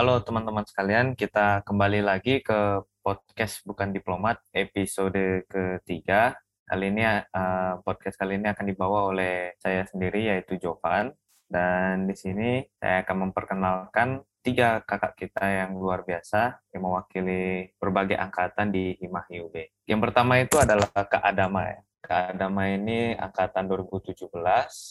Halo 0.00 0.16
teman-teman 0.24 0.64
sekalian, 0.64 1.12
kita 1.12 1.60
kembali 1.60 2.00
lagi 2.00 2.40
ke 2.40 2.80
podcast 3.04 3.60
Bukan 3.68 3.92
Diplomat 3.92 4.40
episode 4.48 5.44
ketiga. 5.44 6.40
Kali 6.64 6.88
ini 6.88 7.04
uh, 7.04 7.84
podcast 7.84 8.16
kali 8.16 8.40
ini 8.40 8.48
akan 8.48 8.64
dibawa 8.64 9.12
oleh 9.12 9.60
saya 9.60 9.84
sendiri 9.84 10.32
yaitu 10.32 10.56
Jovan 10.56 11.12
dan 11.52 12.08
di 12.08 12.16
sini 12.16 12.64
saya 12.80 13.04
akan 13.04 13.28
memperkenalkan 13.28 14.24
tiga 14.40 14.80
kakak 14.88 15.20
kita 15.20 15.44
yang 15.44 15.76
luar 15.76 16.00
biasa 16.08 16.64
yang 16.72 16.80
mewakili 16.80 17.68
berbagai 17.76 18.16
angkatan 18.16 18.72
di 18.72 18.96
Himah 19.04 19.28
IUB. 19.28 19.84
Yang 19.84 20.00
pertama 20.00 20.40
itu 20.40 20.56
adalah 20.56 20.88
Kak 20.96 21.20
Adama 21.20 21.76
ya. 21.76 21.84
Kak 22.00 22.40
Adama 22.40 22.72
ini 22.72 23.12
angkatan 23.20 23.68
2017, 23.68 24.16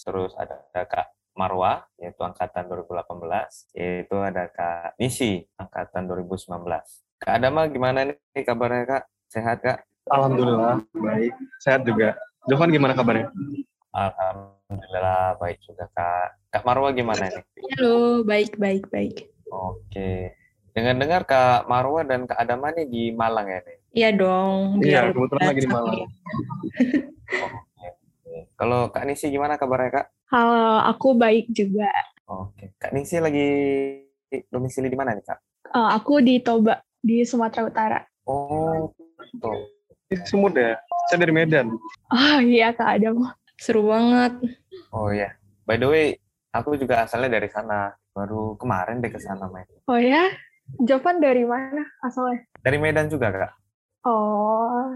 terus 0.05 0.38
ada 0.38 0.70
Kak 0.70 1.19
Marwa, 1.40 1.88
yaitu 1.96 2.20
angkatan 2.20 2.68
2018, 2.68 3.72
yaitu 3.72 4.16
ada 4.20 4.52
Kak 4.52 5.00
Nisi, 5.00 5.48
angkatan 5.56 6.04
2019. 6.12 6.68
Kak 7.16 7.32
Adama 7.40 7.64
gimana 7.72 8.12
nih 8.12 8.44
kabarnya 8.44 8.84
Kak? 8.84 9.04
Sehat 9.32 9.64
Kak? 9.64 9.88
Alhamdulillah, 10.12 10.84
baik. 10.92 11.32
Sehat 11.64 11.88
juga. 11.88 12.20
Jovan 12.44 12.76
gimana 12.76 12.92
kabarnya? 12.92 13.32
Alhamdulillah, 13.96 15.40
baik 15.40 15.64
juga 15.64 15.88
Kak. 15.96 16.52
Kak 16.52 16.68
Marwa 16.68 16.92
gimana 16.92 17.32
nih? 17.32 17.44
Halo, 17.80 18.28
baik, 18.28 18.60
baik, 18.60 18.92
baik. 18.92 19.32
Oke. 19.48 20.36
Dengar-dengar 20.76 21.24
Kak 21.24 21.72
Marwa 21.72 22.04
dan 22.04 22.28
Kak 22.28 22.36
Adama 22.36 22.76
nih 22.76 22.84
di 22.84 23.16
Malang 23.16 23.48
ya 23.48 23.64
nih? 23.64 23.78
Iya 23.96 24.10
dong. 24.12 24.84
Iya, 24.84 25.16
kebetulan 25.16 25.56
lagi 25.56 25.62
di 25.64 25.72
Malang. 25.72 26.04
Oke. 27.48 27.88
Kalau 28.60 28.92
Kak 28.92 29.08
Nisi 29.08 29.31
gimana 29.31 29.56
kabarnya 29.56 30.03
Kak? 30.03 30.19
Halo, 30.30 30.85
aku 30.85 31.17
baik 31.17 31.49
juga. 31.49 31.89
Oke, 32.30 32.77
Kak 32.77 32.94
Ningsi 32.94 33.17
lagi 33.17 33.49
domisili 34.53 34.85
di 34.85 34.94
mana 34.94 35.17
nih 35.17 35.25
Kak? 35.25 35.41
Uh, 35.73 35.89
aku 35.89 36.22
di 36.22 36.38
Toba, 36.38 36.85
di 37.02 37.25
Sumatera 37.25 37.66
Utara. 37.66 37.99
Oh, 38.30 38.94
tuh. 39.41 39.57
Ini 40.05 40.22
Sumut 40.30 40.53
ya? 40.53 40.77
Saya 41.09 41.25
dari 41.25 41.33
Medan. 41.33 41.73
Oh 42.13 42.38
iya 42.45 42.69
Kak 42.77 43.02
Adam. 43.02 43.25
Seru 43.57 43.89
banget. 43.89 44.38
Oh 44.94 45.09
iya. 45.09 45.33
By 45.66 45.81
the 45.81 45.89
way, 45.89 46.13
aku 46.53 46.77
juga 46.77 47.09
asalnya 47.09 47.41
dari 47.41 47.50
sana. 47.50 47.89
Baru 48.13 48.53
kemarin 48.61 49.02
deh 49.02 49.09
ke 49.09 49.17
sana 49.17 49.50
main. 49.50 49.66
Oh 49.89 49.97
ya? 49.97 50.30
Jawaban 50.77 51.25
dari 51.25 51.41
mana 51.41 51.81
asalnya? 52.05 52.45
Dari 52.61 52.77
Medan 52.77 53.09
juga 53.09 53.33
Kak. 53.33 53.52
Oh. 54.05 54.94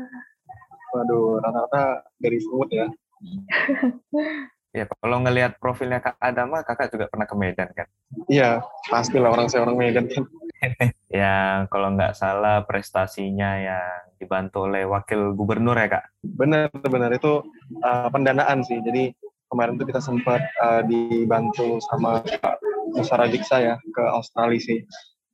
Waduh, 0.93 1.41
rata-rata 1.41 2.05
dari 2.21 2.37
Sumut 2.37 2.69
ya. 2.69 2.85
Ya, 4.73 4.89
kalau 4.89 5.21
ngelihat 5.21 5.61
profilnya 5.61 6.01
Kak 6.01 6.17
Adama, 6.17 6.65
kakak 6.65 6.89
juga 6.89 7.05
pernah 7.05 7.29
ke 7.29 7.35
Medan 7.37 7.69
kan? 7.77 7.85
Iya, 8.25 8.65
pastilah 8.89 9.29
orang 9.29 9.45
saya 9.45 9.69
orang 9.69 9.77
Medan 9.77 10.09
kan. 10.09 10.25
yang 11.13 11.69
kalau 11.69 11.93
nggak 11.93 12.17
salah 12.17 12.65
prestasinya 12.65 13.61
yang 13.61 14.17
dibantu 14.17 14.65
oleh 14.65 14.89
wakil 14.89 15.37
gubernur 15.37 15.77
ya 15.77 16.01
Kak? 16.01 16.05
Benar, 16.25 16.73
benar. 16.89 17.13
Itu 17.13 17.45
uh, 17.85 18.09
pendanaan 18.09 18.65
sih. 18.65 18.81
Jadi 18.81 19.13
kemarin 19.45 19.77
tuh 19.77 19.85
kita 19.85 20.01
sempat 20.01 20.41
uh, 20.57 20.81
dibantu 20.81 21.77
sama 21.93 22.25
Pak 22.25 22.57
Musara 22.97 23.29
Diksa 23.29 23.61
ya 23.61 23.75
ke 23.77 24.03
Australia 24.09 24.57
sih. 24.57 24.81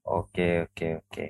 Oke, 0.04 0.68
oke, 0.68 1.00
oke. 1.00 1.26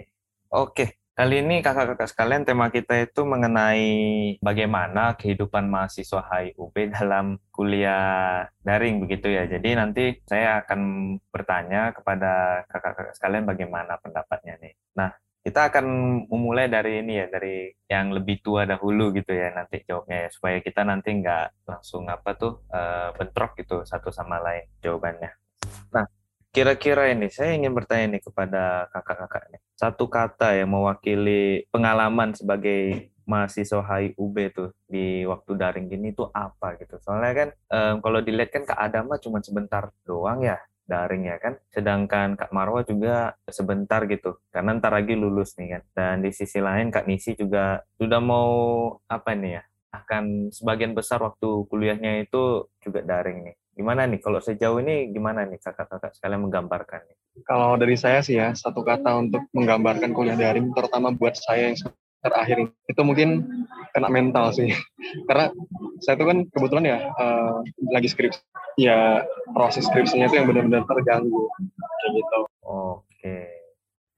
Oke, 0.50 0.99
Kali 1.20 1.44
ini 1.44 1.60
kakak-kakak 1.60 2.16
sekalian 2.16 2.48
tema 2.48 2.72
kita 2.72 2.96
itu 3.04 3.28
mengenai 3.28 3.92
bagaimana 4.40 5.20
kehidupan 5.20 5.68
mahasiswa 5.68 6.24
HIUB 6.24 6.72
dalam 6.96 7.36
kuliah 7.52 8.48
daring 8.64 9.04
begitu 9.04 9.28
ya. 9.28 9.44
Jadi 9.44 9.76
nanti 9.76 10.16
saya 10.24 10.64
akan 10.64 10.80
bertanya 11.28 11.92
kepada 11.92 12.64
kakak-kakak 12.72 13.20
sekalian 13.20 13.44
bagaimana 13.44 14.00
pendapatnya 14.00 14.64
nih. 14.64 14.72
Nah, 14.96 15.12
kita 15.44 15.68
akan 15.68 15.86
memulai 16.32 16.72
dari 16.72 17.04
ini 17.04 17.20
ya, 17.20 17.28
dari 17.28 17.68
yang 17.92 18.16
lebih 18.16 18.40
tua 18.40 18.64
dahulu 18.64 19.12
gitu 19.12 19.36
ya 19.36 19.52
nanti 19.52 19.84
jawabnya 19.84 20.24
ya, 20.24 20.30
supaya 20.32 20.64
kita 20.64 20.88
nanti 20.88 21.20
nggak 21.20 21.68
langsung 21.68 22.08
apa 22.08 22.32
tuh 22.40 22.64
uh, 22.72 23.12
bentrok 23.20 23.60
gitu 23.60 23.84
satu 23.84 24.08
sama 24.08 24.40
lain 24.40 24.72
jawabannya. 24.80 25.36
Nah, 25.92 26.08
Kira-kira 26.50 27.14
ini 27.14 27.30
saya 27.30 27.54
ingin 27.54 27.78
bertanya 27.78 28.18
nih 28.18 28.24
kepada 28.26 28.90
kakak-kakak 28.90 29.54
nih. 29.54 29.62
Satu 29.78 30.10
kata 30.10 30.58
yang 30.58 30.74
mewakili 30.74 31.70
pengalaman 31.70 32.34
sebagai 32.34 33.14
mahasiswa 33.30 33.86
HIUB 33.86 34.38
tuh 34.50 34.70
di 34.90 35.22
waktu 35.30 35.52
daring 35.54 35.86
gini 35.86 36.10
tuh 36.18 36.34
apa 36.34 36.74
gitu. 36.82 36.98
Soalnya 37.06 37.34
kan 37.38 37.50
um, 37.70 37.96
kalau 38.02 38.20
dilihat 38.26 38.50
kan 38.50 38.66
Kak 38.66 38.82
Adama 38.82 39.22
cuma 39.22 39.46
sebentar 39.46 39.94
doang 40.02 40.42
ya 40.42 40.58
daring 40.90 41.30
ya 41.30 41.38
kan. 41.38 41.62
Sedangkan 41.70 42.34
Kak 42.34 42.50
Marwa 42.50 42.82
juga 42.82 43.38
sebentar 43.46 44.10
gitu. 44.10 44.42
Karena 44.50 44.74
ntar 44.82 44.98
lagi 44.98 45.14
lulus 45.14 45.54
nih 45.62 45.78
kan. 45.78 45.84
Dan 45.94 46.16
di 46.26 46.34
sisi 46.34 46.58
lain 46.58 46.90
Kak 46.90 47.06
Nisi 47.06 47.38
juga 47.38 47.86
sudah 48.02 48.18
mau 48.18 48.50
apa 49.06 49.38
nih 49.38 49.62
ya 49.62 49.64
akan 49.90 50.54
sebagian 50.54 50.94
besar 50.98 51.22
waktu 51.22 51.66
kuliahnya 51.70 52.26
itu 52.26 52.66
juga 52.82 53.06
daring 53.06 53.46
nih. 53.46 53.56
Gimana 53.80 54.04
nih 54.04 54.20
kalau 54.20 54.44
sejauh 54.44 54.84
ini 54.84 55.16
gimana 55.16 55.48
nih 55.48 55.56
kakak-kakak 55.64 56.12
sekalian 56.12 56.44
menggambarkan? 56.44 57.00
Kalau 57.48 57.80
dari 57.80 57.96
saya 57.96 58.20
sih 58.20 58.36
ya 58.36 58.52
satu 58.52 58.84
kata 58.84 59.08
untuk 59.16 59.48
menggambarkan 59.56 60.12
kuliah 60.12 60.36
daring 60.36 60.76
terutama 60.76 61.16
buat 61.16 61.40
saya 61.40 61.72
yang 61.72 61.80
terakhir 62.20 62.68
itu 62.92 63.02
mungkin 63.08 63.48
kena 63.96 64.12
mental 64.12 64.52
sih 64.52 64.76
karena 65.32 65.56
saya 66.04 66.20
itu 66.20 66.26
kan 66.28 66.38
kebetulan 66.52 66.86
ya 66.92 67.00
uh, 67.16 67.64
lagi 67.96 68.12
skripsi 68.12 68.44
ya 68.76 69.24
proses 69.56 69.88
skripsinya 69.88 70.28
itu 70.28 70.44
yang 70.44 70.52
benar-benar 70.52 70.84
terganggu 70.84 71.48
kayak 72.04 72.12
gitu. 72.20 72.40
Oke, 72.68 73.38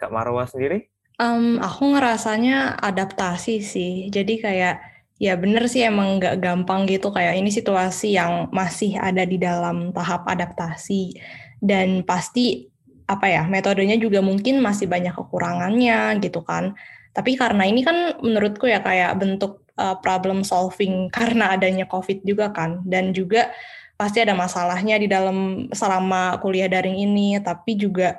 Kak 0.01 0.09
Marwa 0.09 0.49
sendiri? 0.49 0.89
Um, 1.22 1.61
aku 1.61 1.93
ngerasanya 1.93 2.81
adaptasi 2.81 3.61
sih. 3.61 4.09
Jadi 4.09 4.41
kayak 4.41 4.81
Ya 5.22 5.38
bener 5.38 5.70
sih 5.70 5.86
emang 5.86 6.18
nggak 6.18 6.42
gampang 6.42 6.90
gitu 6.90 7.14
kayak 7.14 7.38
ini 7.38 7.54
situasi 7.54 8.18
yang 8.18 8.50
masih 8.50 8.98
ada 8.98 9.22
di 9.22 9.38
dalam 9.38 9.94
tahap 9.94 10.26
adaptasi. 10.26 11.14
Dan 11.62 12.02
pasti 12.02 12.66
apa 13.06 13.30
ya 13.30 13.46
metodenya 13.46 14.02
juga 14.02 14.18
mungkin 14.26 14.58
masih 14.66 14.90
banyak 14.90 15.14
kekurangannya 15.14 16.18
gitu 16.26 16.42
kan. 16.42 16.74
Tapi 17.14 17.38
karena 17.38 17.70
ini 17.70 17.86
kan 17.86 18.18
menurutku 18.18 18.66
ya 18.66 18.82
kayak 18.82 19.14
bentuk 19.22 19.62
uh, 19.78 19.94
problem 20.02 20.42
solving 20.42 21.06
karena 21.16 21.53
adanya 21.53 21.86
COVID 21.86 22.26
juga 22.26 22.50
kan. 22.50 22.82
Dan 22.82 23.14
juga 23.14 23.53
pasti 24.02 24.26
ada 24.26 24.34
masalahnya 24.34 24.98
di 24.98 25.06
dalam 25.06 25.70
selama 25.70 26.42
kuliah 26.42 26.66
daring 26.66 26.98
ini. 26.98 27.38
Tapi 27.38 27.78
juga 27.78 28.18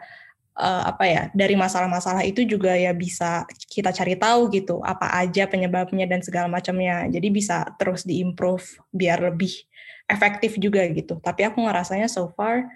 uh, 0.57 0.83
apa 0.89 1.05
ya 1.09 1.23
dari 1.33 1.57
masalah-masalah 1.57 2.25
itu 2.27 2.45
juga 2.45 2.77
ya 2.77 2.93
bisa 2.93 3.49
kita 3.71 3.93
cari 3.93 4.17
tahu 4.17 4.53
gitu 4.53 4.81
apa 4.85 5.09
aja 5.21 5.49
penyebabnya 5.49 6.05
dan 6.09 6.21
segala 6.21 6.49
macamnya. 6.49 7.09
Jadi 7.09 7.29
bisa 7.33 7.65
terus 7.81 8.05
diimprove 8.05 8.65
biar 8.93 9.33
lebih 9.33 9.53
efektif 10.09 10.61
juga 10.61 10.85
gitu. 10.91 11.19
Tapi 11.21 11.49
aku 11.49 11.65
ngerasanya 11.65 12.09
so 12.11 12.29
far 12.33 12.69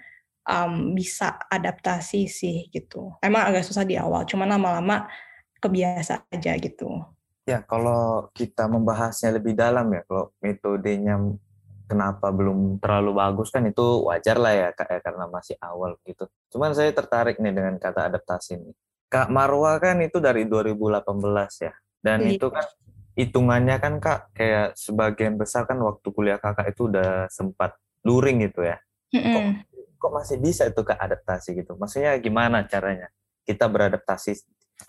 um, 0.47 0.95
bisa 0.97 1.37
adaptasi 1.51 2.25
sih 2.25 2.57
gitu. 2.73 3.13
Emang 3.21 3.45
agak 3.45 3.67
susah 3.67 3.85
di 3.85 3.99
awal 3.99 4.25
cuma 4.25 4.47
lama-lama 4.47 5.05
kebiasa 5.61 6.25
aja 6.31 6.53
gitu. 6.57 7.03
Ya 7.47 7.63
kalau 7.63 8.27
kita 8.35 8.67
membahasnya 8.67 9.39
lebih 9.39 9.55
dalam 9.55 9.87
ya 9.95 10.03
kalau 10.03 10.35
metodenya 10.43 11.15
kenapa 11.87 12.29
belum 12.35 12.83
terlalu 12.83 13.15
bagus 13.15 13.49
kan 13.49 13.63
itu 13.63 14.03
wajar 14.05 14.37
lah 14.37 14.53
ya 14.53 14.69
kak 14.75 14.87
ya 14.91 14.99
karena 14.99 15.25
masih 15.31 15.55
awal 15.63 15.95
gitu. 16.03 16.27
Cuman 16.51 16.75
saya 16.75 16.91
tertarik 16.91 17.39
nih 17.39 17.55
dengan 17.55 17.79
kata 17.79 18.11
adaptasi 18.11 18.59
ini. 18.59 18.71
Kak 19.07 19.31
Marwa 19.31 19.79
kan 19.79 20.03
itu 20.03 20.19
dari 20.19 20.43
2018 20.43 21.07
ya. 21.63 21.73
Dan 22.03 22.27
iya. 22.27 22.35
itu 22.35 22.47
kan 22.51 22.67
hitungannya 23.17 23.75
kan 23.79 23.93
kak 24.03 24.35
kayak 24.35 24.75
sebagian 24.75 25.39
besar 25.39 25.63
kan 25.63 25.79
waktu 25.79 26.07
kuliah 26.11 26.37
kakak 26.37 26.75
itu 26.75 26.91
udah 26.91 27.31
sempat 27.31 27.79
luring 28.03 28.43
gitu 28.45 28.67
ya. 28.67 28.77
Kok, 29.07 29.43
kok 29.97 30.11
masih 30.11 30.37
bisa 30.43 30.67
itu 30.67 30.83
kak 30.83 30.99
adaptasi 30.99 31.55
gitu? 31.55 31.79
Maksudnya 31.79 32.19
gimana 32.19 32.67
caranya 32.67 33.07
kita 33.47 33.71
beradaptasi 33.71 34.35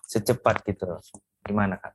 secepat 0.05 0.67
gitu? 0.67 0.99
Gimana 1.46 1.78
kak? 1.78 1.94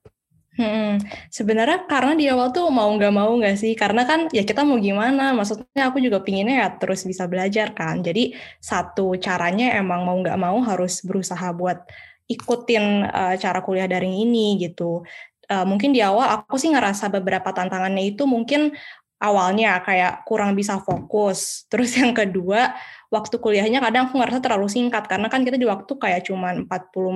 Hmm, 0.53 1.01
sebenarnya 1.33 1.89
karena 1.89 2.13
di 2.13 2.29
awal 2.29 2.53
tuh 2.53 2.69
mau 2.69 2.85
nggak 2.94 3.09
mau 3.09 3.33
nggak 3.41 3.57
sih, 3.57 3.73
karena 3.73 4.05
kan 4.05 4.29
ya 4.29 4.45
kita 4.45 4.61
mau 4.61 4.77
gimana, 4.77 5.33
maksudnya 5.33 5.89
aku 5.89 5.97
juga 5.97 6.21
pinginnya 6.21 6.55
ya 6.61 6.69
terus 6.77 7.01
bisa 7.09 7.25
belajar 7.25 7.73
kan. 7.73 8.05
Jadi 8.05 8.38
satu 8.61 9.17
caranya 9.17 9.73
emang 9.81 10.05
mau 10.05 10.13
nggak 10.21 10.38
mau 10.38 10.61
harus 10.61 11.01
berusaha 11.01 11.50
buat 11.57 11.81
ikutin 12.29 13.09
uh, 13.09 13.35
cara 13.41 13.59
kuliah 13.65 13.89
daring 13.89 14.13
ini 14.13 14.61
gitu. 14.61 15.01
Uh, 15.50 15.65
mungkin 15.65 15.91
di 15.91 16.00
awal 16.05 16.39
aku 16.39 16.55
sih 16.61 16.69
ngerasa 16.69 17.09
beberapa 17.09 17.50
tantangannya 17.50 18.13
itu 18.13 18.23
mungkin 18.23 18.77
awalnya 19.24 19.80
kayak 19.80 20.28
kurang 20.28 20.52
bisa 20.52 20.84
fokus. 20.84 21.64
Terus 21.72 21.96
yang 21.96 22.12
kedua 22.12 22.75
waktu 23.08 23.40
kuliahnya 23.40 23.80
kadang 23.80 24.12
aku 24.12 24.20
ngerasa 24.20 24.44
terlalu 24.44 24.68
singkat 24.68 25.08
karena 25.08 25.31
kan 25.31 25.48
kita 25.48 25.56
di 25.56 25.64
waktu 25.64 25.96
kayak 25.96 26.28
cuma 26.28 26.52
40 26.52 26.68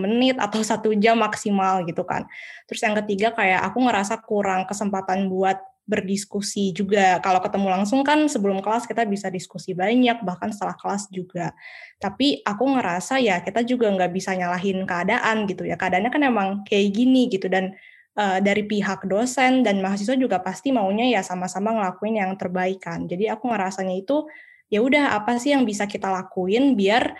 menit 0.08 0.36
atau 0.40 0.64
satu 0.72 0.96
jam 0.96 1.20
maksimal 1.20 1.84
gitu 1.84 2.08
kan. 2.08 2.24
Terus 2.72 2.80
yang 2.80 2.96
ketiga 3.04 3.36
kayak 3.36 3.68
aku 3.68 3.84
ngerasa 3.84 4.24
kurang 4.24 4.64
kesempatan 4.64 5.28
buat 5.28 5.60
berdiskusi 5.88 6.76
juga. 6.76 7.24
Kalau 7.24 7.40
ketemu 7.40 7.68
langsung 7.72 8.04
kan 8.04 8.28
sebelum 8.28 8.60
kelas 8.60 8.84
kita 8.84 9.08
bisa 9.08 9.32
diskusi 9.32 9.72
banyak, 9.72 10.20
bahkan 10.20 10.52
setelah 10.52 10.76
kelas 10.76 11.08
juga. 11.08 11.56
Tapi 11.96 12.44
aku 12.44 12.76
ngerasa 12.76 13.24
ya 13.24 13.40
kita 13.40 13.64
juga 13.64 13.88
nggak 13.96 14.12
bisa 14.12 14.36
nyalahin 14.36 14.84
keadaan 14.84 15.48
gitu 15.48 15.64
ya. 15.64 15.80
Keadaannya 15.80 16.12
kan 16.12 16.24
emang 16.28 16.48
kayak 16.68 16.92
gini 16.92 17.32
gitu 17.32 17.48
dan 17.48 17.72
uh, 18.18 18.40
dari 18.42 18.66
pihak 18.66 19.06
dosen 19.06 19.62
dan 19.62 19.80
mahasiswa 19.80 20.18
juga 20.18 20.42
pasti 20.42 20.74
maunya 20.74 21.06
ya 21.08 21.22
sama-sama 21.22 21.72
ngelakuin 21.78 22.20
yang 22.20 22.34
terbaik 22.36 22.82
kan. 22.82 23.06
Jadi 23.06 23.30
aku 23.30 23.48
ngerasanya 23.54 23.96
itu 23.96 24.26
ya 24.68 24.84
udah 24.84 25.16
apa 25.16 25.40
sih 25.40 25.56
yang 25.56 25.64
bisa 25.64 25.88
kita 25.88 26.12
lakuin 26.12 26.76
biar 26.76 27.16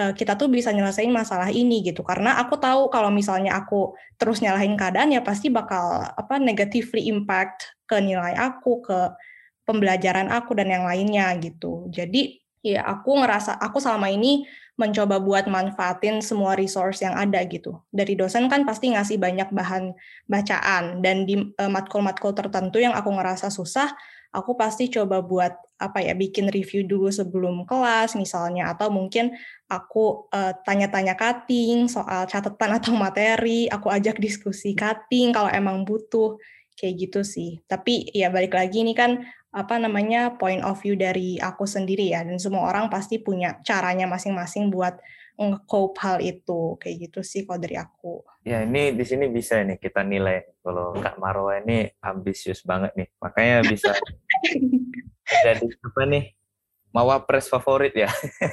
uh, 0.00 0.12
kita 0.16 0.34
tuh 0.34 0.50
bisa 0.50 0.72
nyelesain 0.72 1.12
masalah 1.12 1.52
ini 1.52 1.84
gitu. 1.84 2.00
Karena 2.00 2.40
aku 2.40 2.56
tahu 2.56 2.88
kalau 2.88 3.12
misalnya 3.12 3.60
aku 3.60 3.94
terus 4.16 4.40
nyalahin 4.40 4.74
keadaan 4.74 5.12
ya 5.14 5.20
pasti 5.20 5.52
bakal 5.52 6.02
apa 6.02 6.40
negatively 6.40 7.06
impact 7.06 7.76
ke 7.84 8.00
nilai 8.00 8.34
aku, 8.34 8.80
ke 8.82 8.98
pembelajaran 9.68 10.32
aku 10.32 10.56
dan 10.58 10.72
yang 10.72 10.84
lainnya 10.88 11.30
gitu. 11.38 11.86
Jadi 11.92 12.39
ya 12.60 12.84
aku 12.84 13.20
ngerasa 13.20 13.56
aku 13.56 13.80
selama 13.80 14.12
ini 14.12 14.44
mencoba 14.80 15.20
buat 15.20 15.44
manfaatin 15.44 16.24
semua 16.24 16.56
resource 16.56 17.04
yang 17.04 17.12
ada 17.12 17.44
gitu. 17.44 17.84
Dari 17.92 18.16
dosen 18.16 18.48
kan 18.48 18.64
pasti 18.64 18.88
ngasih 18.96 19.20
banyak 19.20 19.52
bahan 19.52 19.92
bacaan 20.24 21.04
dan 21.04 21.28
di 21.28 21.36
uh, 21.36 21.68
matkul-matkul 21.68 22.32
tertentu 22.32 22.80
yang 22.80 22.96
aku 22.96 23.12
ngerasa 23.12 23.52
susah, 23.52 23.92
aku 24.32 24.56
pasti 24.56 24.88
coba 24.88 25.20
buat 25.20 25.52
apa 25.76 26.00
ya 26.00 26.16
bikin 26.16 26.48
review 26.48 26.88
dulu 26.88 27.12
sebelum 27.12 27.68
kelas 27.68 28.16
misalnya 28.16 28.72
atau 28.72 28.88
mungkin 28.88 29.36
aku 29.68 30.32
uh, 30.32 30.56
tanya-tanya 30.64 31.12
cutting 31.12 31.84
soal 31.84 32.24
catatan 32.24 32.80
atau 32.80 32.96
materi, 32.96 33.68
aku 33.68 33.92
ajak 33.92 34.16
diskusi 34.16 34.72
cutting 34.72 35.36
kalau 35.36 35.52
emang 35.52 35.84
butuh 35.84 36.40
kayak 36.72 36.96
gitu 36.96 37.20
sih. 37.20 37.60
Tapi 37.68 38.08
ya 38.16 38.32
balik 38.32 38.56
lagi 38.56 38.80
ini 38.80 38.96
kan 38.96 39.20
apa 39.50 39.82
namanya 39.82 40.38
point 40.38 40.62
of 40.62 40.78
view 40.78 40.94
dari 40.94 41.34
aku 41.42 41.66
sendiri 41.66 42.14
ya 42.14 42.22
dan 42.22 42.38
semua 42.38 42.70
orang 42.70 42.86
pasti 42.86 43.18
punya 43.18 43.58
caranya 43.66 44.06
masing-masing 44.06 44.70
buat 44.70 44.94
nge-cope 45.40 45.96
hal 46.04 46.16
itu 46.22 46.76
kayak 46.78 47.10
gitu 47.10 47.20
sih 47.24 47.42
kalau 47.48 47.58
dari 47.58 47.74
aku. 47.80 48.22
Ya 48.44 48.62
ini 48.62 48.92
di 48.92 49.02
sini 49.02 49.26
bisa 49.26 49.58
nih 49.64 49.80
kita 49.80 50.04
nilai 50.04 50.60
kalau 50.60 50.94
Kak 50.94 51.16
Marwa 51.16 51.58
ini 51.58 51.88
ambisius 52.04 52.62
banget 52.62 52.92
nih 52.94 53.08
makanya 53.18 53.64
bisa 53.64 53.90
jadi 55.44 55.64
apa 55.64 56.02
nih 56.06 56.24
mawapres 56.92 57.48
favorit 57.48 57.96
ya? 57.96 58.10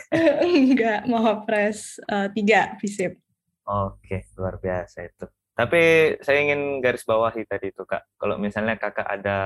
Enggak 0.47 1.05
mawapres 1.05 1.99
uh, 2.07 2.31
tiga 2.33 2.73
visip. 2.79 3.19
Oke 3.67 4.31
luar 4.39 4.57
biasa 4.57 5.05
itu. 5.05 5.27
Tapi 5.57 6.13
saya 6.21 6.45
ingin 6.45 6.85
garis 6.85 7.01
bawahi 7.01 7.41
tadi 7.49 7.73
itu 7.73 7.81
Kak, 7.81 8.21
kalau 8.21 8.37
misalnya 8.37 8.77
Kakak 8.77 9.09
ada 9.09 9.37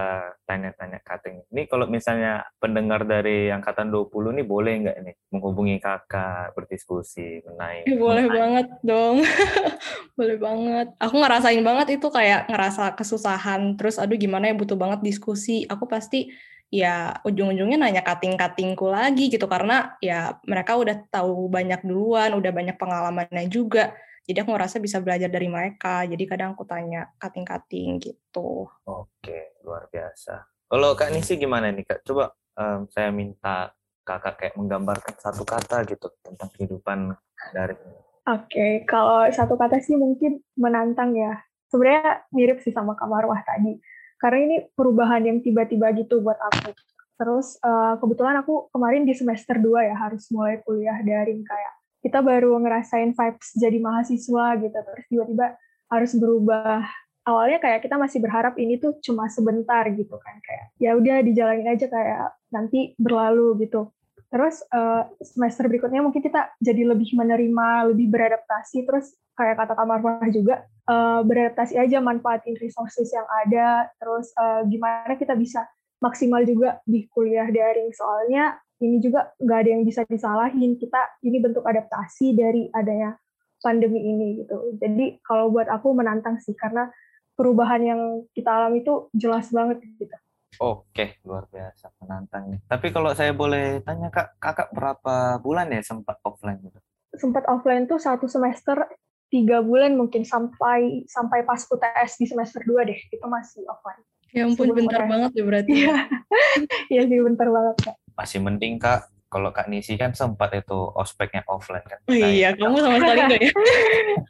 tanya-tanya 0.43 0.99
cutting, 1.07 1.39
ini 1.55 1.71
kalau 1.71 1.87
misalnya 1.87 2.43
pendengar 2.59 3.07
dari 3.07 3.47
angkatan 3.47 3.87
20 3.87 4.35
ini 4.35 4.43
boleh 4.43 4.73
nggak 4.83 4.97
nih 5.07 5.15
menghubungi 5.31 5.79
Kakak, 5.79 6.51
berdiskusi 6.51 7.39
mengenai... 7.47 7.87
Eh, 7.87 7.95
boleh 7.95 8.27
mengenai. 8.27 8.39
banget 8.43 8.67
dong, 8.83 9.23
boleh 10.19 10.35
banget. 10.35 10.87
Aku 10.99 11.15
ngerasain 11.15 11.63
banget 11.63 11.87
itu 11.95 12.07
kayak 12.11 12.51
ngerasa 12.51 12.91
kesusahan, 12.99 13.79
terus 13.79 13.95
aduh 13.95 14.19
gimana 14.19 14.51
ya 14.51 14.55
butuh 14.59 14.75
banget 14.75 14.99
diskusi, 15.07 15.63
aku 15.63 15.87
pasti 15.87 16.27
ya 16.67 17.23
ujung-ujungnya 17.23 17.79
nanya 17.79 18.03
kating-katingku 18.03 18.83
lagi 18.83 19.31
gitu, 19.31 19.47
karena 19.47 19.95
ya 20.03 20.35
mereka 20.43 20.75
udah 20.75 21.07
tahu 21.07 21.47
banyak 21.47 21.87
duluan, 21.87 22.35
udah 22.35 22.51
banyak 22.51 22.75
pengalamannya 22.75 23.47
juga, 23.47 23.95
jadi 24.31 24.47
aku 24.47 24.55
ngerasa 24.55 24.79
bisa 24.79 25.03
belajar 25.03 25.27
dari 25.27 25.51
mereka. 25.51 26.07
Jadi 26.07 26.23
kadang 26.23 26.55
aku 26.55 26.63
tanya 26.63 27.11
kating-kating 27.19 27.99
gitu. 27.99 28.63
Oke, 28.87 29.59
luar 29.67 29.91
biasa. 29.91 30.47
Kalau 30.71 30.95
Kak 30.95 31.11
Nisi 31.11 31.35
gimana 31.35 31.67
nih 31.67 31.83
Kak? 31.83 32.07
Coba 32.07 32.31
um, 32.55 32.87
saya 32.87 33.11
minta 33.11 33.75
Kakak 34.07 34.39
kayak 34.39 34.55
menggambarkan 34.55 35.19
satu 35.19 35.43
kata 35.43 35.83
gitu 35.83 36.07
tentang 36.23 36.47
kehidupan 36.55 37.11
dari 37.51 37.75
Oke, 38.23 38.87
kalau 38.87 39.27
satu 39.27 39.59
kata 39.59 39.83
sih 39.83 39.99
mungkin 39.99 40.39
menantang 40.55 41.11
ya. 41.11 41.43
Sebenarnya 41.67 42.23
mirip 42.31 42.63
sih 42.63 42.71
sama 42.71 42.95
Kak 42.95 43.11
Marwah 43.11 43.43
tadi. 43.43 43.83
Karena 44.15 44.39
ini 44.47 44.57
perubahan 44.71 45.27
yang 45.27 45.43
tiba-tiba 45.43 45.91
gitu 45.91 46.23
buat 46.23 46.39
aku. 46.39 46.71
Terus 47.19 47.59
uh, 47.67 47.99
kebetulan 47.99 48.39
aku 48.39 48.71
kemarin 48.71 49.03
di 49.03 49.11
semester 49.11 49.59
2 49.59 49.91
ya 49.91 49.95
harus 49.99 50.31
mulai 50.31 50.63
kuliah 50.63 51.03
daring 51.03 51.43
kayak 51.43 51.80
kita 52.01 52.19
baru 52.25 52.57
ngerasain 52.57 53.13
vibes 53.13 53.49
jadi 53.55 53.77
mahasiswa 53.77 54.45
gitu 54.57 54.77
terus 54.77 55.05
tiba-tiba 55.07 55.47
harus 55.91 56.11
berubah. 56.17 56.81
Awalnya 57.21 57.61
kayak 57.61 57.85
kita 57.85 58.01
masih 58.01 58.17
berharap 58.17 58.57
ini 58.57 58.81
tuh 58.81 58.97
cuma 59.05 59.29
sebentar 59.29 59.85
gitu 59.93 60.17
kan 60.17 60.41
kayak 60.41 60.73
ya 60.81 60.97
udah 60.97 61.21
dijalanin 61.21 61.69
aja 61.69 61.85
kayak 61.85 62.33
nanti 62.49 62.97
berlalu 62.97 63.69
gitu. 63.69 63.93
Terus 64.33 64.65
uh, 64.73 65.05
semester 65.21 65.69
berikutnya 65.69 66.01
mungkin 66.01 66.25
kita 66.25 66.49
jadi 66.57 66.87
lebih 66.89 67.13
menerima 67.13 67.93
lebih 67.93 68.09
beradaptasi 68.09 68.89
terus 68.89 69.13
kayak 69.37 69.61
kata 69.61 69.77
kamar 69.77 70.01
juga 70.33 70.65
uh, 70.89 71.21
beradaptasi 71.21 71.77
aja 71.77 72.01
manfaatin 72.01 72.57
resources 72.57 73.13
yang 73.13 73.27
ada 73.45 73.85
terus 74.01 74.33
uh, 74.41 74.65
gimana 74.65 75.13
kita 75.13 75.37
bisa 75.37 75.69
maksimal 76.01 76.41
juga 76.41 76.81
di 76.89 77.05
kuliah 77.13 77.45
daring. 77.45 77.93
Soalnya 77.93 78.57
ini 78.81 78.97
juga 78.97 79.29
nggak 79.37 79.57
ada 79.61 79.69
yang 79.77 79.83
bisa 79.85 80.01
disalahin 80.09 80.75
kita 80.75 81.21
ini 81.21 81.37
bentuk 81.37 81.61
adaptasi 81.61 82.33
dari 82.33 82.67
adanya 82.73 83.15
pandemi 83.61 84.01
ini 84.01 84.41
gitu 84.41 84.75
jadi 84.81 85.21
kalau 85.21 85.53
buat 85.53 85.69
aku 85.69 85.93
menantang 85.93 86.41
sih 86.41 86.57
karena 86.57 86.89
perubahan 87.37 87.81
yang 87.85 88.01
kita 88.33 88.49
alami 88.49 88.81
itu 88.81 89.07
jelas 89.13 89.53
banget 89.53 89.79
gitu 90.01 90.17
Oke, 90.59 91.15
luar 91.23 91.47
biasa 91.47 91.95
menantang. 92.03 92.59
Tapi 92.67 92.91
kalau 92.91 93.15
saya 93.15 93.31
boleh 93.31 93.79
tanya 93.87 94.11
kak, 94.11 94.35
kakak 94.35 94.67
berapa 94.75 95.39
bulan 95.39 95.71
ya 95.71 95.79
sempat 95.79 96.19
offline 96.27 96.59
gitu? 96.59 96.75
Sempat 97.15 97.47
offline 97.47 97.87
tuh 97.87 98.03
satu 98.03 98.27
semester 98.27 98.83
tiga 99.31 99.63
bulan 99.63 99.95
mungkin 99.95 100.27
sampai 100.27 101.07
sampai 101.07 101.47
pas 101.47 101.63
UTS 101.63 102.19
di 102.19 102.27
semester 102.27 102.59
dua 102.67 102.83
deh 102.83 102.99
itu 102.99 103.25
masih 103.31 103.63
offline. 103.63 104.03
Ya 104.35 104.43
ampun, 104.43 104.75
bentar 104.75 105.07
banget 105.07 105.31
ya 105.39 105.43
berarti. 105.47 105.71
Iya, 105.71 105.97
iya 106.99 107.01
sih 107.07 107.19
bentar 107.23 107.47
banget 107.47 107.75
kak 107.87 107.95
masih 108.21 108.37
mending 108.37 108.77
kak 108.77 109.09
kalau 109.31 109.49
Kak 109.55 109.71
Nisi 109.71 109.95
kan 109.95 110.11
sempat 110.11 110.51
itu 110.51 110.75
ospeknya 110.91 111.47
offline 111.47 111.87
kan. 111.87 112.03
Oh 112.03 112.11
iya, 112.11 112.51
nah, 112.51 112.67
kamu 112.67 112.77
sama 112.83 112.97
sekali 112.99 113.19
enggak 113.23 113.41
ya? 113.41 113.51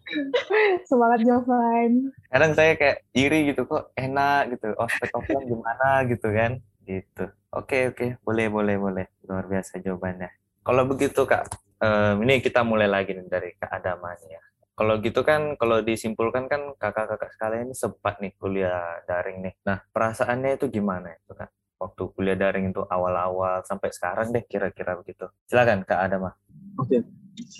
Semangatnya 0.87 1.33
offline. 1.41 1.93
Kadang 2.29 2.51
saya 2.53 2.77
kayak 2.77 2.97
iri 3.17 3.49
gitu 3.49 3.65
kok 3.65 3.89
enak 3.97 4.53
gitu, 4.53 4.77
ospek 4.77 5.09
offline 5.17 5.49
gimana 5.49 6.05
gitu 6.05 6.27
kan. 6.29 6.61
Gitu. 6.85 7.25
Oke, 7.49 7.89
oke, 7.89 8.21
boleh, 8.21 8.47
boleh, 8.53 8.75
boleh. 8.77 9.05
Luar 9.25 9.49
biasa 9.49 9.81
jawabannya. 9.81 10.29
Kalau 10.61 10.85
begitu 10.85 11.25
Kak, 11.25 11.49
um, 11.81 12.21
ini 12.21 12.37
kita 12.37 12.61
mulai 12.61 12.85
lagi 12.85 13.17
nih 13.17 13.25
dari 13.25 13.49
Kak 13.57 13.73
Adamanya. 13.73 14.37
Kalau 14.77 15.01
gitu 15.01 15.25
kan, 15.25 15.57
kalau 15.57 15.81
disimpulkan 15.81 16.45
kan 16.45 16.77
kakak-kakak 16.77 17.33
sekalian 17.33 17.73
ini 17.73 17.75
sempat 17.75 18.21
nih 18.21 18.37
kuliah 18.37 19.01
daring 19.09 19.49
nih. 19.49 19.53
Nah, 19.65 19.81
perasaannya 19.89 20.61
itu 20.61 20.69
gimana 20.69 21.09
itu 21.17 21.33
Kak? 21.33 21.49
Waktu 21.81 22.03
kuliah 22.13 22.37
daring 22.37 22.69
itu 22.69 22.85
awal-awal 22.85 23.65
sampai 23.65 23.89
sekarang 23.89 24.29
deh 24.29 24.45
kira-kira 24.45 24.93
begitu. 25.01 25.25
Silakan 25.49 25.81
Kak 25.81 25.97
Adama. 25.97 26.29
Oke, 26.77 27.01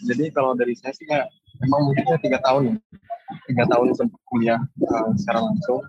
jadi 0.05 0.29
kalau 0.29 0.53
dari 0.53 0.77
saya 0.77 0.93
sih 0.93 1.09
ya 1.09 1.25
memang 1.57 1.89
mungkinnya 1.89 2.21
tiga 2.21 2.37
tahun 2.45 2.61
ya. 2.69 2.75
Tiga 3.49 3.63
tahun 3.65 3.97
sempat 3.97 4.21
kuliah 4.29 4.59
uh, 4.61 5.09
secara 5.17 5.39
langsung, 5.41 5.81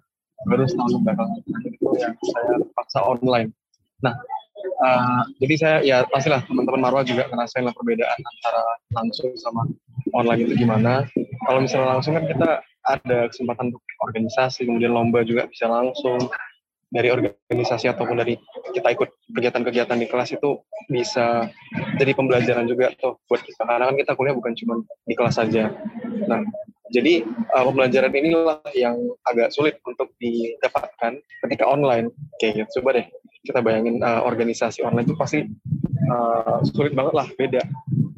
baru 0.48 0.64
setahun 0.64 1.02
belakangan 1.04 1.38
itu 1.44 1.86
yang 2.00 2.14
saya 2.16 2.54
paksa 2.72 3.00
online. 3.04 3.50
Nah, 4.00 4.14
uh, 4.80 5.22
jadi 5.42 5.54
saya 5.58 5.76
ya 5.82 5.96
pastilah 6.08 6.40
teman-teman 6.46 6.88
Marwa 6.88 7.02
juga 7.02 7.28
ngerasain 7.28 7.66
lah 7.66 7.74
perbedaan 7.74 8.14
antara 8.14 8.62
langsung 8.94 9.34
sama 9.36 9.68
online 10.14 10.46
itu 10.48 10.54
gimana. 10.64 11.04
Kalau 11.44 11.60
misalnya 11.60 11.98
langsung 11.98 12.14
kan 12.14 12.24
kita 12.30 12.50
ada 12.82 13.18
kesempatan 13.30 13.74
untuk 13.74 13.82
organisasi, 14.02 14.66
kemudian 14.66 14.94
lomba 14.94 15.22
juga 15.22 15.46
bisa 15.50 15.66
langsung, 15.66 16.18
dari 16.92 17.08
organisasi 17.08 17.88
ataupun 17.88 18.20
dari 18.20 18.36
kita 18.76 18.92
ikut 18.92 19.32
kegiatan-kegiatan 19.32 19.96
di 19.96 20.06
kelas 20.06 20.36
itu 20.36 20.60
bisa 20.92 21.48
jadi 21.96 22.12
pembelajaran 22.12 22.68
juga 22.68 22.92
tuh 23.00 23.16
buat 23.26 23.40
kita. 23.40 23.64
Karena 23.64 23.88
kan 23.88 23.96
kita 23.96 24.12
kuliah 24.12 24.36
bukan 24.36 24.52
cuma 24.52 24.84
di 25.08 25.14
kelas 25.16 25.40
saja. 25.40 25.72
Nah 26.28 26.44
jadi 26.92 27.24
uh, 27.56 27.64
pembelajaran 27.64 28.12
inilah 28.12 28.60
yang 28.76 29.00
agak 29.24 29.48
sulit 29.56 29.80
untuk 29.88 30.12
didapatkan 30.20 31.16
ketika 31.48 31.64
online. 31.64 32.12
Kayak 32.36 32.68
gitu 32.68 32.84
coba 32.84 33.00
deh 33.00 33.06
kita 33.42 33.64
bayangin 33.64 34.04
uh, 34.04 34.22
organisasi 34.22 34.84
online 34.84 35.08
itu 35.08 35.16
pasti 35.16 35.48
uh, 36.12 36.60
sulit 36.68 36.92
banget 36.92 37.16
lah 37.16 37.26
beda. 37.40 37.64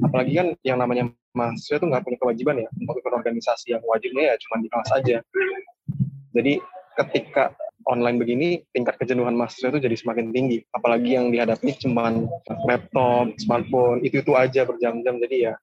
Apalagi 0.02 0.32
kan 0.34 0.48
yang 0.66 0.82
namanya 0.82 1.14
mahasiswa 1.34 1.82
itu 1.82 1.86
nggak 1.90 2.02
punya 2.06 2.18
kewajiban 2.22 2.56
ya 2.62 2.68
untuk 2.78 2.96
ikut 3.02 3.12
organisasi 3.12 3.74
yang 3.74 3.82
wajibnya 3.86 4.32
ya 4.32 4.34
cuma 4.46 4.62
di 4.62 4.68
kelas 4.70 4.88
saja 4.88 5.16
jadi 6.30 6.52
ketika 6.94 7.50
online 7.88 8.16
begini 8.20 8.48
tingkat 8.72 8.96
kejenuhan 9.00 9.36
mahasiswa 9.36 9.72
itu 9.74 9.80
jadi 9.84 9.96
semakin 9.96 10.32
tinggi 10.32 10.58
apalagi 10.72 11.16
yang 11.16 11.28
dihadapi 11.30 11.76
cuma 11.80 12.12
laptop 12.64 13.32
smartphone 13.40 14.00
itu 14.04 14.20
itu 14.20 14.32
aja 14.34 14.64
berjam-jam 14.64 15.20
jadi 15.20 15.36
ya 15.52 15.54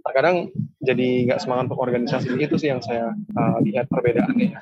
terkadang 0.00 0.48
jadi 0.80 1.28
nggak 1.28 1.40
semangat 1.44 1.72
untuk 1.72 1.80
organisasi 1.84 2.32
itu 2.40 2.56
sih 2.56 2.72
yang 2.72 2.80
saya 2.80 3.12
uh, 3.36 3.58
lihat 3.60 3.84
perbedaannya 3.92 4.56
ya, 4.56 4.60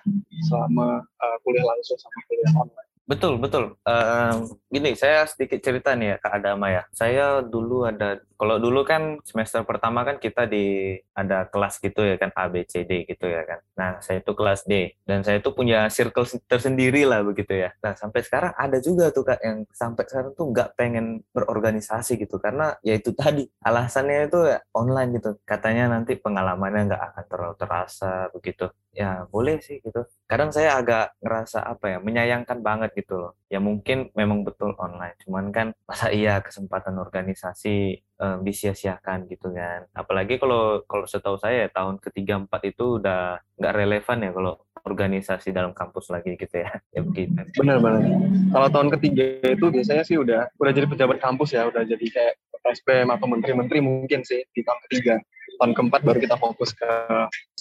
selama 0.51 1.03
uh, 1.03 1.37
kuliah 1.47 1.63
langsung 1.63 1.99
sama 1.99 2.19
kuliah 2.27 2.53
online 2.59 2.89
Betul, 3.09 3.41
betul. 3.41 3.73
Uh, 3.89 4.45
gini, 4.69 4.93
saya 4.93 5.25
sedikit 5.25 5.65
cerita 5.65 5.97
nih 5.97 6.13
ya, 6.13 6.17
Kak 6.21 6.45
Adama 6.45 6.69
ya. 6.69 6.85
Saya 6.93 7.41
dulu 7.41 7.89
ada, 7.89 8.21
kalau 8.39 8.63
dulu 8.63 8.87
kan 8.87 9.19
semester 9.27 9.67
pertama 9.67 10.07
kan 10.07 10.23
kita 10.23 10.47
di 10.47 10.95
ada 11.11 11.51
kelas 11.51 11.83
gitu 11.83 12.07
ya 12.07 12.15
kan, 12.15 12.31
A, 12.39 12.47
B, 12.47 12.63
C, 12.63 12.87
D 12.87 13.03
gitu 13.03 13.27
ya 13.27 13.43
kan. 13.43 13.59
Nah, 13.75 13.91
saya 13.99 14.23
itu 14.23 14.31
kelas 14.31 14.63
D. 14.63 14.95
Dan 15.03 15.27
saya 15.27 15.43
itu 15.43 15.51
punya 15.51 15.91
circle 15.91 16.23
tersendiri 16.47 17.03
lah 17.03 17.27
begitu 17.27 17.59
ya. 17.59 17.75
Nah, 17.83 17.99
sampai 17.99 18.23
sekarang 18.23 18.55
ada 18.55 18.79
juga 18.79 19.11
tuh 19.11 19.27
Kak 19.27 19.43
yang 19.43 19.59
sampai 19.75 20.07
sekarang 20.07 20.33
tuh 20.39 20.47
nggak 20.55 20.79
pengen 20.79 21.27
berorganisasi 21.35 22.15
gitu. 22.23 22.39
Karena 22.39 22.79
ya 22.87 22.95
itu 22.95 23.11
tadi, 23.11 23.43
alasannya 23.59 24.31
itu 24.31 24.39
ya 24.47 24.59
online 24.71 25.19
gitu. 25.19 25.31
Katanya 25.43 25.91
nanti 25.91 26.15
pengalamannya 26.15 26.95
nggak 26.95 27.03
akan 27.11 27.25
terlalu 27.27 27.55
terasa 27.59 28.31
begitu. 28.31 28.71
Ya, 28.95 29.27
boleh 29.31 29.59
sih 29.63 29.83
gitu. 29.83 30.07
Kadang 30.31 30.55
saya 30.55 30.79
agak 30.79 31.19
ngerasa 31.23 31.63
apa 31.67 31.87
ya, 31.91 31.99
menyayangkan 31.99 32.59
banget 32.63 32.95
gitu 32.95 33.15
loh. 33.19 33.33
Ya 33.49 33.65
mungkin 33.65 34.13
memang 34.13 34.45
betul 34.45 34.77
online, 34.77 35.17
cuman 35.25 35.49
kan 35.49 35.67
masa 35.89 36.13
iya 36.13 36.45
kesempatan 36.45 37.01
organisasi 37.01 37.97
um, 38.21 38.45
disia-siakan 38.45 39.25
gitu 39.25 39.57
kan. 39.57 39.89
Apalagi 39.97 40.37
kalau 40.37 40.85
kalau 40.85 41.09
setahu 41.09 41.41
saya 41.41 41.65
tahun 41.73 41.97
ketiga 41.97 42.37
empat 42.37 42.69
itu 42.69 43.01
udah 43.01 43.41
nggak 43.57 43.73
relevan 43.73 44.19
ya 44.21 44.31
kalau 44.37 44.53
organisasi 44.85 45.53
dalam 45.53 45.73
kampus 45.73 46.13
lagi 46.13 46.37
gitu 46.37 46.61
ya. 46.61 46.71
Ya 46.97 47.01
begitu. 47.01 47.41
Benar 47.57 47.81
benar. 47.81 48.05
Kalau 48.53 48.69
tahun 48.69 48.89
ketiga 49.01 49.25
itu 49.45 49.67
biasanya 49.73 50.05
sih 50.05 50.17
udah 50.21 50.49
udah 50.61 50.73
jadi 50.73 50.87
pejabat 50.89 51.17
kampus 51.21 51.57
ya, 51.57 51.69
udah 51.69 51.89
jadi 51.89 52.07
kayak 52.09 52.35
SPM 52.69 53.09
atau 53.13 53.27
menteri-menteri 53.29 53.81
mungkin 53.81 54.25
sih 54.29 54.45
di 54.53 54.61
tahun 54.61 54.81
ketiga. 54.89 55.15
Tahun 55.57 55.73
keempat 55.73 56.01
baru 56.05 56.19
kita 56.21 56.37
fokus 56.37 56.77
ke 56.77 56.91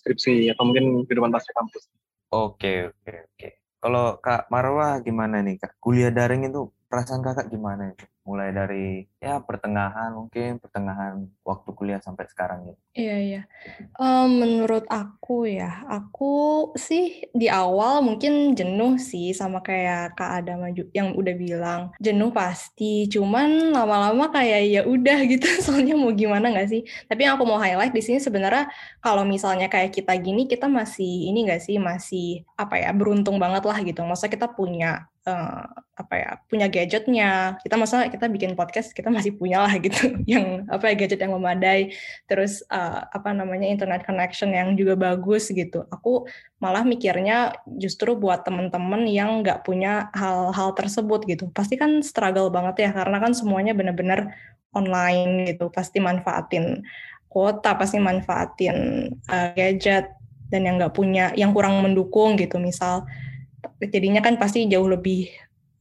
skripsi 0.03 0.51
atau 0.51 0.67
mungkin 0.67 1.07
kehidupan 1.07 1.31
pasca 1.31 1.51
kampus. 1.55 1.87
Oke, 2.27 2.91
oke, 2.91 3.13
oke. 3.35 3.66
Kalau 3.81 4.17
Kak 4.25 4.49
Marwah 4.53 4.97
gimana 5.05 5.35
nih 5.45 5.55
Kak? 5.61 5.71
Kuliah 5.83 6.09
daring 6.09 6.49
itu 6.49 6.69
perasaan 6.89 7.23
Kakak 7.23 7.51
gimana 7.51 7.91
itu? 7.93 8.05
mulai 8.27 8.51
dari 8.51 9.07
ya 9.23 9.39
pertengahan 9.39 10.11
mungkin 10.11 10.59
pertengahan 10.59 11.31
waktu 11.47 11.69
kuliah 11.71 12.03
sampai 12.03 12.27
sekarang 12.27 12.67
gitu. 12.67 12.79
Iya 12.91 13.17
iya. 13.23 13.41
Um, 13.95 14.43
menurut 14.43 14.83
aku 14.91 15.47
ya, 15.47 15.87
aku 15.87 16.69
sih 16.75 17.23
di 17.31 17.47
awal 17.47 18.03
mungkin 18.03 18.51
jenuh 18.51 18.99
sih 18.99 19.31
sama 19.31 19.63
kayak 19.63 20.19
Kak 20.19 20.43
Ada 20.43 20.59
Maju 20.59 20.83
yang 20.91 21.15
udah 21.15 21.35
bilang 21.39 21.81
jenuh 22.03 22.35
pasti. 22.35 23.07
Cuman 23.07 23.71
lama-lama 23.71 24.27
kayak 24.27 24.61
ya 24.67 24.81
udah 24.83 25.23
gitu. 25.23 25.47
Soalnya 25.63 25.95
mau 25.95 26.11
gimana 26.11 26.51
nggak 26.51 26.67
sih? 26.67 26.83
Tapi 27.07 27.23
yang 27.23 27.39
aku 27.39 27.47
mau 27.47 27.63
highlight 27.63 27.95
di 27.95 28.03
sini 28.03 28.19
sebenarnya 28.19 28.67
kalau 28.99 29.23
misalnya 29.23 29.71
kayak 29.71 29.95
kita 29.95 30.11
gini 30.19 30.51
kita 30.51 30.67
masih 30.67 31.31
ini 31.31 31.47
nggak 31.47 31.63
sih 31.63 31.79
masih 31.79 32.43
apa 32.59 32.75
ya 32.75 32.91
beruntung 32.91 33.39
banget 33.39 33.63
lah 33.63 33.79
gitu. 33.87 34.03
Masa 34.03 34.27
kita 34.27 34.51
punya 34.51 35.07
uh, 35.27 35.67
apa 35.97 36.13
ya 36.15 36.31
punya 36.47 36.71
gadgetnya. 36.71 37.59
Kita 37.59 37.75
masa 37.75 38.07
kita 38.07 38.31
bikin 38.31 38.55
podcast 38.55 38.95
kita 38.95 39.11
masih 39.11 39.35
punya 39.35 39.59
lah 39.67 39.75
gitu. 39.77 40.15
Yang 40.31 40.63
apa 40.71 40.83
ya 40.89 40.95
gadget 40.95 41.19
yang 41.19 41.35
memadai. 41.35 41.91
Terus 42.25 42.63
uh, 42.71 43.03
apa 43.11 43.35
namanya 43.35 43.67
internet 43.67 44.07
connection 44.07 44.55
yang 44.55 44.79
juga 44.79 44.95
bagus 44.95 45.51
gitu. 45.51 45.83
Aku 45.91 46.25
malah 46.63 46.87
mikirnya 46.87 47.59
justru 47.75 48.15
buat 48.15 48.47
temen-temen 48.47 49.05
yang 49.11 49.43
nggak 49.43 49.67
punya 49.67 50.07
hal-hal 50.15 50.71
tersebut 50.73 51.27
gitu. 51.27 51.51
Pasti 51.51 51.75
kan 51.75 51.99
struggle 52.01 52.47
banget 52.47 52.87
ya 52.87 52.91
karena 52.95 53.19
kan 53.19 53.35
semuanya 53.35 53.75
benar-benar 53.75 54.31
online 54.71 55.51
gitu. 55.51 55.67
Pasti 55.67 55.99
manfaatin 55.99 56.87
kuota 57.27 57.75
pasti 57.75 57.99
manfaatin 57.99 59.11
uh, 59.27 59.51
gadget. 59.53 60.15
Dan 60.47 60.63
yang 60.63 60.79
nggak 60.79 60.95
punya 60.95 61.35
yang 61.35 61.51
kurang 61.51 61.83
mendukung 61.83 62.39
gitu 62.39 62.55
misal 62.55 63.03
jadinya 63.81 64.21
kan 64.21 64.37
pasti 64.37 64.65
jauh 64.69 64.87
lebih 64.87 65.29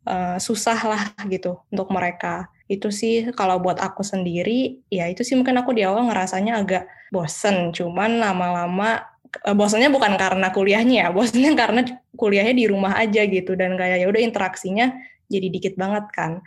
uh, 0.07 0.39
susah 0.41 0.79
lah 0.87 1.03
gitu 1.29 1.61
untuk 1.69 1.91
mereka. 1.93 2.49
Itu 2.67 2.91
sih 2.91 3.31
kalau 3.35 3.63
buat 3.63 3.79
aku 3.79 4.03
sendiri 4.03 4.83
ya 4.91 5.07
itu 5.07 5.23
sih 5.23 5.39
mungkin 5.39 5.55
aku 5.61 5.75
di 5.77 5.87
awal 5.87 6.09
ngerasanya 6.11 6.63
agak 6.63 6.85
bosen. 7.15 7.71
Cuman 7.75 8.19
lama-lama 8.23 9.07
uh, 9.47 9.55
bosennya 9.55 9.91
bukan 9.93 10.15
karena 10.19 10.51
kuliahnya 10.51 10.97
ya 11.07 11.09
bosennya 11.17 11.53
karena 11.55 11.81
kuliahnya 12.17 12.55
di 12.57 12.65
rumah 12.71 12.97
aja 12.99 13.23
gitu. 13.27 13.55
Dan 13.55 13.75
kayak 13.79 14.03
ya 14.03 14.07
udah 14.09 14.23
interaksinya 14.23 14.87
jadi 15.27 15.47
dikit 15.51 15.75
banget 15.75 16.07
kan 16.15 16.43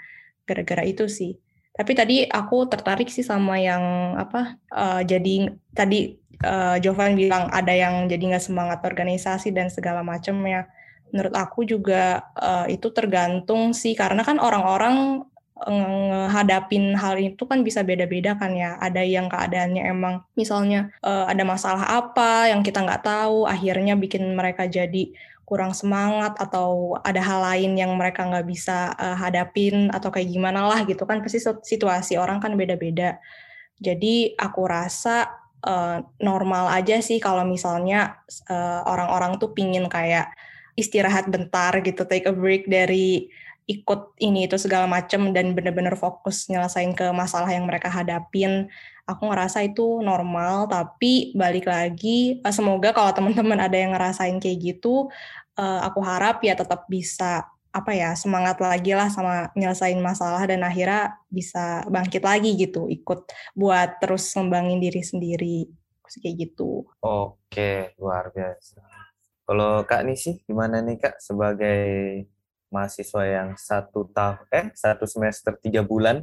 gara-gara 0.48 0.83
itu 0.88 1.05
sih. 1.07 1.38
Tapi 1.79 1.95
tadi 1.95 2.27
aku 2.27 2.67
tertarik 2.67 3.07
sih 3.07 3.24
sama 3.24 3.55
yang 3.55 4.15
apa 4.19 4.59
uh, 4.75 5.00
jadi 5.00 5.55
tadi 5.71 6.19
uh, 6.43 6.75
Jovan 6.83 7.15
bilang 7.15 7.48
ada 7.51 7.71
yang 7.71 8.12
jadi 8.12 8.36
nggak 8.36 8.43
semangat 8.43 8.83
organisasi 8.83 9.55
dan 9.55 9.71
segala 9.71 10.03
macam 10.03 10.43
ya 10.43 10.67
menurut 11.09 11.35
aku 11.35 11.65
juga 11.65 12.29
uh, 12.37 12.65
itu 12.69 12.89
tergantung 12.93 13.73
sih 13.73 13.97
karena 13.97 14.21
kan 14.21 14.37
orang-orang 14.37 15.25
menghadapin 15.67 16.95
hal 16.95 17.19
itu 17.19 17.43
kan 17.43 17.59
bisa 17.67 17.83
beda-beda 17.83 18.39
kan 18.39 18.55
ya. 18.55 18.79
Ada 18.79 19.03
yang 19.03 19.27
keadaannya 19.27 19.83
emang 19.91 20.23
misalnya 20.39 20.93
uh, 21.03 21.27
ada 21.27 21.43
masalah 21.43 21.83
apa 21.83 22.47
yang 22.47 22.63
kita 22.63 22.79
nggak 22.79 23.03
tahu, 23.03 23.43
akhirnya 23.43 23.99
bikin 23.99 24.23
mereka 24.39 24.69
jadi 24.71 25.11
kurang 25.43 25.73
semangat 25.73 26.37
atau 26.37 26.93
ada 27.01 27.19
hal 27.19 27.41
lain 27.41 27.73
yang 27.73 27.91
mereka 27.97 28.21
nggak 28.21 28.45
bisa 28.45 28.93
uh, 28.95 29.17
hadapin 29.17 29.89
atau 29.89 30.13
kayak 30.13 30.29
gimana 30.29 30.69
lah 30.69 30.85
gitu 30.85 31.03
kan 31.09 31.25
pasti 31.25 31.41
situasi 31.41 32.15
orang 32.15 32.39
kan 32.39 32.53
beda-beda. 32.55 33.17
Jadi 33.81 34.37
aku 34.37 34.61
rasa 34.69 35.27
uh, 35.65 35.99
normal 36.21 36.71
aja 36.71 37.01
sih 37.01 37.17
kalau 37.17 37.43
misalnya 37.43 38.21
orang-orang 38.85 39.35
uh, 39.35 39.37
tuh 39.41 39.51
pingin 39.51 39.89
kayak 39.89 40.31
istirahat 40.79 41.27
bentar 41.27 41.75
gitu, 41.83 42.07
take 42.07 42.25
a 42.25 42.33
break 42.33 42.71
dari 42.71 43.27
ikut 43.69 44.17
ini 44.17 44.50
itu 44.50 44.57
segala 44.57 44.89
macam 44.89 45.29
dan 45.29 45.53
bener-bener 45.53 45.93
fokus 45.93 46.50
nyelesain 46.50 46.89
ke 46.98 47.05
masalah 47.13 47.53
yang 47.53 47.69
mereka 47.69 47.91
hadapin. 47.91 48.71
Aku 49.05 49.29
ngerasa 49.29 49.62
itu 49.62 50.01
normal, 50.01 50.65
tapi 50.65 51.33
balik 51.38 51.69
lagi 51.69 52.41
eh, 52.41 52.53
semoga 52.55 52.89
kalau 52.95 53.13
teman-teman 53.13 53.62
ada 53.62 53.77
yang 53.77 53.93
ngerasain 53.93 54.41
kayak 54.41 54.57
gitu, 54.57 55.13
eh, 55.59 55.79
aku 55.86 56.01
harap 56.01 56.41
ya 56.41 56.57
tetap 56.57 56.89
bisa 56.89 57.45
apa 57.69 57.93
ya 57.93 58.17
semangat 58.17 58.57
lagi 58.57 58.98
lah 58.98 59.13
sama 59.13 59.53
nyelesain 59.53 60.01
masalah 60.01 60.41
dan 60.50 60.65
akhirnya 60.65 61.21
bisa 61.29 61.86
bangkit 61.86 62.25
lagi 62.25 62.57
gitu 62.57 62.89
ikut 62.89 63.29
buat 63.53 64.01
terus 64.01 64.33
ngembangin 64.33 64.81
diri 64.81 65.05
sendiri 65.05 65.69
kayak 66.17 66.50
gitu. 66.50 66.89
Oke 67.05 67.93
luar 68.01 68.33
biasa. 68.33 68.98
Kalau 69.49 69.81
Kak 69.81 70.05
Nisi, 70.05 70.45
gimana 70.45 70.77
nih 70.77 71.01
Kak 71.01 71.17
sebagai 71.17 71.81
mahasiswa 72.69 73.25
yang 73.25 73.57
satu 73.57 74.05
tahun, 74.13 74.45
eh 74.53 74.69
satu 74.77 75.09
semester 75.09 75.57
tiga 75.57 75.81
bulan 75.81 76.21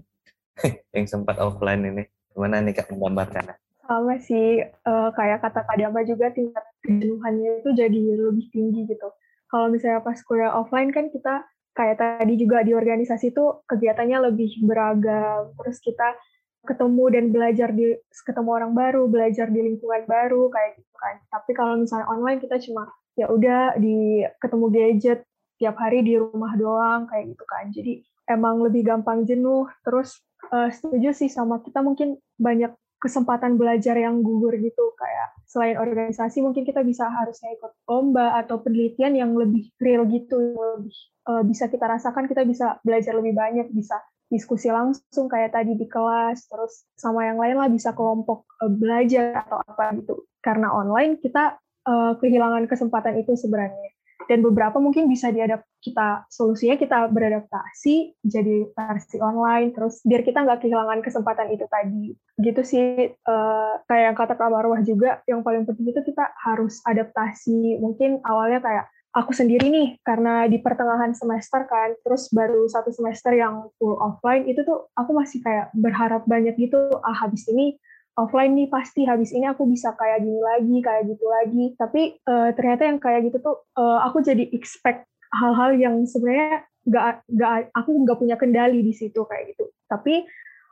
yang 0.94 1.10
sempat 1.10 1.42
offline 1.42 1.82
ini, 1.90 2.06
gimana 2.30 2.62
nih 2.62 2.78
Kak 2.78 2.94
menggambarkannya? 2.94 3.58
Sama 3.82 4.14
sih, 4.22 4.62
uh, 4.62 5.10
kayak 5.10 5.42
kata 5.42 5.66
Kak 5.66 5.74
Dama 5.74 6.06
juga 6.06 6.30
tingkat 6.30 6.62
kejenuhannya 6.86 7.66
itu 7.66 7.70
jadi 7.74 7.98
lebih 8.30 8.46
tinggi 8.54 8.94
gitu. 8.94 9.10
Kalau 9.50 9.74
misalnya 9.74 10.06
pas 10.06 10.22
kuliah 10.22 10.54
offline 10.54 10.94
kan 10.94 11.10
kita 11.10 11.50
kayak 11.74 11.98
tadi 11.98 12.38
juga 12.38 12.62
di 12.62 12.78
organisasi 12.78 13.34
itu 13.34 13.66
kegiatannya 13.66 14.22
lebih 14.30 14.54
beragam, 14.62 15.50
terus 15.58 15.82
kita 15.82 16.14
ketemu 16.62 17.04
dan 17.10 17.24
belajar 17.34 17.74
di 17.74 17.90
ketemu 18.22 18.50
orang 18.54 18.70
baru, 18.70 19.10
belajar 19.10 19.50
di 19.50 19.66
lingkungan 19.66 20.06
baru 20.06 20.46
kayak 20.46 20.78
gitu 20.78 20.94
kan. 20.94 21.18
Tapi 21.26 21.50
kalau 21.58 21.74
misalnya 21.74 22.06
online 22.06 22.38
kita 22.38 22.62
cuma 22.62 22.86
ya 23.16 23.32
udah 23.32 23.80
di 23.80 24.22
ketemu 24.38 24.66
gadget 24.70 25.20
tiap 25.56 25.76
hari 25.80 26.04
di 26.04 26.20
rumah 26.20 26.52
doang 26.54 27.08
kayak 27.08 27.32
gitu 27.32 27.44
kan. 27.48 27.72
Jadi 27.72 28.04
emang 28.28 28.60
lebih 28.60 28.84
gampang 28.84 29.24
jenuh. 29.24 29.66
Terus 29.82 30.20
uh, 30.52 30.68
setuju 30.68 31.16
sih 31.16 31.32
sama 31.32 31.64
kita 31.64 31.80
mungkin 31.80 32.20
banyak 32.36 32.76
kesempatan 33.00 33.56
belajar 33.56 33.96
yang 33.96 34.20
gugur 34.20 34.52
gitu. 34.60 34.92
Kayak 35.00 35.32
selain 35.48 35.80
organisasi 35.80 36.44
mungkin 36.44 36.68
kita 36.68 36.84
bisa 36.84 37.08
harusnya 37.08 37.56
ikut 37.56 37.72
lomba 37.88 38.36
atau 38.36 38.60
penelitian 38.60 39.16
yang 39.16 39.32
lebih 39.32 39.72
real 39.80 40.04
gitu 40.10 40.36
lebih 40.52 40.96
uh, 41.30 41.42
bisa 41.46 41.72
kita 41.72 41.88
rasakan 41.88 42.28
kita 42.28 42.44
bisa 42.44 42.76
belajar 42.84 43.16
lebih 43.16 43.32
banyak 43.32 43.70
bisa 43.72 43.96
diskusi 44.26 44.66
langsung 44.74 45.30
kayak 45.30 45.54
tadi 45.54 45.78
di 45.78 45.86
kelas 45.86 46.50
terus 46.50 46.82
sama 46.98 47.30
yang 47.30 47.38
lain 47.38 47.62
lah 47.62 47.70
bisa 47.70 47.94
kelompok 47.94 48.44
uh, 48.58 48.68
belajar 48.68 49.46
atau 49.46 49.62
apa 49.62 49.96
gitu. 50.02 50.26
Karena 50.42 50.74
online 50.74 51.18
kita 51.22 51.58
uh, 51.86 52.12
kehilangan 52.18 52.66
kesempatan 52.66 53.22
itu 53.22 53.38
sebenarnya. 53.38 53.94
Dan 54.26 54.42
beberapa 54.42 54.82
mungkin 54.82 55.06
bisa 55.06 55.30
diadap 55.30 55.62
kita 55.78 56.26
solusinya 56.34 56.74
kita 56.74 57.06
beradaptasi 57.14 58.18
jadi 58.26 58.66
versi 58.74 59.22
online 59.22 59.70
terus 59.70 60.02
biar 60.02 60.26
kita 60.26 60.42
nggak 60.42 60.66
kehilangan 60.66 60.98
kesempatan 60.98 61.54
itu 61.54 61.62
tadi. 61.70 62.10
Gitu 62.42 62.60
sih 62.66 63.14
uh, 63.14 63.72
kayak 63.86 64.04
yang 64.12 64.16
kata 64.18 64.34
Kak 64.34 64.50
Marwah 64.50 64.82
juga 64.82 65.22
yang 65.30 65.46
paling 65.46 65.62
penting 65.62 65.94
itu 65.94 66.02
kita 66.10 66.26
harus 66.42 66.82
adaptasi. 66.82 67.78
Mungkin 67.78 68.26
awalnya 68.26 68.58
kayak 68.58 68.90
aku 69.16 69.32
sendiri 69.32 69.72
nih 69.72 69.88
karena 70.04 70.44
di 70.44 70.60
pertengahan 70.60 71.16
semester 71.16 71.64
kan 71.64 71.96
terus 72.04 72.28
baru 72.28 72.68
satu 72.68 72.92
semester 72.92 73.32
yang 73.32 73.72
full 73.80 73.96
offline 73.96 74.44
itu 74.44 74.60
tuh 74.60 74.92
aku 74.92 75.16
masih 75.16 75.40
kayak 75.40 75.72
berharap 75.72 76.28
banyak 76.28 76.52
gitu 76.60 76.76
ah 77.00 77.16
habis 77.16 77.48
ini 77.48 77.80
offline 78.16 78.56
nih 78.56 78.68
pasti 78.72 79.04
habis 79.04 79.30
ini 79.30 79.44
aku 79.44 79.68
bisa 79.68 79.92
kayak 79.94 80.24
gini 80.24 80.40
lagi 80.40 80.76
kayak 80.80 81.02
gitu 81.12 81.26
lagi. 81.28 81.64
Tapi 81.76 82.16
uh, 82.24 82.50
ternyata 82.56 82.82
yang 82.88 82.98
kayak 82.98 83.28
gitu 83.28 83.38
tuh 83.44 83.56
uh, 83.76 84.02
aku 84.08 84.24
jadi 84.24 84.48
expect 84.56 85.04
hal-hal 85.36 85.76
yang 85.76 86.02
sebenarnya 86.08 86.64
nggak 86.86 87.28
nggak 87.28 87.52
aku 87.76 87.90
nggak 88.06 88.18
punya 88.18 88.36
kendali 88.40 88.80
di 88.80 88.96
situ 88.96 89.22
kayak 89.28 89.52
gitu. 89.52 89.68
Tapi 89.86 90.24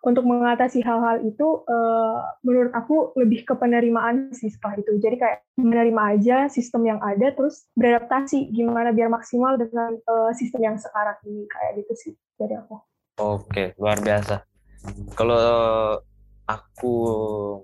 untuk 0.05 0.29
mengatasi 0.29 0.85
hal-hal 0.85 1.25
itu 1.25 1.65
uh, 1.65 2.21
menurut 2.45 2.77
aku 2.77 3.17
lebih 3.17 3.49
ke 3.49 3.57
penerimaan 3.57 4.33
sih 4.37 4.53
setelah 4.53 4.81
itu. 4.81 5.01
Jadi 5.01 5.17
kayak 5.17 5.39
menerima 5.57 6.03
aja 6.17 6.37
sistem 6.53 6.85
yang 6.89 7.01
ada 7.01 7.33
terus 7.33 7.69
beradaptasi 7.73 8.53
gimana 8.53 8.93
biar 8.93 9.09
maksimal 9.09 9.57
dengan 9.57 9.97
sistem 10.37 10.61
yang 10.61 10.77
sekarang 10.77 11.17
ini 11.25 11.49
kayak 11.49 11.81
gitu 11.81 11.93
sih 11.97 12.13
dari 12.37 12.57
aku. 12.57 12.77
Oke 13.17 13.73
luar 13.81 13.97
biasa. 14.05 14.45
Kalau 15.17 15.41
aku 16.45 16.97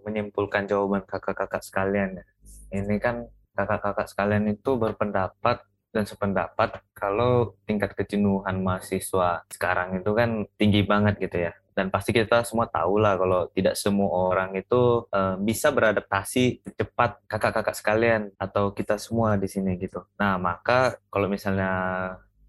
menyimpulkan 0.07 0.65
jawaban 0.67 1.05
kakak-kakak 1.05 1.61
sekalian 1.61 2.21
ya 2.21 2.25
ini 2.71 2.97
kan 3.03 3.27
kakak-kakak 3.55 4.07
sekalian 4.07 4.47
itu 4.49 4.79
berpendapat 4.79 5.67
dan 5.91 6.07
sependapat 6.07 6.79
kalau 6.95 7.59
tingkat 7.67 7.99
kejenuhan 7.99 8.63
mahasiswa 8.63 9.43
sekarang 9.51 9.99
itu 9.99 10.11
kan 10.15 10.47
tinggi 10.55 10.87
banget 10.87 11.19
gitu 11.19 11.51
ya. 11.51 11.53
Dan 11.75 11.89
pasti 11.89 12.11
kita 12.11 12.43
semua 12.45 12.67
tahu 12.67 12.99
lah 12.99 13.15
kalau 13.17 13.47
tidak 13.55 13.79
semua 13.79 14.11
orang 14.31 14.53
itu 14.59 15.07
uh, 15.11 15.39
bisa 15.39 15.71
beradaptasi 15.71 16.63
cepat 16.77 17.25
kakak-kakak 17.31 17.75
sekalian 17.79 18.23
atau 18.37 18.75
kita 18.75 18.99
semua 19.01 19.39
di 19.39 19.49
sini 19.49 19.79
gitu. 19.79 20.03
Nah, 20.19 20.37
maka 20.37 20.99
kalau 21.09 21.31
misalnya 21.31 21.73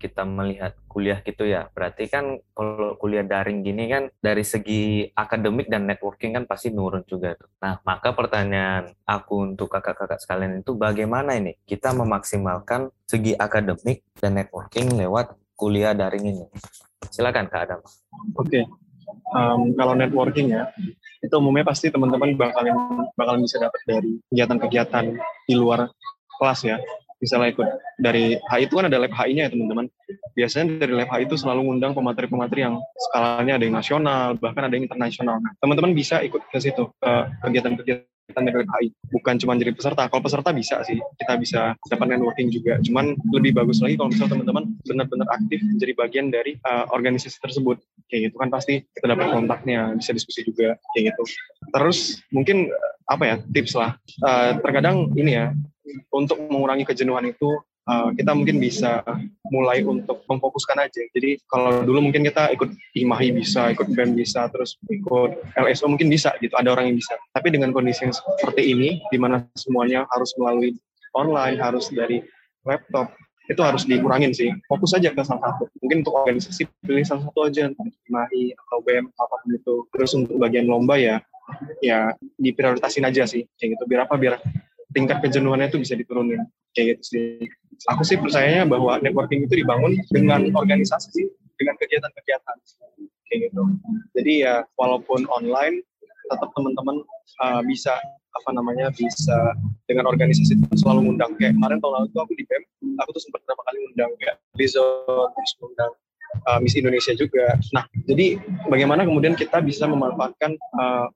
kita 0.02 0.26
melihat 0.26 0.74
kuliah 0.90 1.22
gitu 1.22 1.46
ya. 1.46 1.70
Berarti 1.70 2.10
kan 2.10 2.42
kalau 2.58 2.98
kuliah 2.98 3.22
daring 3.22 3.62
gini 3.62 3.86
kan 3.86 4.10
dari 4.18 4.42
segi 4.42 5.06
akademik 5.14 5.70
dan 5.70 5.86
networking 5.86 6.34
kan 6.34 6.50
pasti 6.50 6.74
nurun 6.74 7.06
juga. 7.06 7.38
Nah, 7.62 7.78
maka 7.86 8.18
pertanyaan 8.18 8.90
aku 9.06 9.54
untuk 9.54 9.70
kakak-kakak 9.70 10.18
sekalian 10.18 10.66
itu 10.66 10.74
bagaimana 10.74 11.38
ini 11.38 11.62
kita 11.70 11.94
memaksimalkan 11.94 12.90
segi 13.06 13.38
akademik 13.38 14.02
dan 14.18 14.42
networking 14.42 14.98
lewat 14.98 15.38
kuliah 15.54 15.94
daring 15.94 16.26
ini? 16.26 16.46
Silakan 17.14 17.46
Kak 17.46 17.62
Adam. 17.70 17.80
Oke. 18.42 18.50
Okay. 18.50 18.64
Um, 19.32 19.76
kalau 19.78 19.94
networking 19.94 20.52
ya, 20.52 20.72
itu 21.22 21.34
umumnya 21.38 21.62
pasti 21.62 21.94
teman-teman 21.94 22.34
bakalan 22.34 23.06
bakalan 23.14 23.42
bisa 23.46 23.62
dapat 23.62 23.82
dari 23.86 24.18
kegiatan-kegiatan 24.34 25.06
di 25.46 25.54
luar 25.54 25.86
kelas 26.42 26.66
ya 26.66 26.78
misalnya 27.22 27.54
ikut 27.54 27.68
dari 28.02 28.36
HI 28.50 28.66
itu 28.66 28.74
kan 28.74 28.90
ada 28.90 28.98
lab 28.98 29.14
HI-nya 29.14 29.48
ya 29.48 29.52
teman-teman. 29.54 29.86
Biasanya 30.34 30.82
dari 30.82 30.94
lab 30.98 31.10
HI 31.14 31.30
itu 31.30 31.38
selalu 31.38 31.70
ngundang 31.70 31.94
pemateri-pemateri 31.94 32.62
yang 32.66 32.76
skalanya 32.98 33.62
ada 33.62 33.64
yang 33.70 33.78
nasional, 33.78 34.28
bahkan 34.42 34.66
ada 34.66 34.74
yang 34.74 34.90
internasional. 34.90 35.38
Nah, 35.38 35.54
teman-teman 35.62 35.94
bisa 35.94 36.26
ikut 36.26 36.42
ke 36.50 36.58
situ, 36.58 36.90
ke 36.98 37.12
kegiatan-kegiatan 37.46 38.44
dari 38.44 38.58
lab 38.58 38.70
HI. 38.82 38.88
Bukan 39.14 39.36
cuma 39.38 39.54
jadi 39.54 39.72
peserta. 39.72 40.10
Kalau 40.10 40.24
peserta 40.26 40.50
bisa 40.50 40.82
sih, 40.82 40.98
kita 41.22 41.34
bisa 41.38 41.62
dapat 41.88 42.18
networking 42.18 42.50
juga. 42.50 42.82
Cuman 42.82 43.14
lebih 43.30 43.54
bagus 43.54 43.80
lagi 43.86 43.96
kalau 44.02 44.10
misalnya 44.10 44.42
teman-teman 44.42 44.64
benar-benar 44.82 45.28
aktif 45.38 45.62
menjadi 45.62 45.94
bagian 45.94 46.28
dari 46.34 46.58
uh, 46.66 46.90
organisasi 46.90 47.38
tersebut. 47.38 47.78
Kayak 48.10 48.34
gitu 48.34 48.36
kan 48.42 48.50
pasti 48.50 48.82
kita 48.98 49.14
dapat 49.14 49.30
kontaknya, 49.30 49.94
bisa 49.94 50.12
diskusi 50.12 50.42
juga 50.42 50.74
kayak 50.98 51.14
gitu. 51.14 51.24
Terus 51.70 52.20
mungkin 52.34 52.74
apa 53.06 53.24
ya 53.28 53.36
tips 53.52 53.78
lah. 53.78 54.00
Uh, 54.24 54.58
terkadang 54.64 55.12
ini 55.20 55.38
ya 55.38 55.54
untuk 56.14 56.38
mengurangi 56.50 56.86
kejenuhan 56.86 57.30
itu 57.30 57.60
uh, 57.90 58.10
kita 58.14 58.32
mungkin 58.36 58.62
bisa 58.62 59.02
mulai 59.50 59.82
untuk 59.82 60.24
memfokuskan 60.30 60.78
aja. 60.80 61.02
Jadi 61.16 61.42
kalau 61.50 61.82
dulu 61.84 62.12
mungkin 62.12 62.24
kita 62.28 62.54
ikut 62.54 62.70
IMAHI 62.96 63.30
bisa, 63.36 63.72
ikut 63.74 63.90
BEM 63.92 64.14
bisa, 64.16 64.48
terus 64.52 64.78
ikut 64.88 65.42
LSO 65.58 65.90
mungkin 65.90 66.12
bisa 66.12 66.36
gitu, 66.40 66.54
ada 66.56 66.72
orang 66.72 66.94
yang 66.94 66.98
bisa. 66.98 67.18
Tapi 67.34 67.48
dengan 67.52 67.74
kondisi 67.74 68.06
yang 68.06 68.14
seperti 68.14 68.72
ini, 68.72 69.02
di 69.10 69.18
mana 69.18 69.44
semuanya 69.58 70.06
harus 70.14 70.32
melalui 70.38 70.78
online, 71.18 71.60
harus 71.60 71.92
dari 71.92 72.24
laptop, 72.64 73.12
itu 73.50 73.60
harus 73.60 73.84
dikurangin 73.84 74.32
sih. 74.32 74.54
Fokus 74.70 74.96
aja 74.96 75.12
ke 75.12 75.22
salah 75.26 75.44
satu. 75.44 75.68
Mungkin 75.84 76.08
untuk 76.08 76.16
organisasi 76.24 76.70
pilih 76.86 77.04
salah 77.04 77.28
satu 77.28 77.50
aja, 77.50 77.68
entah 77.68 77.88
IMAHI 78.08 78.56
atau 78.56 78.78
BEM, 78.86 79.06
apa 79.18 79.36
pun 79.44 79.52
itu. 79.52 79.76
Terus 79.92 80.12
untuk 80.16 80.40
bagian 80.40 80.70
lomba 80.70 80.96
ya, 80.96 81.20
ya 81.84 82.16
diprioritasin 82.40 83.04
aja 83.04 83.28
sih, 83.28 83.44
kayak 83.60 83.76
gitu. 83.76 83.84
Biar 83.90 84.08
apa? 84.08 84.16
Biar 84.16 84.40
tingkat 84.96 85.24
kejenuhannya 85.24 85.72
itu 85.72 85.80
bisa 85.82 85.94
diturunin. 85.98 86.42
Kayak 86.76 86.98
gitu 86.98 87.04
sih. 87.04 87.26
Aku 87.92 88.06
sih 88.06 88.16
percayanya 88.16 88.64
bahwa 88.70 89.02
networking 89.02 89.44
itu 89.48 89.66
dibangun 89.66 89.98
dengan 90.14 90.52
organisasi 90.56 91.10
sih 91.12 91.28
dengan 91.60 91.76
kegiatan-kegiatan. 91.82 92.58
Kayak 93.28 93.40
gitu. 93.52 93.64
Jadi 94.16 94.34
ya 94.48 94.64
walaupun 94.76 95.28
online 95.32 95.84
tetap 96.32 96.50
teman-teman 96.56 97.04
uh, 97.44 97.62
bisa 97.68 98.00
apa 98.32 98.50
namanya 98.56 98.88
bisa 98.96 99.56
dengan 99.88 100.08
organisasi 100.08 100.56
selalu 100.80 101.12
ngundang. 101.12 101.36
Kayak 101.36 101.60
kemarin 101.60 101.78
tahun 101.84 101.94
lalu 102.00 102.08
tuh 102.16 102.22
aku 102.24 102.34
di 102.40 102.46
BEM 102.48 102.64
aku 103.02 103.10
tuh 103.18 103.22
sempat 103.24 103.44
beberapa 103.44 103.62
kali 103.68 103.78
ngundang 103.84 104.12
kayak 104.22 104.36
Rizzo 104.56 104.86
terus 105.36 105.52
ngundang 105.60 105.92
uh, 106.48 106.60
Miss 106.64 106.76
Indonesia 106.80 107.14
juga. 107.18 107.60
Nah 107.76 107.84
jadi 108.08 108.40
bagaimana 108.72 109.04
kemudian 109.04 109.36
kita 109.36 109.60
bisa 109.60 109.90
memanfaatkan 109.90 110.56
uh, 110.80 111.08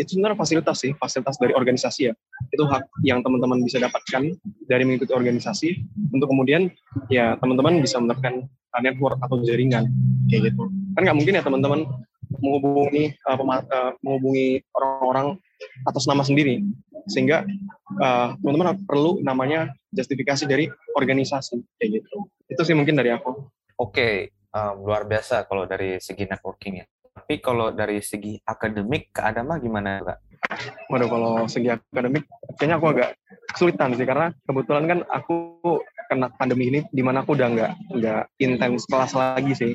itu 0.00 0.16
sebenarnya 0.16 0.38
fasilitas 0.38 0.76
sih, 0.80 0.92
fasilitas 0.96 1.36
dari 1.36 1.52
organisasi 1.56 2.10
ya. 2.10 2.14
Itu 2.52 2.64
hak 2.68 3.02
yang 3.04 3.20
teman-teman 3.20 3.62
bisa 3.64 3.80
dapatkan 3.80 4.32
dari 4.66 4.82
mengikuti 4.84 5.12
organisasi 5.12 5.68
untuk 6.12 6.28
kemudian 6.30 6.72
ya 7.08 7.36
teman-teman 7.40 7.80
bisa 7.80 8.00
mendapatkan 8.00 8.46
network 8.80 9.20
atau 9.20 9.40
jaringan 9.44 9.88
kayak 10.32 10.52
gitu. 10.52 10.68
Kan 10.96 11.02
nggak 11.04 11.16
mungkin 11.16 11.34
ya 11.36 11.42
teman-teman 11.44 11.80
menghubungi 12.40 13.12
uh, 13.28 13.92
menghubungi 14.00 14.64
orang-orang 14.72 15.36
atas 15.84 16.08
nama 16.08 16.24
sendiri 16.24 16.64
sehingga 17.10 17.44
uh, 17.98 18.38
teman-teman 18.40 18.78
perlu 18.86 19.18
namanya 19.20 19.74
justifikasi 19.92 20.46
dari 20.46 20.70
organisasi 20.96 21.60
kayak 21.76 22.02
gitu. 22.02 22.16
Itu 22.48 22.62
sih 22.64 22.76
mungkin 22.76 22.96
dari 22.96 23.10
aku. 23.10 23.48
Oke, 23.80 23.92
okay. 23.92 24.14
um, 24.54 24.86
luar 24.86 25.04
biasa 25.04 25.44
kalau 25.50 25.66
dari 25.66 25.98
segi 25.98 26.24
networking 26.24 26.84
ya. 26.84 26.86
Tapi 27.22 27.38
kalau 27.38 27.70
dari 27.70 28.02
segi 28.02 28.34
akademik, 28.42 29.14
Kak 29.14 29.30
Adama 29.30 29.54
gimana, 29.62 30.02
Kak? 30.02 30.18
Waduh, 30.90 31.06
kalau 31.06 31.32
segi 31.46 31.70
akademik, 31.70 32.26
kayaknya 32.58 32.82
aku 32.82 32.90
agak 32.90 33.14
kesulitan 33.54 33.94
sih, 33.94 34.02
karena 34.02 34.34
kebetulan 34.42 34.90
kan 34.90 34.98
aku 35.06 35.54
kena 36.10 36.34
pandemi 36.34 36.66
ini, 36.66 36.82
di 36.90 36.98
mana 36.98 37.22
aku 37.22 37.38
udah 37.38 37.46
nggak 37.54 37.72
nggak 37.94 38.22
intens 38.42 38.90
kelas 38.90 39.14
lagi 39.14 39.54
sih. 39.54 39.72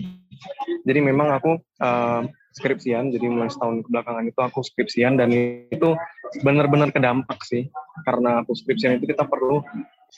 Jadi 0.84 1.00
memang 1.00 1.32
aku 1.40 1.56
uh, 1.80 2.28
skripsian, 2.60 3.16
jadi 3.16 3.32
mulai 3.32 3.48
setahun 3.48 3.88
kebelakangan 3.88 4.28
itu 4.28 4.40
aku 4.44 4.60
skripsian, 4.68 5.16
dan 5.16 5.32
itu 5.72 5.96
benar-benar 6.44 6.92
kedampak 6.92 7.40
sih. 7.48 7.72
Karena 8.04 8.44
aku 8.44 8.60
skripsian 8.60 9.00
itu 9.00 9.08
kita 9.08 9.24
perlu 9.24 9.64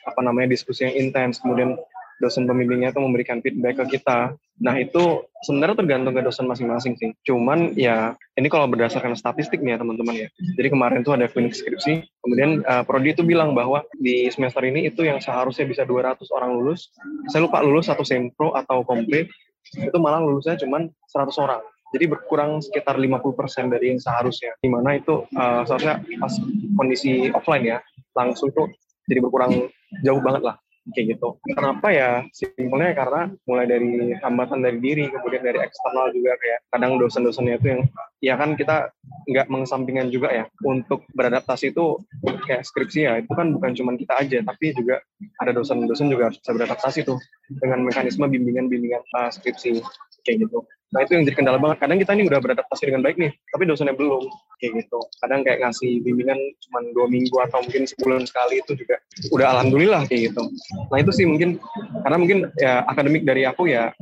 apa 0.09 0.21
namanya 0.25 0.49
diskusi 0.49 0.89
yang 0.89 0.97
intens, 0.97 1.37
kemudian 1.45 1.77
dosen 2.19 2.45
pembimbingnya 2.45 2.91
itu 2.91 2.99
memberikan 2.99 3.39
feedback 3.39 3.79
ke 3.79 3.97
kita. 3.97 4.35
Nah 4.59 4.75
itu 4.75 5.23
sebenarnya 5.47 5.79
tergantung 5.79 6.11
ke 6.11 6.21
dosen 6.21 6.45
masing-masing 6.45 6.99
sih. 6.99 7.15
Cuman 7.23 7.73
ya 7.79 8.13
ini 8.35 8.51
kalau 8.51 8.67
berdasarkan 8.67 9.15
statistik 9.15 9.63
nih 9.63 9.75
ya 9.75 9.77
teman-teman 9.79 10.27
ya. 10.27 10.27
Jadi 10.59 10.67
kemarin 10.67 10.99
tuh 11.01 11.15
ada 11.15 11.31
klinik 11.31 11.55
skripsi, 11.55 12.03
kemudian 12.21 12.61
uh, 12.67 12.83
prodi 12.83 13.15
itu 13.15 13.23
bilang 13.23 13.55
bahwa 13.55 13.87
di 13.95 14.27
semester 14.29 14.61
ini 14.67 14.91
itu 14.91 15.07
yang 15.07 15.23
seharusnya 15.23 15.63
bisa 15.65 15.87
200 15.87 16.19
orang 16.35 16.51
lulus, 16.59 16.91
saya 17.31 17.47
lupa 17.47 17.63
lulus 17.63 17.87
satu 17.87 18.03
sempro 18.03 18.51
atau 18.51 18.83
komplit, 18.83 19.31
itu 19.79 19.97
malah 19.97 20.19
lulusnya 20.19 20.59
cuma 20.59 20.83
100 20.83 21.33
orang. 21.39 21.63
Jadi 21.89 22.05
berkurang 22.05 22.61
sekitar 22.61 23.01
50% 23.01 23.73
dari 23.73 23.95
yang 23.95 23.97
seharusnya. 23.97 24.53
Di 24.61 24.69
mana 24.69 24.99
itu 24.99 25.25
uh, 25.33 25.65
seharusnya 25.65 26.03
pas 26.21 26.35
kondisi 26.77 27.33
offline 27.33 27.65
ya, 27.65 27.77
langsung 28.13 28.53
tuh 28.53 28.69
jadi 29.09 29.25
berkurang 29.25 29.71
jauh 30.05 30.21
banget 30.21 30.45
lah 30.45 30.55
kayak 30.95 31.17
gitu. 31.17 31.37
Kenapa 31.53 31.87
ya? 31.91 32.09
Simpelnya 32.33 32.95
karena 32.95 33.21
mulai 33.45 33.65
dari 33.69 34.15
hambatan 34.19 34.63
dari 34.63 34.79
diri, 34.81 35.05
kemudian 35.11 35.43
dari 35.43 35.59
eksternal 35.61 36.11
juga 36.15 36.35
kayak 36.39 36.59
kadang 36.73 36.91
dosen-dosennya 36.97 37.55
itu 37.61 37.67
yang 37.67 37.81
ya 38.19 38.33
kan 38.35 38.55
kita 38.59 38.91
nggak 39.29 39.47
mengesampingkan 39.47 40.11
juga 40.11 40.29
ya 40.33 40.45
untuk 40.65 41.07
beradaptasi 41.15 41.71
itu 41.71 42.03
kayak 42.47 42.67
skripsi 42.67 42.99
ya 43.07 43.13
itu 43.21 43.31
kan 43.31 43.55
bukan 43.55 43.71
cuma 43.77 43.95
kita 43.95 44.13
aja 44.19 44.43
tapi 44.43 44.75
juga 44.75 44.99
ada 45.39 45.51
dosen-dosen 45.55 46.11
juga 46.11 46.27
harus 46.27 46.41
bisa 46.41 46.51
beradaptasi 46.51 47.07
tuh 47.07 47.15
dengan 47.47 47.87
mekanisme 47.87 48.25
bimbingan-bimbingan 48.27 49.03
uh, 49.15 49.29
skripsi 49.31 49.79
kayak 50.27 50.47
gitu. 50.47 50.65
Nah 50.89 51.05
itu 51.05 51.11
yang 51.13 51.23
jadi 51.29 51.37
kendala 51.37 51.61
banget. 51.61 51.77
Kadang 51.85 51.97
kita 52.01 52.11
ini 52.17 52.23
udah 52.25 52.39
beradaptasi 52.41 52.83
dengan 52.89 53.05
baik 53.05 53.21
nih, 53.21 53.31
tapi 53.53 53.63
dosennya 53.69 53.93
belum 53.93 54.25
kayak 54.57 54.71
gitu. 54.81 54.99
Kadang 55.21 55.45
kayak 55.45 55.61
ngasih 55.61 56.01
bimbingan 56.01 56.39
cuma 56.65 56.79
dua 56.97 57.05
minggu 57.05 57.35
atau 57.45 57.61
mungkin 57.61 57.85
sebulan 57.85 58.25
sekali 58.25 58.61
itu 58.65 58.73
juga 58.73 58.97
udah 59.29 59.47
alhamdulillah 59.57 60.09
kayak 60.09 60.33
gitu. 60.33 60.43
Nah 60.89 60.97
itu 60.97 61.11
sih 61.13 61.25
mungkin 61.29 61.61
karena 62.01 62.17
mungkin 62.17 62.37
ya 62.57 62.81
akademik 62.89 63.21
dari 63.21 63.45
aku 63.45 63.69
ya 63.69 63.93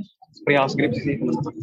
perihal 0.47 0.71
skripsi 0.71 1.01
sih 1.03 1.15
teman-teman. 1.19 1.53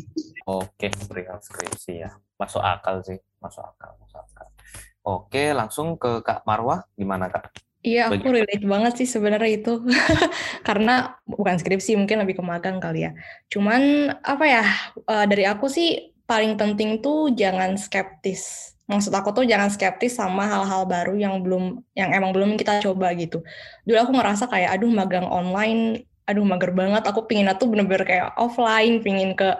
Oke, 0.45 0.93
perihal 1.09 1.41
skripsi 1.41 2.05
ya. 2.05 2.13
Masuk 2.37 2.61
akal 2.61 3.01
sih, 3.01 3.17
masuk 3.41 3.65
akal, 3.65 3.97
masuk 3.97 4.21
akal. 4.21 4.47
Oke, 5.05 5.57
langsung 5.57 5.97
ke 5.97 6.21
Kak 6.21 6.45
Marwah, 6.45 6.85
gimana 6.93 7.33
Kak? 7.33 7.49
Iya, 7.85 8.09
aku 8.09 8.33
relate 8.33 8.65
banget 8.65 8.93
sih 8.97 9.09
sebenarnya 9.09 9.51
itu. 9.61 9.85
Karena 10.69 11.21
bukan 11.29 11.61
skripsi, 11.61 12.01
mungkin 12.01 12.25
lebih 12.25 12.41
ke 12.41 12.45
magang 12.45 12.81
kali 12.81 13.05
ya. 13.05 13.13
Cuman 13.53 14.09
apa 14.25 14.45
ya, 14.49 14.65
uh, 15.05 15.29
dari 15.29 15.45
aku 15.45 15.69
sih 15.69 16.17
paling 16.25 16.57
penting 16.57 17.05
tuh 17.05 17.29
jangan 17.37 17.77
skeptis. 17.77 18.73
Maksud 18.89 19.13
aku 19.13 19.37
tuh 19.37 19.45
jangan 19.45 19.69
skeptis 19.69 20.17
sama 20.17 20.49
hal-hal 20.49 20.89
baru 20.89 21.13
yang 21.17 21.45
belum 21.45 21.85
yang 21.93 22.13
emang 22.17 22.33
belum 22.33 22.57
kita 22.57 22.81
coba 22.81 23.13
gitu. 23.21 23.45
Dulu 23.85 23.97
aku 24.01 24.13
ngerasa 24.17 24.49
kayak 24.49 24.81
aduh 24.81 24.89
magang 24.89 25.29
online 25.29 26.09
aduh 26.25 26.41
mager 26.41 26.73
banget 26.73 27.05
aku 27.05 27.29
pingin 27.29 27.53
tuh 27.61 27.69
bener-bener 27.69 28.05
kayak 28.09 28.33
offline 28.41 29.05
pingin 29.05 29.37
ke 29.37 29.53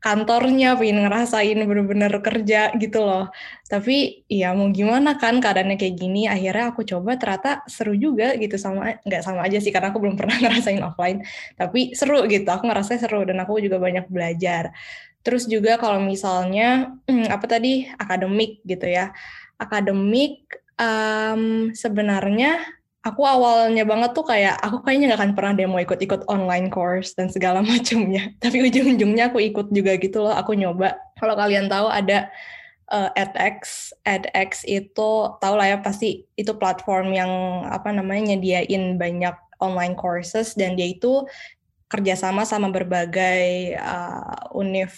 kantornya 0.00 0.80
pingin 0.80 1.04
ngerasain 1.04 1.60
bener-bener 1.60 2.10
kerja 2.24 2.72
gitu 2.80 3.04
loh. 3.04 3.28
Tapi 3.68 4.24
ya 4.26 4.56
mau 4.56 4.72
gimana 4.72 5.20
kan 5.20 5.38
keadaannya 5.38 5.76
kayak 5.76 5.94
gini 6.00 6.24
akhirnya 6.24 6.72
aku 6.72 6.82
coba 6.88 7.20
ternyata 7.20 7.62
seru 7.68 7.92
juga 7.94 8.32
gitu 8.40 8.56
sama 8.56 8.96
nggak 9.04 9.22
sama 9.22 9.44
aja 9.44 9.60
sih 9.60 9.70
karena 9.70 9.92
aku 9.92 10.00
belum 10.00 10.16
pernah 10.16 10.36
ngerasain 10.42 10.80
offline 10.80 11.22
tapi 11.54 11.92
seru 11.92 12.24
gitu 12.26 12.48
aku 12.48 12.64
ngerasa 12.66 12.96
seru 12.96 13.22
dan 13.28 13.38
aku 13.44 13.60
juga 13.60 13.76
banyak 13.76 14.08
belajar. 14.08 14.72
Terus 15.20 15.44
juga 15.44 15.76
kalau 15.76 16.00
misalnya 16.00 16.96
hmm, 17.04 17.28
apa 17.28 17.44
tadi 17.44 17.84
akademik 18.00 18.64
gitu 18.64 18.88
ya. 18.88 19.12
Akademik 19.60 20.48
um, 20.80 21.68
sebenarnya 21.76 22.79
aku 23.00 23.22
awalnya 23.24 23.84
banget 23.88 24.12
tuh 24.12 24.28
kayak 24.28 24.60
aku 24.60 24.84
kayaknya 24.84 25.12
nggak 25.12 25.20
akan 25.20 25.32
pernah 25.32 25.52
demo 25.56 25.76
ikut-ikut 25.80 26.28
online 26.28 26.68
course 26.68 27.16
dan 27.16 27.32
segala 27.32 27.64
macamnya. 27.70 28.32
Tapi 28.42 28.60
ujung-ujungnya 28.68 29.32
aku 29.32 29.40
ikut 29.40 29.72
juga 29.72 29.96
gitu 29.96 30.24
loh. 30.24 30.34
Aku 30.36 30.52
nyoba. 30.52 31.00
Kalau 31.16 31.34
kalian 31.36 31.72
tahu 31.72 31.88
ada 31.88 32.28
uh, 32.92 33.10
edX, 33.16 33.92
edX 34.04 34.64
itu 34.68 35.10
tahu 35.40 35.54
lah 35.56 35.76
ya 35.76 35.78
pasti 35.80 36.28
itu 36.36 36.52
platform 36.56 37.16
yang 37.16 37.30
apa 37.68 37.88
namanya 37.92 38.36
nyediain 38.36 39.00
banyak 39.00 39.36
online 39.60 39.96
courses 39.96 40.56
dan 40.56 40.76
dia 40.76 40.88
itu 40.88 41.24
kerjasama 41.90 42.46
sama 42.46 42.70
berbagai 42.70 43.76
uh, 43.80 44.54
univ 44.54 44.94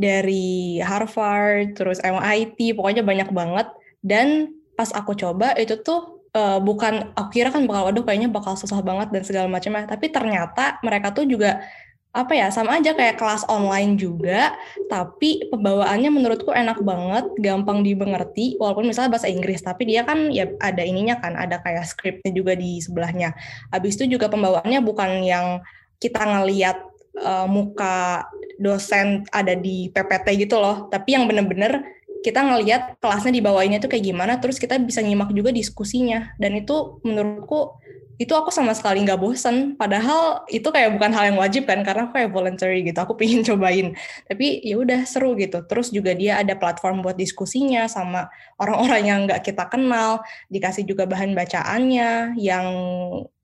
dari 0.00 0.80
Harvard, 0.80 1.76
terus 1.76 2.00
MIT, 2.00 2.72
pokoknya 2.72 3.04
banyak 3.04 3.28
banget. 3.30 3.68
Dan 4.00 4.56
pas 4.72 4.88
aku 4.96 5.12
coba 5.12 5.52
itu 5.60 5.76
tuh 5.84 6.19
uh, 6.34 6.58
bukan 6.62 7.14
aku 7.16 7.40
kira 7.40 7.50
kan 7.50 7.66
bakal 7.66 7.90
waduh 7.90 8.04
kayaknya 8.06 8.30
bakal 8.30 8.54
susah 8.54 8.80
banget 8.82 9.10
dan 9.14 9.22
segala 9.26 9.46
macamnya 9.50 9.86
tapi 9.86 10.10
ternyata 10.10 10.78
mereka 10.82 11.14
tuh 11.14 11.26
juga 11.26 11.62
apa 12.10 12.34
ya 12.34 12.50
sama 12.50 12.82
aja 12.82 12.90
kayak 12.90 13.22
kelas 13.22 13.46
online 13.46 13.94
juga 13.94 14.58
tapi 14.90 15.46
pembawaannya 15.46 16.10
menurutku 16.10 16.50
enak 16.50 16.82
banget 16.82 17.30
gampang 17.38 17.86
dimengerti 17.86 18.58
walaupun 18.58 18.90
misalnya 18.90 19.14
bahasa 19.14 19.30
Inggris 19.30 19.62
tapi 19.62 19.86
dia 19.86 20.02
kan 20.02 20.26
ya 20.34 20.50
ada 20.58 20.82
ininya 20.82 21.22
kan 21.22 21.38
ada 21.38 21.62
kayak 21.62 21.86
skripnya 21.86 22.34
juga 22.34 22.58
di 22.58 22.82
sebelahnya. 22.82 23.30
Habis 23.70 23.94
itu 23.94 24.18
juga 24.18 24.26
pembawaannya 24.26 24.82
bukan 24.82 25.22
yang 25.22 25.62
kita 26.02 26.18
ngeliat 26.18 26.82
uh, 27.22 27.46
muka 27.46 28.26
dosen 28.58 29.22
ada 29.30 29.54
di 29.54 29.88
PPT 29.94 30.50
gitu 30.50 30.58
loh 30.58 30.90
tapi 30.90 31.14
yang 31.14 31.30
bener-bener 31.30 31.99
kita 32.20 32.40
ngelihat 32.44 33.00
kelasnya 33.00 33.32
di 33.32 33.40
bawahnya 33.40 33.80
itu 33.80 33.88
kayak 33.88 34.04
gimana, 34.04 34.36
terus 34.38 34.60
kita 34.60 34.76
bisa 34.76 35.00
nyimak 35.00 35.32
juga 35.32 35.50
diskusinya. 35.52 36.36
Dan 36.36 36.60
itu 36.60 37.00
menurutku 37.00 37.80
itu 38.20 38.36
aku 38.36 38.52
sama 38.52 38.76
sekali 38.76 39.00
nggak 39.00 39.16
bosen. 39.16 39.80
Padahal 39.80 40.44
itu 40.52 40.68
kayak 40.68 40.92
bukan 40.92 41.08
hal 41.16 41.32
yang 41.32 41.40
wajib 41.40 41.64
kan, 41.64 41.80
karena 41.80 42.04
aku 42.04 42.20
kayak 42.20 42.28
voluntary 42.28 42.84
gitu. 42.84 43.00
Aku 43.00 43.16
pingin 43.20 43.40
cobain. 43.40 43.96
Tapi 44.28 44.60
ya 44.60 44.76
udah 44.76 45.08
seru 45.08 45.32
gitu. 45.40 45.64
Terus 45.64 45.88
juga 45.88 46.12
dia 46.12 46.36
ada 46.36 46.52
platform 46.52 47.00
buat 47.00 47.16
diskusinya 47.16 47.88
sama 47.88 48.28
orang-orang 48.60 49.02
yang 49.08 49.18
nggak 49.24 49.40
kita 49.40 49.64
kenal. 49.72 50.20
Dikasih 50.52 50.84
juga 50.84 51.08
bahan 51.08 51.32
bacaannya 51.32 52.36
yang 52.36 52.66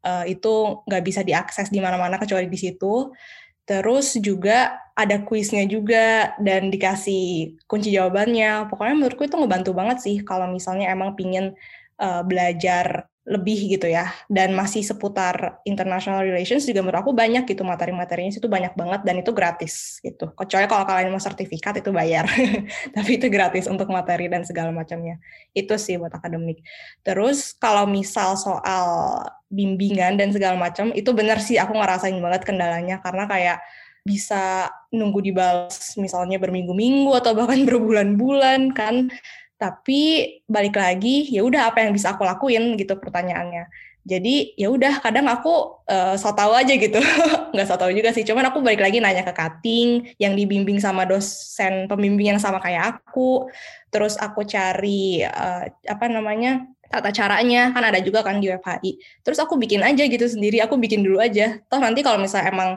uh, 0.05 0.25
itu 0.29 0.85
nggak 0.85 1.03
bisa 1.03 1.25
diakses 1.25 1.73
di 1.73 1.81
mana-mana 1.81 2.21
kecuali 2.21 2.45
di 2.45 2.61
situ. 2.61 3.17
Terus 3.67 4.15
juga 4.23 4.79
ada 4.97 5.21
kuisnya 5.27 5.67
juga 5.69 6.33
dan 6.41 6.71
dikasih 6.71 7.59
kunci 7.67 7.93
jawabannya. 7.93 8.71
Pokoknya 8.71 8.95
menurutku 8.95 9.27
itu 9.27 9.37
ngebantu 9.37 9.75
banget 9.75 9.99
sih 10.01 10.17
kalau 10.23 10.49
misalnya 10.49 10.89
emang 10.95 11.19
pingin 11.19 11.53
uh, 11.99 12.23
belajar 12.23 13.11
lebih 13.27 13.77
gitu 13.77 13.91
ya. 13.91 14.09
Dan 14.31 14.55
masih 14.55 14.87
seputar 14.87 15.59
international 15.67 16.23
relations 16.23 16.63
juga 16.63 16.87
menurut 16.87 17.03
aku 17.03 17.13
banyak 17.13 17.43
gitu 17.45 17.67
materi-materinya 17.67 18.39
itu 18.39 18.47
banyak 18.47 18.79
banget 18.79 19.01
dan 19.03 19.19
itu 19.19 19.35
gratis 19.35 19.99
gitu. 20.01 20.31
Kecuali 20.33 20.65
kalau 20.71 20.87
kalian 20.87 21.11
mau 21.11 21.21
sertifikat 21.21 21.83
itu 21.83 21.91
bayar. 21.91 22.31
Tapi 22.97 23.11
itu 23.19 23.27
gratis 23.27 23.67
untuk 23.67 23.91
materi 23.91 24.31
dan 24.31 24.47
segala 24.47 24.71
macamnya. 24.71 25.19
Itu 25.53 25.75
sih 25.75 25.99
buat 25.99 26.15
akademik. 26.15 26.63
Terus 27.03 27.51
kalau 27.59 27.85
misal 27.91 28.39
soal 28.39 29.21
bimbingan 29.53 30.19
dan 30.19 30.35
segala 30.35 30.59
macam 30.59 30.91
itu 30.93 31.11
benar 31.15 31.39
sih 31.39 31.57
aku 31.57 31.75
ngerasain 31.75 32.19
banget 32.19 32.43
kendalanya. 32.47 32.99
Karena 33.01 33.25
kayak 33.31 33.59
bisa 34.07 34.71
nunggu 34.95 35.19
dibalas 35.19 35.99
misalnya 35.99 36.39
berminggu-minggu 36.39 37.11
atau 37.19 37.35
bahkan 37.35 37.65
berbulan-bulan 37.69 38.73
kan. 38.73 39.11
Tapi 39.57 40.03
balik 40.45 40.77
lagi 40.77 41.33
ya 41.33 41.41
udah 41.41 41.73
apa 41.73 41.83
yang 41.83 41.97
bisa 41.97 42.13
aku 42.13 42.23
lakuin 42.23 42.77
gitu 42.77 42.95
pertanyaannya. 43.01 43.67
Jadi 44.07 44.55
ya 44.55 44.71
udah 44.71 45.03
kadang 45.03 45.27
aku 45.27 45.83
uh, 45.91 46.15
so 46.15 46.31
tau 46.31 46.55
aja 46.55 46.71
gitu. 46.79 47.03
Nggak 47.53 47.67
so 47.67 47.75
tau 47.75 47.91
juga 47.91 48.15
sih 48.15 48.23
cuman 48.23 48.55
aku 48.55 48.63
balik 48.63 48.79
lagi 48.79 49.03
nanya 49.03 49.27
ke 49.27 49.35
cutting 49.35 50.15
yang 50.23 50.39
dibimbing 50.39 50.79
sama 50.79 51.03
dosen 51.03 51.91
pembimbing 51.91 52.39
yang 52.39 52.41
sama 52.41 52.63
kayak 52.63 53.03
aku. 53.03 53.51
Terus 53.91 54.15
aku 54.15 54.47
cari 54.47 55.27
uh, 55.27 55.67
apa 55.91 56.07
namanya 56.07 56.71
tata 56.89 57.11
caranya 57.11 57.71
kan 57.75 57.83
ada 57.85 57.99
juga 58.01 58.23
kan 58.27 58.39
di 58.39 58.51
web 58.51 58.63
HI. 58.63 58.99
Terus 59.23 59.39
aku 59.43 59.59
bikin 59.59 59.83
aja 59.83 60.03
gitu 60.07 60.27
sendiri, 60.27 60.63
aku 60.63 60.79
bikin 60.81 61.03
dulu 61.03 61.19
aja. 61.21 61.61
Toh 61.67 61.81
nanti 61.83 62.01
kalau 62.07 62.19
misalnya 62.23 62.49
emang 62.53 62.71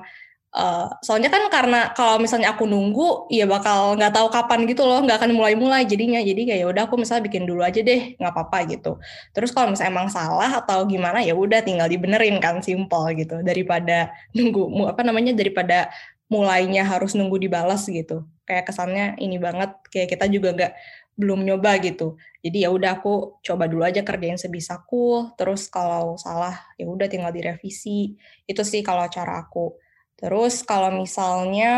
uh, 0.56 0.88
soalnya 1.06 1.30
kan 1.30 1.46
karena 1.50 1.94
kalau 1.94 2.18
misalnya 2.18 2.54
aku 2.54 2.66
nunggu 2.66 3.30
ya 3.30 3.46
bakal 3.46 3.94
nggak 3.98 4.14
tahu 4.14 4.28
kapan 4.34 4.66
gitu 4.66 4.84
loh, 4.86 5.02
nggak 5.06 5.18
akan 5.22 5.32
mulai-mulai 5.38 5.86
jadinya. 5.86 6.22
Jadi 6.22 6.42
kayak 6.50 6.60
ya 6.64 6.68
udah 6.70 6.84
aku 6.90 6.96
misalnya 6.98 7.24
bikin 7.30 7.44
dulu 7.46 7.62
aja 7.62 7.80
deh, 7.82 8.18
nggak 8.18 8.34
apa-apa 8.34 8.58
gitu. 8.72 8.98
Terus 9.34 9.50
kalau 9.54 9.74
misalnya 9.74 9.92
emang 9.94 10.10
salah 10.10 10.52
atau 10.62 10.86
gimana 10.90 11.22
ya 11.22 11.34
udah 11.38 11.62
tinggal 11.62 11.88
dibenerin 11.90 12.38
kan 12.42 12.62
simple 12.66 13.06
gitu 13.18 13.42
daripada 13.46 14.14
nunggu 14.34 14.90
apa 14.90 15.02
namanya 15.06 15.34
daripada 15.38 15.90
mulainya 16.30 16.86
harus 16.86 17.18
nunggu 17.18 17.42
dibalas 17.42 17.90
gitu. 17.90 18.26
Kayak 18.46 18.70
kesannya 18.70 19.18
ini 19.18 19.38
banget 19.42 19.74
kayak 19.90 20.14
kita 20.14 20.26
juga 20.30 20.54
nggak 20.54 20.74
belum 21.20 21.44
nyoba 21.44 21.84
gitu. 21.84 22.16
Jadi 22.40 22.64
ya 22.64 22.72
udah 22.72 23.04
aku 23.04 23.44
coba 23.44 23.68
dulu 23.68 23.84
aja 23.84 24.00
kerjain 24.08 24.40
sebisaku, 24.40 25.36
terus 25.36 25.68
kalau 25.68 26.16
salah 26.16 26.56
ya 26.80 26.88
udah 26.88 27.12
tinggal 27.12 27.36
direvisi. 27.36 28.16
Itu 28.48 28.64
sih 28.64 28.80
kalau 28.80 29.04
cara 29.12 29.44
aku. 29.44 29.76
Terus 30.16 30.64
kalau 30.64 30.96
misalnya 30.96 31.72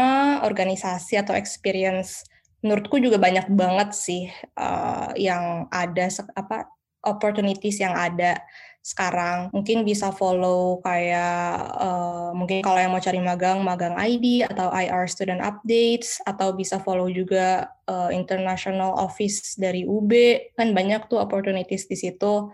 organisasi 0.46 1.18
atau 1.18 1.34
experience 1.34 2.26
menurutku 2.62 3.02
juga 3.02 3.18
banyak 3.18 3.50
banget 3.54 3.90
sih 3.98 4.24
uh, 4.54 5.10
yang 5.18 5.66
ada 5.74 6.06
apa 6.38 6.70
opportunities 7.06 7.82
yang 7.82 7.94
ada 7.94 8.42
sekarang. 8.82 9.54
Mungkin 9.54 9.86
bisa 9.86 10.10
follow 10.10 10.82
kayak 10.82 11.54
uh, 11.78 12.34
mungkin 12.34 12.66
kalau 12.66 12.82
yang 12.82 12.90
mau 12.90 13.02
cari 13.02 13.22
magang 13.22 13.62
magang 13.62 13.94
ID 13.94 14.42
atau 14.50 14.74
IR 14.74 15.06
student 15.06 15.42
updates 15.42 16.18
atau 16.26 16.54
bisa 16.58 16.82
follow 16.82 17.06
juga 17.06 17.70
uh, 17.86 18.10
international 18.10 18.98
office 18.98 19.54
dari 19.62 19.86
UB 19.86 20.12
kan 20.58 20.74
banyak 20.74 21.06
tuh 21.06 21.22
opportunities 21.22 21.86
di 21.86 21.98
situ. 21.98 22.50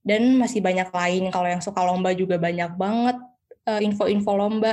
Dan 0.00 0.40
masih 0.40 0.64
banyak 0.64 0.88
lain 0.92 1.28
kalau 1.28 1.48
yang 1.48 1.60
suka 1.60 1.80
lomba 1.84 2.16
juga 2.16 2.40
banyak 2.40 2.72
banget 2.76 3.16
info-info 3.68 4.32
uh, 4.32 4.38
lomba. 4.40 4.72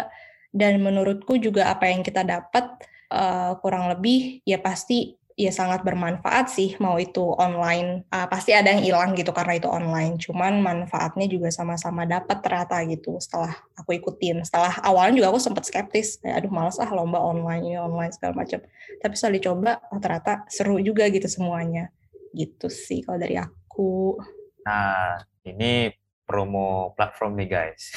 Dan 0.51 0.79
menurutku 0.79 1.35
juga 1.39 1.71
apa 1.71 1.91
yang 1.91 2.03
kita 2.03 2.23
dapat 2.23 2.67
uh, 3.11 3.55
kurang 3.59 3.91
lebih 3.91 4.43
ya 4.47 4.59
pasti 4.59 5.15
ya 5.37 5.53
sangat 5.53 5.85
bermanfaat 5.85 6.49
sih 6.49 6.73
mau 6.81 6.97
itu 6.97 7.21
online 7.37 8.09
uh, 8.09 8.25
pasti 8.25 8.57
ada 8.57 8.73
yang 8.73 8.81
hilang 8.81 9.09
gitu 9.13 9.29
karena 9.29 9.61
itu 9.61 9.69
online. 9.69 10.17
Cuman 10.17 10.65
manfaatnya 10.65 11.29
juga 11.29 11.53
sama-sama 11.53 12.09
dapat 12.09 12.41
ternyata 12.41 12.81
gitu 12.89 13.21
setelah 13.21 13.53
aku 13.77 13.93
ikutin. 14.01 14.41
Setelah 14.41 14.81
awalnya 14.81 15.21
juga 15.21 15.29
aku 15.29 15.37
sempat 15.37 15.69
skeptis 15.69 16.17
kayak 16.17 16.41
aduh 16.41 16.49
males 16.49 16.81
ah 16.81 16.89
lomba 16.89 17.21
online 17.21 17.69
ini 17.69 17.77
online 17.77 18.09
segala 18.09 18.33
macam 18.33 18.65
tapi 18.97 19.13
setelah 19.13 19.33
dicoba 19.37 19.71
oh, 19.93 20.01
ternyata 20.01 20.49
seru 20.49 20.81
juga 20.81 21.05
gitu 21.13 21.29
semuanya. 21.29 21.93
Gitu 22.33 22.67
sih 22.73 23.05
kalau 23.05 23.21
dari 23.21 23.37
aku. 23.37 24.17
Nah 24.65 25.21
ini 25.45 25.93
promo 26.25 26.97
platform 26.97 27.37
nih 27.37 27.49
guys. 27.49 27.93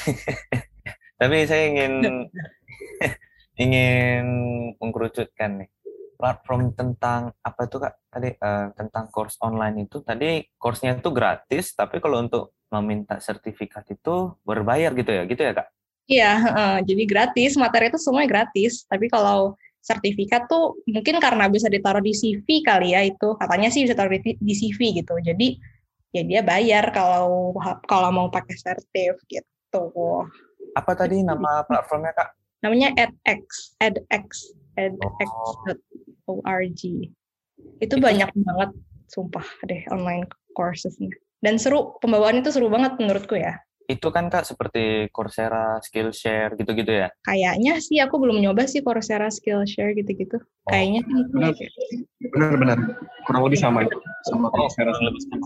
Tapi 1.19 1.45
saya 1.45 1.69
ingin 1.69 2.25
ingin 3.63 4.25
mengkerucutkan 4.77 5.65
nih 5.65 5.69
platform 6.21 6.77
tentang 6.77 7.33
apa 7.41 7.65
itu 7.65 7.81
kak? 7.81 7.97
Tadi 8.13 8.29
uh, 8.37 8.69
tentang 8.77 9.09
course 9.09 9.41
online 9.41 9.89
itu 9.89 10.05
tadi 10.05 10.45
course-nya 10.61 11.01
itu 11.01 11.09
gratis 11.09 11.73
tapi 11.73 11.97
kalau 11.97 12.21
untuk 12.21 12.53
meminta 12.69 13.17
sertifikat 13.17 13.89
itu 13.89 14.37
berbayar 14.45 14.93
gitu 14.93 15.09
ya? 15.09 15.25
Gitu 15.25 15.41
ya 15.41 15.53
kak? 15.57 15.67
Iya 16.05 16.31
uh, 16.37 16.77
jadi 16.85 17.03
gratis 17.09 17.57
materi 17.57 17.89
itu 17.89 17.97
semuanya 17.97 18.29
gratis. 18.29 18.85
Tapi 18.85 19.09
kalau 19.09 19.57
sertifikat 19.81 20.45
tuh 20.45 20.77
mungkin 20.85 21.17
karena 21.17 21.49
bisa 21.49 21.65
ditaruh 21.65 22.05
di 22.05 22.13
CV 22.13 22.61
kali 22.61 22.93
ya 22.93 23.01
itu. 23.01 23.33
Katanya 23.41 23.73
sih 23.73 23.81
bisa 23.89 23.97
taruh 23.97 24.13
di, 24.13 24.37
di 24.37 24.53
CV 24.53 25.01
gitu. 25.01 25.17
Jadi 25.17 25.57
ya 26.13 26.21
dia 26.21 26.41
bayar 26.45 26.93
kalau 26.93 27.55
kalau 27.89 28.13
mau 28.13 28.27
pakai 28.29 28.55
sertif 28.61 29.17
gitu. 29.25 29.83
Apa 30.77 30.93
tadi 30.93 31.25
nama 31.25 31.65
platformnya 31.65 32.13
kak? 32.13 32.29
Namanya 32.61 32.93
edX 32.93 33.73
edX 33.81 34.53
edx.org. 36.27 36.81
Itu 37.81 37.95
banyak 37.97 38.29
banget, 38.33 38.69
sumpah 39.09 39.45
deh 39.65 39.85
online 39.89 40.25
coursesnya. 40.53 41.09
Dan 41.41 41.57
seru, 41.57 41.97
pembawaan 42.01 42.41
itu 42.41 42.53
seru 42.53 42.69
banget 42.69 42.97
menurutku 43.01 43.33
ya. 43.37 43.57
Itu 43.89 44.13
kan 44.13 44.29
Kak 44.31 44.45
seperti 44.47 45.09
Coursera, 45.11 45.81
Skillshare 45.83 46.53
gitu-gitu 46.55 47.01
ya? 47.05 47.09
Kayaknya 47.25 47.81
sih 47.81 47.97
aku 47.99 48.21
belum 48.21 48.39
nyoba 48.39 48.69
sih 48.69 48.79
Coursera, 48.85 49.27
Skillshare 49.27 49.97
gitu-gitu. 49.97 50.37
Oh. 50.37 50.69
Kayaknya 50.69 51.01
sih. 51.03 51.21
Benar. 51.33 51.51
Benar-benar. 52.31 52.77
Kurang 53.25 53.41
lebih 53.49 53.59
sama 53.59 53.83
itu. 53.83 53.97
Sama 54.29 54.47
Oh, 54.47 54.53
Coursera. 54.53 54.93
sama. 54.95 55.40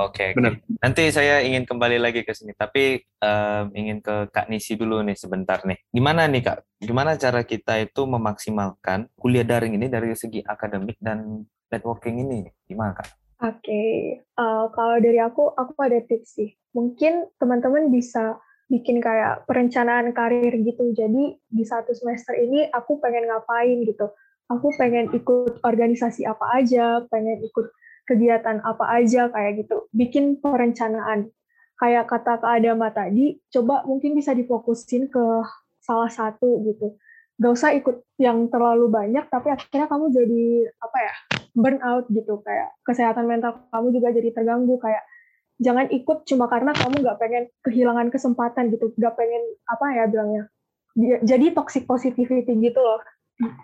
Oke, 0.00 0.32
oke. 0.32 0.40
Benar. 0.40 0.52
Nanti 0.80 1.02
saya 1.12 1.44
ingin 1.44 1.68
kembali 1.68 2.00
lagi 2.00 2.24
ke 2.24 2.32
sini, 2.32 2.56
tapi 2.56 3.04
em, 3.04 3.64
ingin 3.76 4.00
ke 4.00 4.32
Kak 4.32 4.48
Nisi 4.48 4.80
dulu 4.80 5.04
nih 5.04 5.16
sebentar 5.16 5.60
nih. 5.68 5.76
Gimana 5.92 6.24
nih 6.24 6.40
Kak? 6.40 6.58
Gimana 6.80 7.20
cara 7.20 7.44
kita 7.44 7.76
itu 7.84 8.08
memaksimalkan 8.08 9.12
kuliah 9.20 9.44
daring 9.44 9.76
ini 9.76 9.92
dari 9.92 10.16
segi 10.16 10.40
akademik 10.40 10.96
dan 11.04 11.44
networking 11.68 12.24
ini? 12.24 12.48
Gimana 12.64 12.96
Kak? 12.96 13.08
Oke, 13.40 13.84
eh, 14.20 14.64
kalau 14.76 14.96
dari 15.00 15.20
aku, 15.20 15.52
aku 15.52 15.76
ada 15.80 16.00
tips 16.04 16.36
sih. 16.36 16.50
Mungkin 16.72 17.28
teman-teman 17.36 17.88
bisa 17.92 18.40
bikin 18.70 19.02
kayak 19.02 19.44
perencanaan 19.44 20.14
karir 20.14 20.54
gitu. 20.62 20.94
Jadi 20.94 21.36
di 21.36 21.64
satu 21.66 21.90
semester 21.92 22.38
ini 22.38 22.70
aku 22.70 23.02
pengen 23.02 23.28
ngapain 23.28 23.82
gitu. 23.84 24.12
Aku 24.50 24.70
pengen 24.78 25.10
ikut 25.10 25.62
organisasi 25.62 26.26
apa 26.26 26.58
aja, 26.58 27.02
pengen 27.10 27.42
ikut 27.42 27.70
kegiatan 28.10 28.58
apa 28.66 28.84
aja 28.98 29.30
kayak 29.30 29.62
gitu. 29.62 29.86
Bikin 29.94 30.42
perencanaan. 30.42 31.30
Kayak 31.78 32.10
kata 32.10 32.42
Kak 32.42 32.60
Adama 32.60 32.90
tadi, 32.92 33.40
coba 33.48 33.86
mungkin 33.88 34.12
bisa 34.18 34.34
difokusin 34.34 35.08
ke 35.08 35.24
salah 35.80 36.10
satu 36.10 36.60
gitu. 36.66 36.98
Gak 37.40 37.52
usah 37.56 37.72
ikut 37.72 38.04
yang 38.20 38.52
terlalu 38.52 38.92
banyak, 38.92 39.24
tapi 39.32 39.48
akhirnya 39.48 39.88
kamu 39.88 40.12
jadi 40.12 40.44
apa 40.76 40.98
ya 41.00 41.14
burnout 41.54 42.06
gitu 42.12 42.38
kayak 42.46 42.70
kesehatan 42.86 43.26
mental 43.26 43.66
kamu 43.74 43.88
juga 43.94 44.08
jadi 44.14 44.28
terganggu 44.30 44.78
kayak 44.78 45.02
jangan 45.60 45.86
ikut 45.92 46.24
cuma 46.24 46.46
karena 46.46 46.72
kamu 46.72 47.04
nggak 47.04 47.18
pengen 47.20 47.44
kehilangan 47.66 48.08
kesempatan 48.08 48.70
gitu 48.72 48.94
nggak 48.96 49.14
pengen 49.18 49.42
apa 49.66 49.86
ya 49.92 50.04
bilangnya 50.08 50.44
jadi 51.26 51.52
toxic 51.52 51.84
positivity 51.84 52.54
gitu 52.56 52.80
loh 52.80 53.02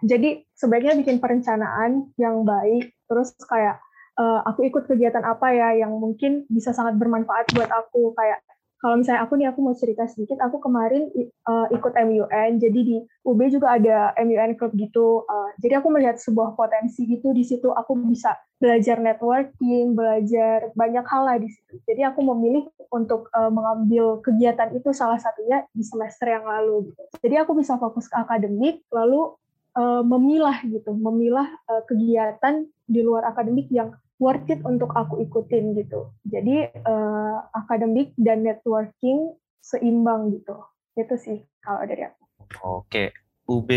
jadi 0.02 0.44
sebaiknya 0.56 0.98
bikin 0.98 1.20
perencanaan 1.20 2.10
yang 2.20 2.42
baik 2.42 2.92
terus 3.06 3.32
kayak 3.46 3.80
eh, 4.18 4.40
aku 4.44 4.66
ikut 4.68 4.84
kegiatan 4.88 5.22
apa 5.22 5.52
ya 5.52 5.86
yang 5.86 5.92
mungkin 5.96 6.48
bisa 6.48 6.72
sangat 6.72 6.96
bermanfaat 6.96 7.52
buat 7.52 7.70
aku. 7.70 8.16
Kayak 8.16 8.40
kalau 8.76 9.00
misalnya 9.00 9.24
aku 9.24 9.34
nih 9.40 9.48
aku 9.48 9.60
mau 9.64 9.76
cerita 9.76 10.04
sedikit. 10.08 10.40
Aku 10.42 10.60
kemarin 10.60 11.08
eh, 11.16 11.66
ikut 11.72 11.92
MUN 11.92 12.50
jadi 12.60 12.80
di 12.80 12.96
UB 13.24 13.40
juga 13.52 13.76
ada 13.76 14.12
MUN 14.20 14.56
Club 14.56 14.72
gitu. 14.76 15.24
Eh, 15.28 15.50
jadi 15.62 15.80
aku 15.80 15.88
melihat 15.92 16.16
sebuah 16.20 16.56
potensi 16.56 17.04
gitu 17.08 17.32
di 17.36 17.44
situ. 17.44 17.72
Aku 17.72 17.96
bisa 18.08 18.36
belajar 18.56 18.96
networking 19.04 19.92
belajar 19.92 20.72
banyak 20.72 21.04
hal 21.04 21.22
lah 21.28 21.36
di 21.36 21.52
situ. 21.52 21.76
Jadi 21.84 22.08
aku 22.08 22.24
memilih 22.24 22.64
untuk 22.92 23.28
eh, 23.34 23.50
mengambil 23.50 24.22
kegiatan 24.22 24.70
itu 24.74 24.90
salah 24.94 25.18
satunya 25.18 25.66
di 25.74 25.82
semester 25.82 26.30
yang 26.30 26.46
lalu 26.46 26.90
gitu. 26.92 27.02
jadi 27.24 27.44
aku 27.46 27.58
bisa 27.58 27.76
fokus 27.76 28.06
ke 28.06 28.16
akademik 28.16 28.82
lalu 28.88 29.34
eh, 29.76 30.02
memilah 30.02 30.56
gitu 30.66 30.94
memilah 30.94 31.48
eh, 31.70 31.82
kegiatan 31.86 32.66
di 32.86 33.00
luar 33.02 33.26
akademik 33.30 33.66
yang 33.70 33.92
worth 34.16 34.48
it 34.48 34.60
untuk 34.64 34.92
aku 34.96 35.20
ikutin 35.22 35.76
gitu. 35.76 36.12
Jadi 36.28 36.72
eh, 36.72 37.36
akademik 37.52 38.16
dan 38.16 38.44
networking 38.44 39.36
seimbang 39.60 40.32
gitu. 40.32 40.56
Itu 40.96 41.14
sih 41.20 41.38
kalau 41.60 41.84
dari 41.84 42.08
aku. 42.08 42.22
Oke, 42.62 43.12
UB 43.50 43.70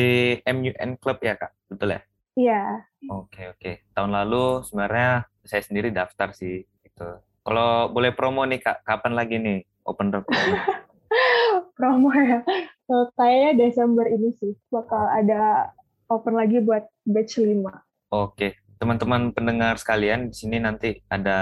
MUN 0.46 1.02
Club 1.02 1.20
ya 1.22 1.36
Kak? 1.36 1.52
Betul 1.68 1.98
ya? 1.98 2.02
Iya. 2.40 2.64
Oke, 3.12 3.52
oke. 3.52 3.72
Tahun 3.92 4.12
lalu 4.12 4.64
sebenarnya 4.64 5.28
saya 5.44 5.62
sendiri 5.66 5.90
daftar 5.92 6.32
sih. 6.32 6.64
Gitu. 6.86 7.08
Kalau 7.44 7.90
boleh 7.90 8.14
promo 8.14 8.46
nih 8.46 8.62
Kak, 8.62 8.86
kapan 8.86 9.14
lagi 9.18 9.36
nih 9.42 9.60
open 9.88 10.14
recruitment? 10.14 10.64
Promo 11.80 12.12
ya. 12.14 12.46
Eh, 12.90 13.06
kayaknya 13.18 13.52
Desember 13.66 14.06
ini 14.06 14.36
sih 14.38 14.54
bakal 14.70 15.10
ada 15.10 15.74
open 16.12 16.36
lagi 16.38 16.62
buat 16.62 16.86
batch 17.08 17.42
5. 17.42 17.66
Oke, 18.14 18.59
teman-teman 18.80 19.36
pendengar 19.36 19.76
sekalian, 19.76 20.32
di 20.32 20.36
sini 20.40 20.58
nanti 20.58 20.96
ada 21.12 21.40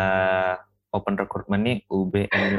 open 0.90 1.14
recruitment 1.14 1.62
nih 1.62 1.78
UBM. 1.86 2.50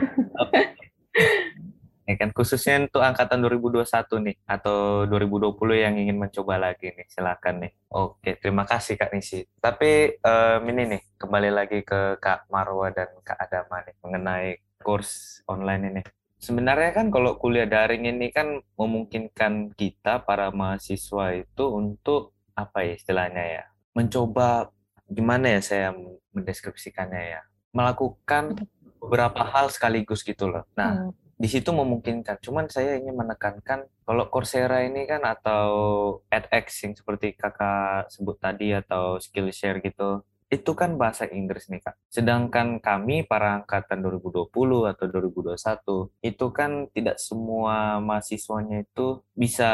ya 2.09 2.15
kan 2.17 2.31
khususnya 2.33 2.87
untuk 2.89 3.05
angkatan 3.05 3.43
2021 3.45 3.85
nih 4.25 4.37
atau 4.49 5.05
2020 5.11 5.53
yang 5.77 5.95
ingin 5.99 6.17
mencoba 6.17 6.57
lagi 6.71 6.95
nih, 6.95 7.11
silakan 7.11 7.67
nih. 7.67 7.73
Oke, 7.91 8.39
terima 8.39 8.63
kasih 8.65 8.95
Kak 8.95 9.11
Nisi. 9.11 9.43
Tapi 9.59 10.17
em, 10.23 10.63
ini 10.71 10.83
nih 10.95 11.03
kembali 11.19 11.51
lagi 11.51 11.83
ke 11.83 12.17
Kak 12.23 12.47
Marwa 12.49 12.95
dan 12.95 13.11
Kak 13.27 13.37
Adama 13.37 13.83
nih 13.83 13.99
mengenai 13.99 14.49
course 14.79 15.43
online 15.51 15.85
ini. 15.91 16.03
Sebenarnya 16.39 16.95
kan 16.95 17.11
kalau 17.11 17.35
kuliah 17.35 17.67
daring 17.67 18.07
ini 18.07 18.31
kan 18.31 18.63
memungkinkan 18.79 19.75
kita 19.75 20.23
para 20.23 20.55
mahasiswa 20.55 21.35
itu 21.35 21.65
untuk 21.67 22.31
apa 22.55 22.87
ya 22.87 22.95
istilahnya 22.95 23.45
ya 23.59 23.65
mencoba 23.99 24.71
gimana 25.11 25.59
ya 25.59 25.61
saya 25.61 25.89
mendeskripsikannya 26.31 27.23
ya 27.35 27.41
melakukan 27.75 28.55
beberapa 29.03 29.43
hal 29.43 29.75
sekaligus 29.75 30.23
gitu 30.23 30.47
loh. 30.47 30.63
Nah 30.79 31.11
Hmm. 31.11 31.13
di 31.39 31.47
situ 31.47 31.71
memungkinkan. 31.71 32.43
Cuman 32.43 32.67
saya 32.67 32.99
ingin 32.99 33.15
menekankan 33.15 33.87
kalau 34.03 34.27
Coursera 34.27 34.83
ini 34.83 35.07
kan 35.07 35.23
atau 35.23 35.71
edX 36.27 36.83
yang 36.83 36.99
seperti 36.99 37.39
kakak 37.39 38.11
sebut 38.11 38.37
tadi 38.43 38.75
atau 38.75 39.23
Skillshare 39.23 39.79
gitu, 39.79 40.27
itu 40.49 40.73
kan 40.73 40.97
bahasa 40.97 41.29
Inggris 41.29 41.69
nih 41.69 41.85
kak. 41.85 41.97
Sedangkan 42.09 42.81
kami 42.81 43.25
para 43.29 43.61
angkatan 43.61 44.01
2020 44.01 44.49
atau 44.89 45.05
2021 45.05 46.09
itu 46.25 46.47
kan 46.57 46.89
tidak 46.97 47.17
semua 47.21 48.01
mahasiswanya 48.01 48.89
itu 48.89 49.21
bisa 49.37 49.71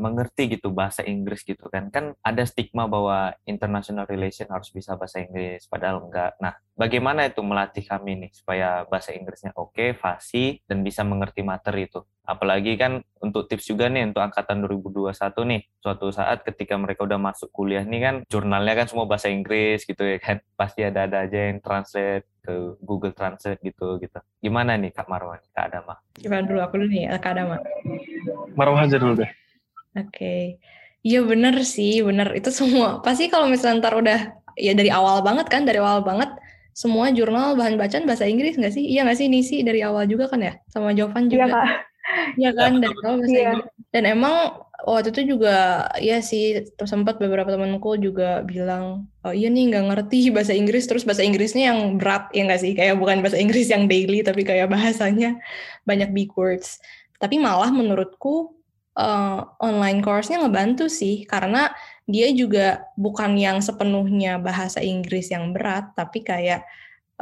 mengerti 0.00 0.56
gitu 0.56 0.72
bahasa 0.72 1.04
Inggris 1.04 1.44
gitu 1.44 1.68
kan. 1.68 1.92
Kan 1.92 2.16
ada 2.24 2.42
stigma 2.48 2.88
bahwa 2.88 3.36
international 3.44 4.08
relation 4.08 4.48
harus 4.48 4.72
bisa 4.72 4.96
bahasa 4.96 5.20
Inggris, 5.20 5.68
padahal 5.68 6.08
enggak. 6.08 6.40
Nah, 6.40 6.56
bagaimana 6.72 7.28
itu 7.28 7.44
melatih 7.44 7.84
kami 7.84 8.26
nih 8.26 8.30
supaya 8.32 8.88
bahasa 8.88 9.12
Inggrisnya 9.12 9.52
oke, 9.54 9.92
fasih 10.00 10.58
dan 10.64 10.80
bisa 10.80 11.04
mengerti 11.04 11.44
materi 11.44 11.86
itu. 11.86 12.00
Apalagi 12.24 12.80
kan 12.80 13.04
untuk 13.20 13.44
tips 13.52 13.68
juga 13.68 13.92
nih 13.92 14.08
untuk 14.08 14.24
angkatan 14.24 14.64
2021 14.64 15.12
nih. 15.44 15.60
Suatu 15.84 16.08
saat 16.08 16.40
ketika 16.40 16.74
mereka 16.80 17.04
udah 17.04 17.20
masuk 17.20 17.52
kuliah 17.52 17.84
nih 17.84 18.00
kan 18.00 18.14
jurnalnya 18.32 18.74
kan 18.80 18.86
semua 18.88 19.04
bahasa 19.04 19.28
Inggris 19.28 19.84
gitu 19.84 20.00
ya 20.00 20.16
kan. 20.16 20.40
Pasti 20.60 20.80
ada-ada 20.80 21.28
aja 21.28 21.52
yang 21.52 21.60
translate 21.60 22.24
ke 22.40 22.80
Google 22.80 23.12
Translate 23.12 23.60
gitu 23.60 24.00
gitu. 24.00 24.18
Gimana 24.40 24.76
nih 24.80 24.92
Kak 24.92 25.08
Marwan, 25.08 25.40
Kak 25.52 25.68
Adama? 25.72 26.00
Gimana 26.16 26.42
dulu 26.44 26.60
aku 26.64 26.74
dulu 26.80 26.88
nih, 26.88 27.12
Kak 27.20 27.32
Adama. 27.36 27.56
Marwah 28.56 28.84
aja 28.84 28.96
dulu 28.96 29.20
deh. 29.20 29.30
Oke. 29.96 30.60
Iya 31.04 31.20
bener 31.20 31.60
sih, 31.68 32.00
bener. 32.00 32.32
Itu 32.32 32.48
semua. 32.48 33.04
Pasti 33.04 33.28
kalau 33.28 33.44
misalnya 33.48 33.84
ntar 33.84 33.94
udah, 34.00 34.20
ya 34.56 34.72
dari 34.72 34.88
awal 34.88 35.20
banget 35.20 35.52
kan, 35.52 35.68
dari 35.68 35.76
awal 35.76 36.00
banget, 36.00 36.32
semua 36.72 37.12
jurnal 37.12 37.54
bahan 37.54 37.76
bacaan 37.76 38.08
bahasa 38.08 38.24
Inggris 38.24 38.56
nggak 38.56 38.72
sih? 38.72 38.84
Iya 38.88 39.04
nggak 39.04 39.18
sih, 39.20 39.26
Nisi? 39.28 39.60
Dari 39.60 39.84
awal 39.84 40.08
juga 40.08 40.32
kan 40.32 40.40
ya? 40.40 40.56
Sama 40.72 40.96
Jovan 40.96 41.28
Iya 41.28 41.44
juga. 41.44 41.60
kak. 41.60 41.93
Iya 42.38 42.50
kan, 42.58 42.72
dari 42.82 42.94
awal 43.04 43.16
bahasa 43.22 43.32
Iya. 43.32 43.50
Inggris. 43.54 43.66
Dan 43.94 44.02
emang 44.10 44.34
waktu 44.84 45.08
itu 45.14 45.22
juga, 45.36 45.86
ya 46.02 46.18
sih, 46.20 46.66
sempat 46.84 47.16
beberapa 47.22 47.48
temanku 47.48 47.96
juga 47.96 48.42
bilang, 48.44 49.06
oh 49.24 49.32
iya 49.32 49.48
nih 49.48 49.70
nggak 49.72 49.84
ngerti 49.88 50.28
bahasa 50.34 50.52
Inggris, 50.52 50.84
terus 50.90 51.06
bahasa 51.08 51.22
Inggrisnya 51.24 51.72
yang 51.72 51.96
berat, 51.96 52.28
ya 52.36 52.44
nggak 52.44 52.60
sih? 52.60 52.72
Kayak 52.76 52.98
bukan 53.00 53.22
bahasa 53.24 53.38
Inggris 53.40 53.70
yang 53.72 53.86
daily, 53.88 54.20
tapi 54.26 54.42
kayak 54.44 54.68
bahasanya 54.74 55.38
banyak 55.88 56.10
big 56.12 56.30
words. 56.36 56.82
Tapi 57.22 57.38
malah 57.40 57.70
menurutku, 57.72 58.52
eh, 58.98 59.40
online 59.62 60.00
course-nya 60.04 60.42
ngebantu 60.44 60.90
sih, 60.92 61.24
karena 61.24 61.70
dia 62.04 62.28
juga 62.36 62.84
bukan 63.00 63.38
yang 63.40 63.64
sepenuhnya 63.64 64.36
bahasa 64.42 64.82
Inggris 64.84 65.32
yang 65.32 65.54
berat, 65.56 65.94
tapi 65.96 66.20
kayak 66.26 66.66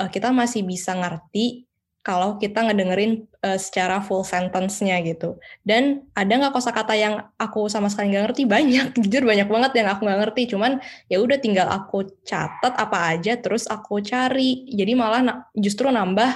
eh, 0.00 0.08
kita 0.10 0.32
masih 0.34 0.64
bisa 0.66 0.96
ngerti 0.96 1.68
kalau 2.02 2.34
kita 2.34 2.66
ngedengerin 2.66 3.30
eh, 3.46 3.58
secara 3.58 4.02
full 4.02 4.26
sentence-nya 4.26 4.98
gitu. 5.06 5.38
Dan 5.62 6.02
ada 6.18 6.34
nggak 6.34 6.54
kosakata 6.54 6.98
yang 6.98 7.30
aku 7.38 7.70
sama 7.70 7.86
sekali 7.86 8.10
nggak 8.12 8.24
ngerti? 8.30 8.42
Banyak, 8.50 8.86
jujur 9.06 9.22
banyak 9.22 9.46
banget 9.46 9.72
yang 9.78 9.88
aku 9.94 10.10
nggak 10.10 10.20
ngerti. 10.26 10.42
Cuman 10.50 10.82
ya 11.06 11.22
udah 11.22 11.38
tinggal 11.38 11.70
aku 11.70 12.10
catat 12.26 12.74
apa 12.74 13.14
aja, 13.14 13.38
terus 13.38 13.70
aku 13.70 14.02
cari. 14.02 14.66
Jadi 14.74 14.92
malah 14.98 15.22
na- 15.22 15.40
justru 15.54 15.86
nambah 15.88 16.30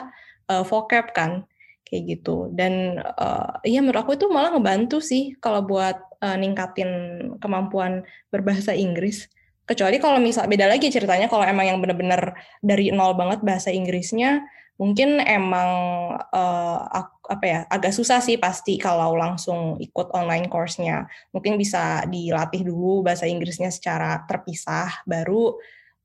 eh, 0.55 0.64
vocab 0.64 1.11
kan, 1.11 1.42
kayak 1.83 2.02
gitu. 2.14 2.46
Dan 2.55 3.02
eh, 3.02 3.50
iya 3.66 3.83
menurut 3.83 4.07
aku 4.07 4.14
itu 4.14 4.31
malah 4.31 4.55
ngebantu 4.55 5.02
sih 5.02 5.35
kalau 5.42 5.66
buat 5.66 5.98
eh, 6.22 6.37
ningkatin 6.38 6.90
kemampuan 7.42 8.07
berbahasa 8.31 8.70
Inggris. 8.70 9.26
Kecuali 9.66 9.98
kalau 9.98 10.22
misal 10.22 10.46
beda 10.46 10.70
lagi 10.70 10.87
ceritanya 10.94 11.26
kalau 11.26 11.42
emang 11.42 11.66
yang 11.66 11.83
bener-bener 11.83 12.38
dari 12.62 12.94
nol 12.94 13.18
banget 13.18 13.42
bahasa 13.42 13.74
Inggrisnya, 13.74 14.46
mungkin 14.76 15.20
emang 15.24 15.70
ak- 16.92 17.24
apa 17.26 17.44
ya 17.44 17.60
agak 17.66 17.96
susah 17.96 18.20
sih 18.20 18.36
pasti 18.36 18.76
kalau 18.76 19.16
langsung 19.16 19.80
ikut 19.80 20.12
online 20.12 20.46
course-nya. 20.52 21.08
Mungkin 21.32 21.56
bisa 21.56 22.04
dilatih 22.06 22.62
dulu 22.66 23.00
bahasa 23.04 23.24
Inggrisnya 23.24 23.72
secara 23.72 24.24
terpisah, 24.28 25.02
baru 25.08 25.56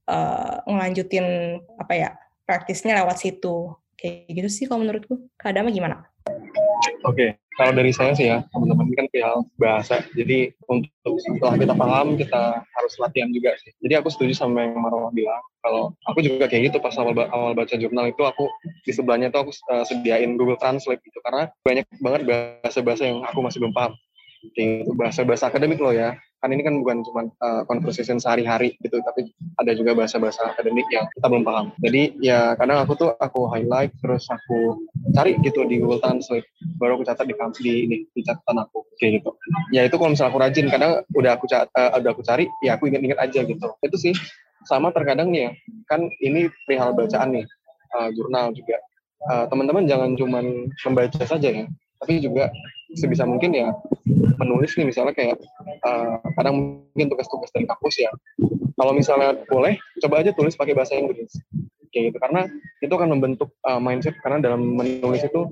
eh, 0.07 0.55
ngelanjutin 0.65 1.59
apa 1.77 1.93
ya 1.93 2.09
praktisnya 2.47 2.99
lewat 3.03 3.19
situ. 3.19 3.75
Kayak 3.99 4.33
gitu 4.33 4.49
sih 4.49 4.65
kalau 4.65 4.81
menurutku. 4.87 5.29
Kak 5.37 5.53
Adama 5.53 5.69
gimana? 5.69 6.07
Oke, 7.05 7.40
kalau 7.61 7.77
dari 7.77 7.93
saya 7.93 8.17
sih 8.17 8.25
ya, 8.25 8.41
teman-teman 8.49 8.89
kan 8.97 9.05
perihal 9.13 9.45
bahasa. 9.61 10.01
Jadi 10.17 10.49
untuk 10.65 11.21
setelah 11.21 11.53
kita 11.61 11.77
paham, 11.77 12.17
kita 12.17 12.65
harus 12.65 12.93
latihan 12.97 13.29
juga 13.29 13.53
sih. 13.61 13.69
Jadi 13.85 14.01
aku 14.01 14.09
setuju 14.09 14.33
sama 14.33 14.65
yang 14.65 14.81
Marwah 14.81 15.13
bilang. 15.13 15.45
Kalau 15.61 15.93
aku 16.09 16.25
juga 16.25 16.49
kayak 16.49 16.73
gitu 16.73 16.81
pas 16.81 16.97
awal, 16.97 17.13
awal 17.29 17.53
baca 17.53 17.77
jurnal 17.77 18.09
itu 18.09 18.25
aku 18.25 18.49
di 18.81 18.89
sebelahnya 18.89 19.29
tuh 19.29 19.45
aku 19.45 19.51
uh, 19.69 19.85
sediain 19.85 20.33
Google 20.41 20.57
Translate 20.57 21.05
gitu 21.05 21.21
karena 21.21 21.53
banyak 21.61 21.85
banget 22.01 22.21
bahasa-bahasa 22.25 23.05
yang 23.05 23.21
aku 23.29 23.45
masih 23.45 23.61
belum 23.61 23.77
paham. 23.77 23.93
Gitu, 24.41 24.89
bahasa-bahasa 24.97 25.53
akademik 25.53 25.77
loh 25.77 25.93
ya 25.93 26.17
kan 26.41 26.49
ini 26.49 26.65
kan 26.65 26.73
bukan 26.81 27.05
cuma 27.05 27.29
uh, 27.37 27.61
conversation 27.69 28.17
sehari-hari 28.17 28.73
gitu 28.81 28.97
tapi 29.05 29.29
ada 29.61 29.77
juga 29.77 29.93
bahasa-bahasa 29.93 30.57
akademik 30.57 30.89
yang 30.89 31.05
kita 31.13 31.29
belum 31.29 31.45
paham. 31.45 31.65
Jadi 31.85 32.17
ya 32.17 32.57
kadang 32.57 32.81
aku 32.81 32.97
tuh 32.97 33.13
aku 33.21 33.45
highlight 33.53 33.93
terus 34.01 34.25
aku 34.25 34.81
cari 35.13 35.37
gitu 35.45 35.61
di 35.69 35.77
Google 35.77 36.01
Translate 36.01 36.49
baru 36.81 36.97
aku 36.97 37.05
catat 37.05 37.29
di 37.29 37.37
di 37.61 37.73
ini 37.85 37.97
di 38.09 38.21
catatan 38.25 38.65
aku 38.65 38.89
kayak 38.97 39.21
gitu. 39.21 39.37
Ya 39.69 39.85
itu 39.85 39.95
kalau 40.01 40.17
misalnya 40.17 40.33
aku 40.33 40.41
rajin 40.41 40.65
kadang 40.73 40.91
udah 41.13 41.31
aku 41.37 41.45
uh, 41.53 41.91
udah 42.01 42.11
aku 42.11 42.25
cari 42.25 42.49
ya 42.65 42.73
aku 42.73 42.89
inget-inget 42.89 43.21
aja 43.21 43.45
gitu. 43.45 43.67
Itu 43.85 43.97
sih 44.01 44.17
sama 44.65 44.89
terkadang 44.89 45.29
nih 45.29 45.41
ya 45.45 45.51
kan 45.85 46.09
ini 46.25 46.49
perihal 46.65 46.97
bacaan 46.97 47.37
nih 47.37 47.45
uh, 47.93 48.09
jurnal 48.17 48.49
juga. 48.57 48.81
Uh, 49.21 49.45
teman-teman 49.45 49.85
jangan 49.85 50.17
cuma 50.17 50.41
membaca 50.81 51.21
saja 51.21 51.49
ya 51.53 51.69
tapi 52.01 52.17
juga 52.17 52.49
sebisa 52.97 53.23
mungkin 53.23 53.55
ya 53.55 53.71
menulis 54.37 54.75
nih 54.75 54.87
misalnya 54.89 55.13
kayak 55.15 55.37
uh, 55.85 56.17
kadang 56.35 56.81
mungkin 56.91 57.07
tugas-tugas 57.11 57.51
dari 57.55 57.65
kampus 57.69 57.95
ya. 58.01 58.11
Kalau 58.75 58.93
misalnya 58.97 59.37
boleh 59.45 59.77
coba 60.01 60.25
aja 60.25 60.31
tulis 60.33 60.57
pakai 60.57 60.73
bahasa 60.73 60.97
Inggris. 60.97 61.31
Kayak 61.91 62.15
gitu 62.15 62.17
karena 62.23 62.47
itu 62.79 62.93
akan 62.93 63.09
membentuk 63.13 63.51
uh, 63.67 63.79
mindset 63.79 64.15
karena 64.23 64.39
dalam 64.41 64.63
menulis 64.75 65.21
itu 65.21 65.47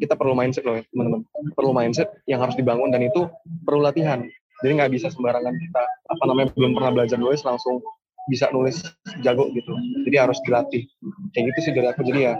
kita 0.00 0.16
perlu 0.16 0.36
mindset 0.36 0.64
loh 0.66 0.76
ya 0.76 0.84
teman-teman. 0.92 1.24
Perlu 1.54 1.72
mindset 1.72 2.08
yang 2.28 2.42
harus 2.42 2.56
dibangun 2.58 2.92
dan 2.92 3.06
itu 3.06 3.28
perlu 3.64 3.80
latihan. 3.84 4.24
Jadi 4.64 4.72
nggak 4.80 4.92
bisa 4.92 5.12
sembarangan 5.12 5.52
kita 5.52 5.82
apa 5.84 6.22
namanya 6.28 6.48
belum 6.56 6.72
pernah 6.76 6.90
belajar 6.92 7.20
nulis 7.20 7.44
langsung 7.44 7.80
bisa 8.26 8.50
nulis 8.50 8.82
jago 9.22 9.46
gitu. 9.54 9.72
Jadi 10.08 10.16
harus 10.18 10.38
dilatih. 10.42 10.82
Kayak 11.32 11.54
gitu 11.54 11.58
sih 11.62 11.72
dari 11.76 11.86
aku. 11.92 12.02
Jadi 12.02 12.20
ya 12.26 12.34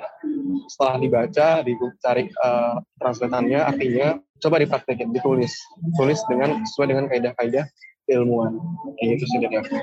setelah 0.67 0.97
dibaca 0.99 1.49
dicari 1.63 2.25
uh, 2.43 2.83
translatannya 2.99 3.61
artinya 3.63 4.19
coba 4.41 4.61
dipraktekin 4.61 5.11
ditulis 5.13 5.53
tulis 5.97 6.21
dengan 6.29 6.63
sesuai 6.65 6.87
dengan 6.93 7.05
kaidah-kaidah 7.09 7.65
ilmuwan 8.07 8.55
kayak 8.99 9.19
gitu 9.19 9.25
sih 9.27 9.39
dari 9.43 9.57
aku 9.59 9.77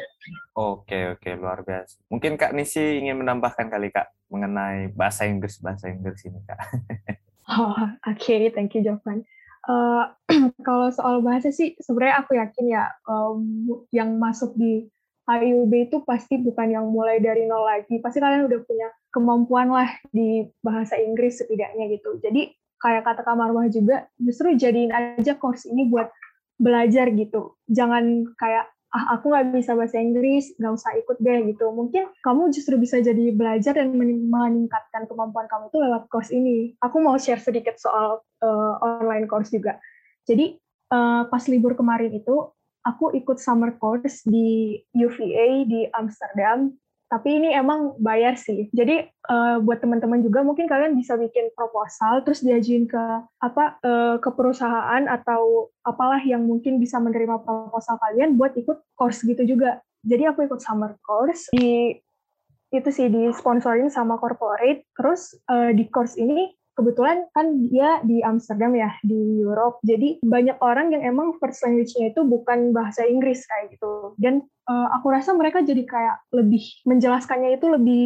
oke 0.56 1.00
oke 1.18 1.30
luar 1.36 1.60
biasa 1.66 2.00
mungkin 2.08 2.40
kak 2.40 2.56
Nisi 2.56 3.04
ingin 3.04 3.20
menambahkan 3.20 3.68
kali 3.68 3.92
kak 3.92 4.10
mengenai 4.32 4.90
bahasa 4.96 5.28
Inggris 5.28 5.60
bahasa 5.60 5.92
Inggris 5.92 6.24
ini 6.24 6.40
kak 6.48 6.60
oh 7.60 7.76
oke 7.76 8.20
okay. 8.20 8.48
thank 8.54 8.72
you 8.74 8.82
Jovan 8.82 9.28
uh, 9.68 10.08
kalau 10.68 10.88
soal 10.96 11.20
bahasa 11.20 11.52
sih 11.52 11.76
sebenarnya 11.84 12.16
aku 12.24 12.40
yakin 12.40 12.66
ya 12.72 12.84
um, 13.08 13.68
yang 13.92 14.16
masuk 14.16 14.56
di 14.56 14.88
IUB 15.24 15.88
itu 15.88 16.04
pasti 16.04 16.36
bukan 16.36 16.68
yang 16.68 16.86
mulai 16.92 17.24
dari 17.24 17.48
nol 17.48 17.64
lagi. 17.64 17.96
Pasti 18.04 18.20
kalian 18.20 18.44
udah 18.44 18.60
punya 18.68 18.92
kemampuan 19.08 19.72
lah 19.72 19.88
di 20.12 20.44
bahasa 20.60 21.00
Inggris 21.00 21.40
setidaknya 21.40 21.88
gitu. 21.96 22.20
Jadi 22.20 22.52
kayak 22.84 23.08
kata 23.08 23.24
Kak 23.24 23.40
Marwah 23.40 23.72
juga, 23.72 24.12
justru 24.20 24.52
jadiin 24.60 24.92
aja 24.92 25.40
course 25.40 25.64
ini 25.64 25.88
buat 25.88 26.12
belajar 26.60 27.08
gitu. 27.16 27.56
Jangan 27.72 28.36
kayak, 28.36 28.68
ah 28.92 29.18
aku 29.18 29.32
nggak 29.32 29.56
bisa 29.56 29.74
bahasa 29.74 29.98
Inggris, 30.04 30.52
nggak 30.60 30.74
usah 30.76 30.92
ikut 31.00 31.18
deh 31.24 31.40
gitu. 31.56 31.72
Mungkin 31.72 32.12
kamu 32.20 32.52
justru 32.52 32.76
bisa 32.76 33.00
jadi 33.00 33.32
belajar 33.32 33.80
dan 33.80 33.96
meningkatkan 33.96 35.08
kemampuan 35.08 35.48
kamu 35.48 35.72
itu 35.72 35.78
lewat 35.80 36.04
course 36.12 36.30
ini. 36.36 36.76
Aku 36.84 37.00
mau 37.00 37.16
share 37.16 37.40
sedikit 37.40 37.80
soal 37.80 38.20
uh, 38.44 38.74
online 38.84 39.26
course 39.32 39.50
juga. 39.50 39.80
Jadi 40.28 40.60
uh, 40.92 41.26
pas 41.32 41.44
libur 41.48 41.80
kemarin 41.80 42.12
itu, 42.12 42.52
aku 42.84 43.16
ikut 43.16 43.40
summer 43.40 43.72
course 43.80 44.28
di 44.28 44.76
UVA 44.92 45.64
di 45.64 45.88
Amsterdam 45.96 46.76
tapi 47.14 47.38
ini 47.38 47.54
emang 47.54 47.94
bayar 48.02 48.34
sih. 48.34 48.74
Jadi 48.74 49.06
uh, 49.30 49.62
buat 49.62 49.78
teman-teman 49.78 50.26
juga 50.26 50.42
mungkin 50.42 50.66
kalian 50.66 50.98
bisa 50.98 51.14
bikin 51.14 51.54
proposal 51.54 52.26
terus 52.26 52.42
diajuin 52.42 52.90
ke 52.90 53.04
apa 53.38 53.78
uh, 53.86 54.18
ke 54.18 54.34
perusahaan 54.34 55.06
atau 55.06 55.70
apalah 55.86 56.18
yang 56.26 56.42
mungkin 56.42 56.82
bisa 56.82 56.98
menerima 56.98 57.46
proposal 57.46 58.02
kalian 58.02 58.34
buat 58.34 58.58
ikut 58.58 58.82
course 58.98 59.22
gitu 59.22 59.46
juga. 59.46 59.78
Jadi 60.02 60.26
aku 60.26 60.50
ikut 60.50 60.58
summer 60.58 60.98
course 61.06 61.54
di 61.54 61.94
itu 62.74 62.90
sih 62.90 63.06
di 63.14 63.30
sponsorin 63.30 63.94
sama 63.94 64.18
corporate. 64.18 64.90
Terus 64.98 65.38
uh, 65.54 65.70
di 65.70 65.86
course 65.94 66.18
ini 66.18 66.50
kebetulan 66.74 67.26
kan 67.34 67.70
dia 67.70 68.02
di 68.02 68.22
Amsterdam 68.26 68.74
ya 68.74 68.92
di 69.06 69.42
Europe. 69.42 69.80
Jadi 69.86 70.26
banyak 70.26 70.58
orang 70.60 70.94
yang 70.94 71.06
emang 71.06 71.38
first 71.38 71.62
language-nya 71.62 72.14
itu 72.14 72.22
bukan 72.26 72.74
bahasa 72.74 73.06
Inggris 73.06 73.46
kayak 73.46 73.78
gitu. 73.78 74.18
Dan 74.18 74.46
uh, 74.68 74.88
aku 74.98 75.14
rasa 75.14 75.34
mereka 75.38 75.62
jadi 75.62 75.84
kayak 75.86 76.16
lebih 76.34 76.64
menjelaskannya 76.86 77.58
itu 77.58 77.66
lebih 77.70 78.06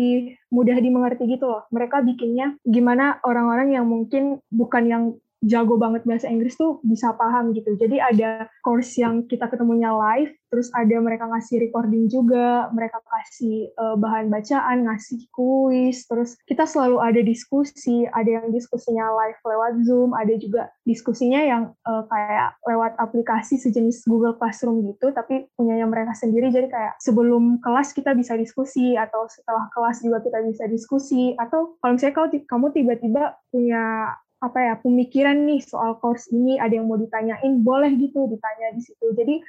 mudah 0.51 0.77
dimengerti 0.77 1.27
gitu 1.27 1.47
loh. 1.47 1.63
Mereka 1.71 2.03
bikinnya 2.03 2.55
gimana 2.67 3.19
orang-orang 3.23 3.75
yang 3.75 3.85
mungkin 3.87 4.43
bukan 4.51 4.83
yang 4.87 5.03
jago 5.45 5.77
banget 5.77 6.01
bahasa 6.09 6.25
Inggris 6.27 6.57
tuh 6.57 6.81
bisa 6.81 7.13
paham 7.13 7.53
gitu. 7.53 7.77
Jadi 7.77 8.01
ada 8.01 8.49
course 8.65 8.97
yang 8.97 9.29
kita 9.29 9.45
ketemunya 9.45 9.93
live, 9.93 10.33
terus 10.49 10.73
ada 10.73 10.97
mereka 10.97 11.29
ngasih 11.29 11.61
recording 11.61 12.09
juga, 12.09 12.73
mereka 12.73 12.97
kasih 13.05 13.69
uh, 13.77 13.93
bahan 13.93 14.33
bacaan, 14.33 14.89
ngasih 14.89 15.29
kuis, 15.29 16.09
terus 16.09 16.33
kita 16.49 16.65
selalu 16.65 16.97
ada 17.03 17.21
diskusi, 17.21 18.09
ada 18.09 18.41
yang 18.41 18.49
diskusinya 18.49 19.13
live 19.13 19.39
lewat 19.45 19.73
Zoom, 19.85 20.17
ada 20.17 20.33
juga 20.41 20.73
diskusinya 20.89 21.41
yang 21.45 21.63
uh, 21.85 22.03
kayak 22.09 22.57
lewat 22.65 22.97
aplikasi 22.97 23.61
sejenis 23.61 24.09
Google 24.09 24.35
Classroom 24.41 24.81
gitu, 24.89 25.13
tapi 25.13 25.45
punyanya 25.53 25.85
mereka 25.85 26.17
sendiri. 26.17 26.49
Jadi 26.49 26.73
kayak 26.73 26.97
sebelum 26.97 27.61
kelas 27.61 27.93
kita 27.93 28.17
bisa 28.17 28.33
diskusi 28.33 28.97
atau 28.97 29.29
setelah 29.29 29.69
kelas 29.69 30.01
juga 30.01 30.17
kita 30.25 30.41
bisa 30.41 30.65
diskusi 30.65 31.37
atau 31.37 31.77
kalau 31.77 31.93
misalnya 31.93 32.25
kamu 32.49 32.67
tiba-tiba 32.73 33.23
punya 33.53 34.15
apa 34.37 34.57
ya 34.61 34.73
pemikiran 34.77 35.49
nih 35.49 35.61
soal 35.65 35.97
course 35.97 36.29
ini 36.29 36.61
ada 36.61 36.77
yang 36.77 36.85
mau 36.85 36.99
ditanyain 36.99 37.65
boleh 37.65 37.89
gitu 37.97 38.29
ditanya 38.29 38.73
di 38.73 38.81
situ. 38.85 39.07
Jadi 39.17 39.41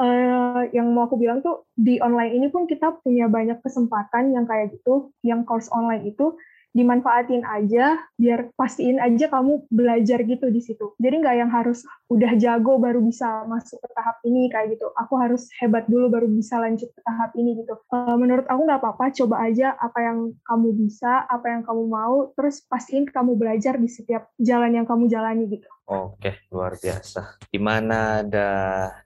uh, 0.00 0.62
yang 0.72 0.88
mau 0.96 1.04
aku 1.04 1.20
bilang 1.20 1.44
tuh 1.44 1.68
di 1.76 2.00
online 2.00 2.40
ini 2.40 2.48
pun 2.48 2.64
kita 2.64 3.00
punya 3.04 3.28
banyak 3.28 3.60
kesempatan 3.60 4.32
yang 4.32 4.48
kayak 4.48 4.72
gitu 4.72 5.12
yang 5.20 5.44
course 5.44 5.68
online 5.70 6.08
itu 6.08 6.32
dimanfaatin 6.70 7.42
aja 7.42 7.98
biar 8.14 8.54
pastiin 8.54 9.02
aja 9.02 9.26
kamu 9.26 9.66
belajar 9.70 10.22
gitu 10.22 10.46
di 10.48 10.62
situ. 10.62 10.94
Jadi 11.02 11.14
nggak 11.18 11.36
yang 11.36 11.50
harus 11.50 11.82
udah 12.06 12.38
jago 12.38 12.78
baru 12.78 13.02
bisa 13.02 13.46
masuk 13.50 13.82
ke 13.82 13.88
tahap 13.94 14.22
ini 14.22 14.46
kayak 14.50 14.78
gitu. 14.78 14.86
Aku 14.94 15.18
harus 15.18 15.50
hebat 15.58 15.90
dulu 15.90 16.10
baru 16.10 16.26
bisa 16.30 16.62
lanjut 16.62 16.90
ke 16.90 17.00
tahap 17.02 17.34
ini 17.34 17.58
gitu. 17.58 17.74
Uh, 17.90 18.14
menurut 18.14 18.46
aku 18.46 18.60
nggak 18.66 18.80
apa-apa 18.80 19.10
coba 19.14 19.36
aja 19.50 19.74
apa 19.78 19.98
yang 19.98 20.18
kamu 20.46 20.68
bisa 20.78 21.26
apa 21.26 21.46
yang 21.50 21.62
kamu 21.66 21.82
mau 21.90 22.30
terus 22.38 22.62
pastiin 22.66 23.10
kamu 23.10 23.34
belajar 23.34 23.74
di 23.74 23.90
setiap 23.90 24.30
jalan 24.38 24.78
yang 24.78 24.86
kamu 24.86 25.10
jalani 25.10 25.50
gitu 25.50 25.66
Oke, 25.90 26.46
luar 26.54 26.78
biasa. 26.78 27.42
Di 27.50 27.58
mana 27.58 28.22
ada 28.22 28.48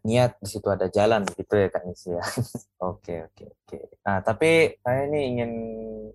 niat, 0.04 0.36
di 0.36 0.44
situ 0.52 0.68
ada 0.68 0.84
jalan, 0.92 1.24
gitu 1.32 1.56
ya 1.56 1.72
Kak 1.72 1.80
Nisi 1.88 2.12
ya. 2.12 2.20
oke, 2.92 3.14
oke, 3.32 3.44
oke. 3.56 3.78
Nah, 4.04 4.20
tapi 4.20 4.76
saya 4.84 5.08
ini 5.08 5.20
ingin 5.32 5.52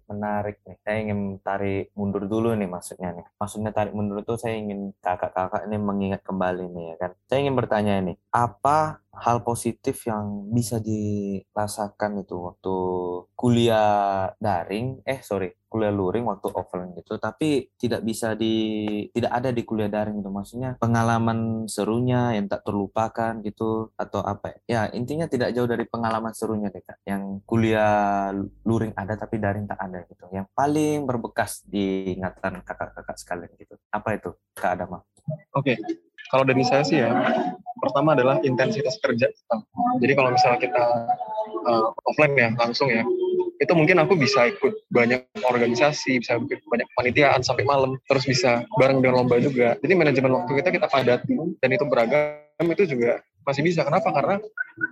menarik 0.05 0.61
nih. 0.61 0.77
Saya 0.85 0.97
ingin 1.01 1.41
tarik 1.41 1.89
mundur 1.97 2.29
dulu 2.29 2.53
nih 2.53 2.69
maksudnya 2.69 3.17
nih. 3.17 3.25
Maksudnya 3.41 3.73
tarik 3.73 3.97
mundur 3.97 4.21
itu 4.21 4.37
saya 4.37 4.61
ingin 4.61 4.93
kakak-kakak 5.01 5.65
ini 5.65 5.77
mengingat 5.81 6.21
kembali 6.21 6.69
nih 6.69 6.85
ya 6.93 6.95
kan. 7.01 7.11
Saya 7.25 7.39
ingin 7.49 7.55
bertanya 7.57 7.93
ini, 8.05 8.13
apa 8.29 9.01
hal 9.19 9.43
positif 9.43 10.07
yang 10.07 10.49
bisa 10.49 10.79
dirasakan 10.79 12.23
itu 12.23 12.35
waktu 12.39 12.75
kuliah 13.35 14.31
daring, 14.39 15.03
eh 15.03 15.19
sorry, 15.21 15.51
kuliah 15.69 15.93
luring 15.93 16.25
waktu 16.25 16.49
offline 16.49 16.97
gitu 16.97 17.21
tapi 17.21 17.69
tidak 17.77 18.01
bisa 18.01 18.33
di 18.33 18.55
tidak 19.13 19.31
ada 19.37 19.49
di 19.53 19.61
kuliah 19.61 19.87
daring 19.87 20.19
gitu. 20.19 20.33
Maksudnya 20.33 20.75
pengalaman 20.81 21.69
serunya 21.69 22.33
yang 22.33 22.49
tak 22.49 22.65
terlupakan 22.65 23.37
gitu 23.45 23.93
atau 23.93 24.25
apa 24.25 24.57
ya, 24.65 24.89
ya 24.89 24.97
intinya 24.97 25.29
tidak 25.29 25.53
jauh 25.53 25.69
dari 25.69 25.85
pengalaman 25.85 26.33
serunya 26.33 26.73
deh 26.73 26.81
kak. 26.81 26.99
Yang 27.05 27.45
kuliah 27.45 28.33
luring 28.65 28.97
ada 28.97 29.13
tapi 29.13 29.37
daring 29.37 29.69
tak 29.69 29.79
ada 29.79 30.01
gitu. 30.09 30.25
Yang 30.33 30.47
paling 30.57 31.05
berbekas 31.05 31.61
di 31.69 32.17
ingatan 32.17 32.65
kakak-kakak 32.65 33.17
sekalian 33.21 33.51
gitu. 33.61 33.77
Apa 33.93 34.17
itu 34.17 34.33
kak 34.57 34.79
Adama? 34.79 35.05
Oke, 35.53 35.77
okay. 35.77 36.08
Kalau 36.29 36.45
dari 36.45 36.61
saya 36.61 36.85
sih 36.85 37.01
ya, 37.01 37.09
pertama 37.81 38.13
adalah 38.13 38.37
intensitas 38.45 39.01
kerja. 39.01 39.27
Jadi 39.99 40.13
kalau 40.13 40.29
misalnya 40.29 40.59
kita 40.61 40.83
uh, 41.65 41.89
offline 42.05 42.37
ya, 42.37 42.49
langsung 42.55 42.87
ya, 42.93 43.01
itu 43.59 43.73
mungkin 43.75 43.99
aku 43.99 44.15
bisa 44.15 44.47
ikut 44.47 44.87
banyak 44.93 45.25
organisasi, 45.43 46.23
bisa 46.23 46.39
ikut 46.39 46.63
banyak 46.69 46.87
panitiaan 46.95 47.41
sampai 47.43 47.67
malam, 47.67 47.99
terus 48.07 48.23
bisa 48.23 48.63
bareng 48.79 49.03
dengan 49.03 49.25
lomba 49.25 49.41
juga. 49.43 49.75
Jadi 49.83 49.93
manajemen 49.97 50.31
waktu 50.31 50.51
kita 50.63 50.69
kita 50.69 50.87
padatin 50.87 51.57
dan 51.59 51.69
itu 51.73 51.85
beragam 51.89 52.65
itu 52.67 52.83
juga 52.87 53.19
masih 53.47 53.61
bisa. 53.65 53.81
Kenapa? 53.83 54.09
Karena 54.11 54.39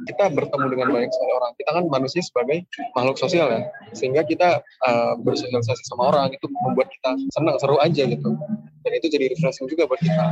kita 0.08 0.32
bertemu 0.32 0.66
dengan 0.72 0.88
banyak 0.92 1.12
sekali 1.12 1.32
orang. 1.32 1.52
Kita 1.56 1.70
kan 1.72 1.84
manusia 1.88 2.22
sebagai 2.24 2.68
makhluk 2.96 3.18
sosial 3.20 3.48
ya, 3.52 3.62
sehingga 3.96 4.28
kita 4.28 4.60
uh, 4.84 5.14
bersosialisasi 5.24 5.84
sama 5.88 6.12
orang 6.12 6.36
itu 6.36 6.46
membuat 6.64 6.92
kita 6.92 7.16
senang, 7.32 7.56
seru 7.60 7.80
aja 7.80 8.04
gitu. 8.04 8.32
dan 8.88 9.04
itu 9.04 9.12
jadi 9.12 9.36
refreshing 9.36 9.68
juga 9.68 9.84
buat 9.84 10.00
kita 10.00 10.26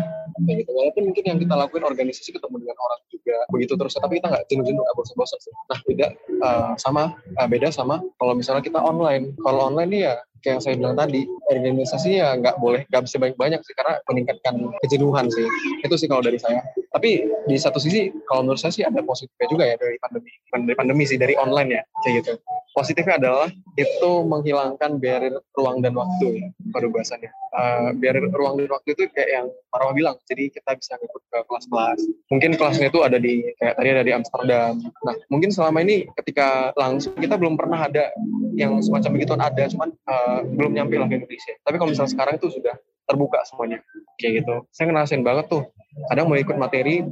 kayak 0.48 0.64
gitu 0.64 0.72
walaupun 0.72 1.12
mungkin 1.12 1.24
yang 1.28 1.40
kita 1.44 1.60
lakuin 1.60 1.84
organisasi 1.84 2.32
ketemu 2.32 2.56
dengan 2.64 2.78
orang 2.80 3.00
juga 3.12 3.36
begitu 3.52 3.74
terus 3.76 3.94
tapi 4.00 4.24
kita 4.24 4.32
nggak 4.32 4.44
jenuh-jenuh 4.48 4.80
nggak 4.80 4.96
bosan-bosan 4.96 5.40
nah 5.68 5.80
beda 5.84 6.08
uh, 6.40 6.72
sama 6.80 7.04
uh, 7.36 7.48
beda 7.52 7.68
sama 7.72 8.00
kalau 8.16 8.32
misalnya 8.32 8.64
kita 8.64 8.80
online 8.80 9.36
kalau 9.44 9.68
online 9.68 9.92
nih 9.92 10.02
ya 10.08 10.16
kayak 10.46 10.54
yang 10.56 10.62
saya 10.62 10.76
bilang 10.78 10.94
tadi 10.94 11.26
organisasi 11.50 12.10
ya 12.22 12.38
nggak 12.38 12.62
boleh 12.62 12.86
nggak 12.86 13.04
bisa 13.10 13.18
banyak-banyak 13.18 13.60
sih 13.66 13.74
karena 13.74 13.94
meningkatkan 14.06 14.54
kejenuhan 14.86 15.26
sih 15.34 15.48
itu 15.82 15.96
sih 15.98 16.06
kalau 16.06 16.22
dari 16.22 16.38
saya 16.38 16.62
tapi 16.96 17.28
di 17.28 17.60
satu 17.60 17.76
sisi 17.76 18.08
kalau 18.24 18.48
menurut 18.48 18.56
saya 18.56 18.72
sih 18.72 18.88
ada 18.88 19.04
positifnya 19.04 19.48
juga 19.52 19.64
ya 19.68 19.76
dari 19.76 20.00
pandemi. 20.00 20.32
Dari 20.48 20.76
pandemi 20.80 21.04
sih 21.04 21.20
dari 21.20 21.36
online 21.36 21.70
ya 21.76 21.84
kayak 22.08 22.14
gitu. 22.24 22.34
Positifnya 22.72 23.20
adalah 23.20 23.52
itu 23.76 24.12
menghilangkan 24.24 24.96
barrier 25.04 25.36
ruang 25.60 25.84
dan 25.84 25.92
waktu 25.92 26.40
ya 26.40 26.48
pada 26.72 26.88
bahasannya. 26.88 27.32
Uh, 27.52 27.92
barrier 28.00 28.32
ruang 28.32 28.64
dan 28.64 28.72
waktu 28.72 28.96
itu 28.96 29.12
kayak 29.12 29.28
yang 29.28 29.48
Marwa 29.76 29.92
bilang 29.92 30.16
jadi 30.24 30.48
kita 30.48 30.72
bisa 30.80 30.96
ikut 30.96 31.24
ke 31.28 31.38
kelas-kelas. 31.44 32.00
Mungkin 32.32 32.56
kelasnya 32.56 32.88
itu 32.88 33.00
ada 33.04 33.20
di 33.20 33.44
kayak 33.60 33.76
tadi 33.76 33.90
ada 33.92 34.04
di 34.08 34.14
Amsterdam. 34.16 34.80
Nah 34.80 35.16
mungkin 35.28 35.52
selama 35.52 35.84
ini 35.84 36.08
ketika 36.24 36.72
langsung 36.80 37.12
kita 37.20 37.36
belum 37.36 37.60
pernah 37.60 37.92
ada 37.92 38.08
yang 38.56 38.80
semacam 38.80 39.20
begitu 39.20 39.36
ada 39.36 39.64
cuman 39.68 39.92
uh, 40.08 40.48
belum 40.48 40.72
nyampe 40.72 40.96
lah 40.96 41.12
ke 41.12 41.20
Indonesia. 41.20 41.60
Tapi 41.60 41.76
kalau 41.76 41.92
misalnya 41.92 42.12
sekarang 42.16 42.40
itu 42.40 42.48
sudah 42.56 42.76
terbuka 43.06 43.40
semuanya. 43.48 43.80
Kayak 44.18 44.44
gitu. 44.44 44.56
Saya 44.74 44.92
ngerasain 44.92 45.24
banget 45.24 45.46
tuh. 45.50 45.64
Kadang 46.12 46.28
mau 46.28 46.36
ikut 46.36 46.58
materi 46.60 47.06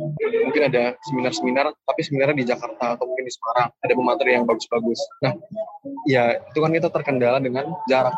mungkin 0.44 0.62
ada 0.68 0.98
seminar-seminar 1.08 1.72
tapi 1.72 2.02
seminarnya 2.04 2.36
di 2.36 2.46
Jakarta 2.46 3.00
atau 3.00 3.06
mungkin 3.08 3.26
di 3.26 3.34
Semarang. 3.34 3.70
Ada 3.80 3.94
pemateri 3.96 4.32
yang 4.36 4.46
bagus-bagus. 4.46 5.00
Nah 5.24 5.34
ya 6.10 6.38
itu 6.44 6.60
kan 6.60 6.72
kita 6.74 6.90
terkendala 6.92 7.38
dengan 7.40 7.72
jarak 7.88 8.16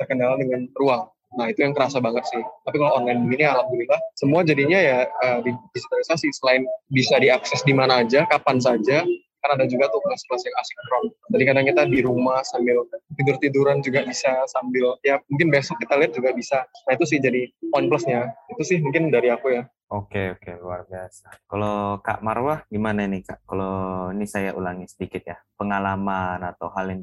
terkendala 0.00 0.34
dengan 0.38 0.66
ruang. 0.74 1.06
Nah 1.36 1.46
itu 1.52 1.60
yang 1.60 1.76
kerasa 1.76 2.00
banget 2.00 2.24
sih. 2.32 2.40
Tapi 2.40 2.76
kalau 2.80 3.04
online 3.04 3.28
begini 3.28 3.44
alhamdulillah 3.44 4.00
semua 4.16 4.40
jadinya 4.42 4.78
ya 4.80 4.98
uh, 5.06 5.38
digitalisasi. 5.44 6.32
Selain 6.32 6.64
bisa 6.88 7.20
diakses 7.20 7.60
di 7.62 7.76
mana 7.76 8.02
aja 8.02 8.24
kapan 8.26 8.58
saja 8.58 9.04
kan 9.42 9.58
ada 9.58 9.64
juga 9.70 9.86
tuh 9.90 10.02
kelas-kelas 10.02 10.42
yang 10.46 10.56
asinkron. 10.58 11.04
Jadi 11.34 11.42
kadang 11.46 11.66
kita 11.66 11.82
di 11.86 12.00
rumah 12.02 12.40
sambil 12.42 12.82
tidur-tiduran 13.14 13.78
juga 13.80 14.02
bisa 14.04 14.44
sambil 14.50 14.98
ya 15.06 15.22
mungkin 15.30 15.48
besok 15.54 15.78
kita 15.82 15.94
lihat 15.98 16.12
juga 16.14 16.30
bisa. 16.34 16.66
Nah 16.86 16.92
itu 16.94 17.04
sih 17.06 17.18
jadi 17.22 17.48
poin 17.70 17.86
plusnya. 17.86 18.34
Itu 18.50 18.62
sih 18.66 18.78
mungkin 18.82 19.14
dari 19.14 19.30
aku 19.30 19.54
ya. 19.54 19.62
Oke 19.88 20.36
oke 20.36 20.52
luar 20.60 20.84
biasa. 20.84 21.48
Kalau 21.48 22.04
Kak 22.04 22.20
Marwah 22.20 22.60
gimana 22.68 23.08
nih 23.08 23.24
Kak? 23.24 23.40
Kalau 23.48 24.12
ini 24.12 24.28
saya 24.28 24.52
ulangi 24.52 24.84
sedikit 24.84 25.24
ya 25.24 25.40
pengalaman 25.56 26.44
atau 26.44 26.68
hal 26.76 26.92
yang 26.92 27.00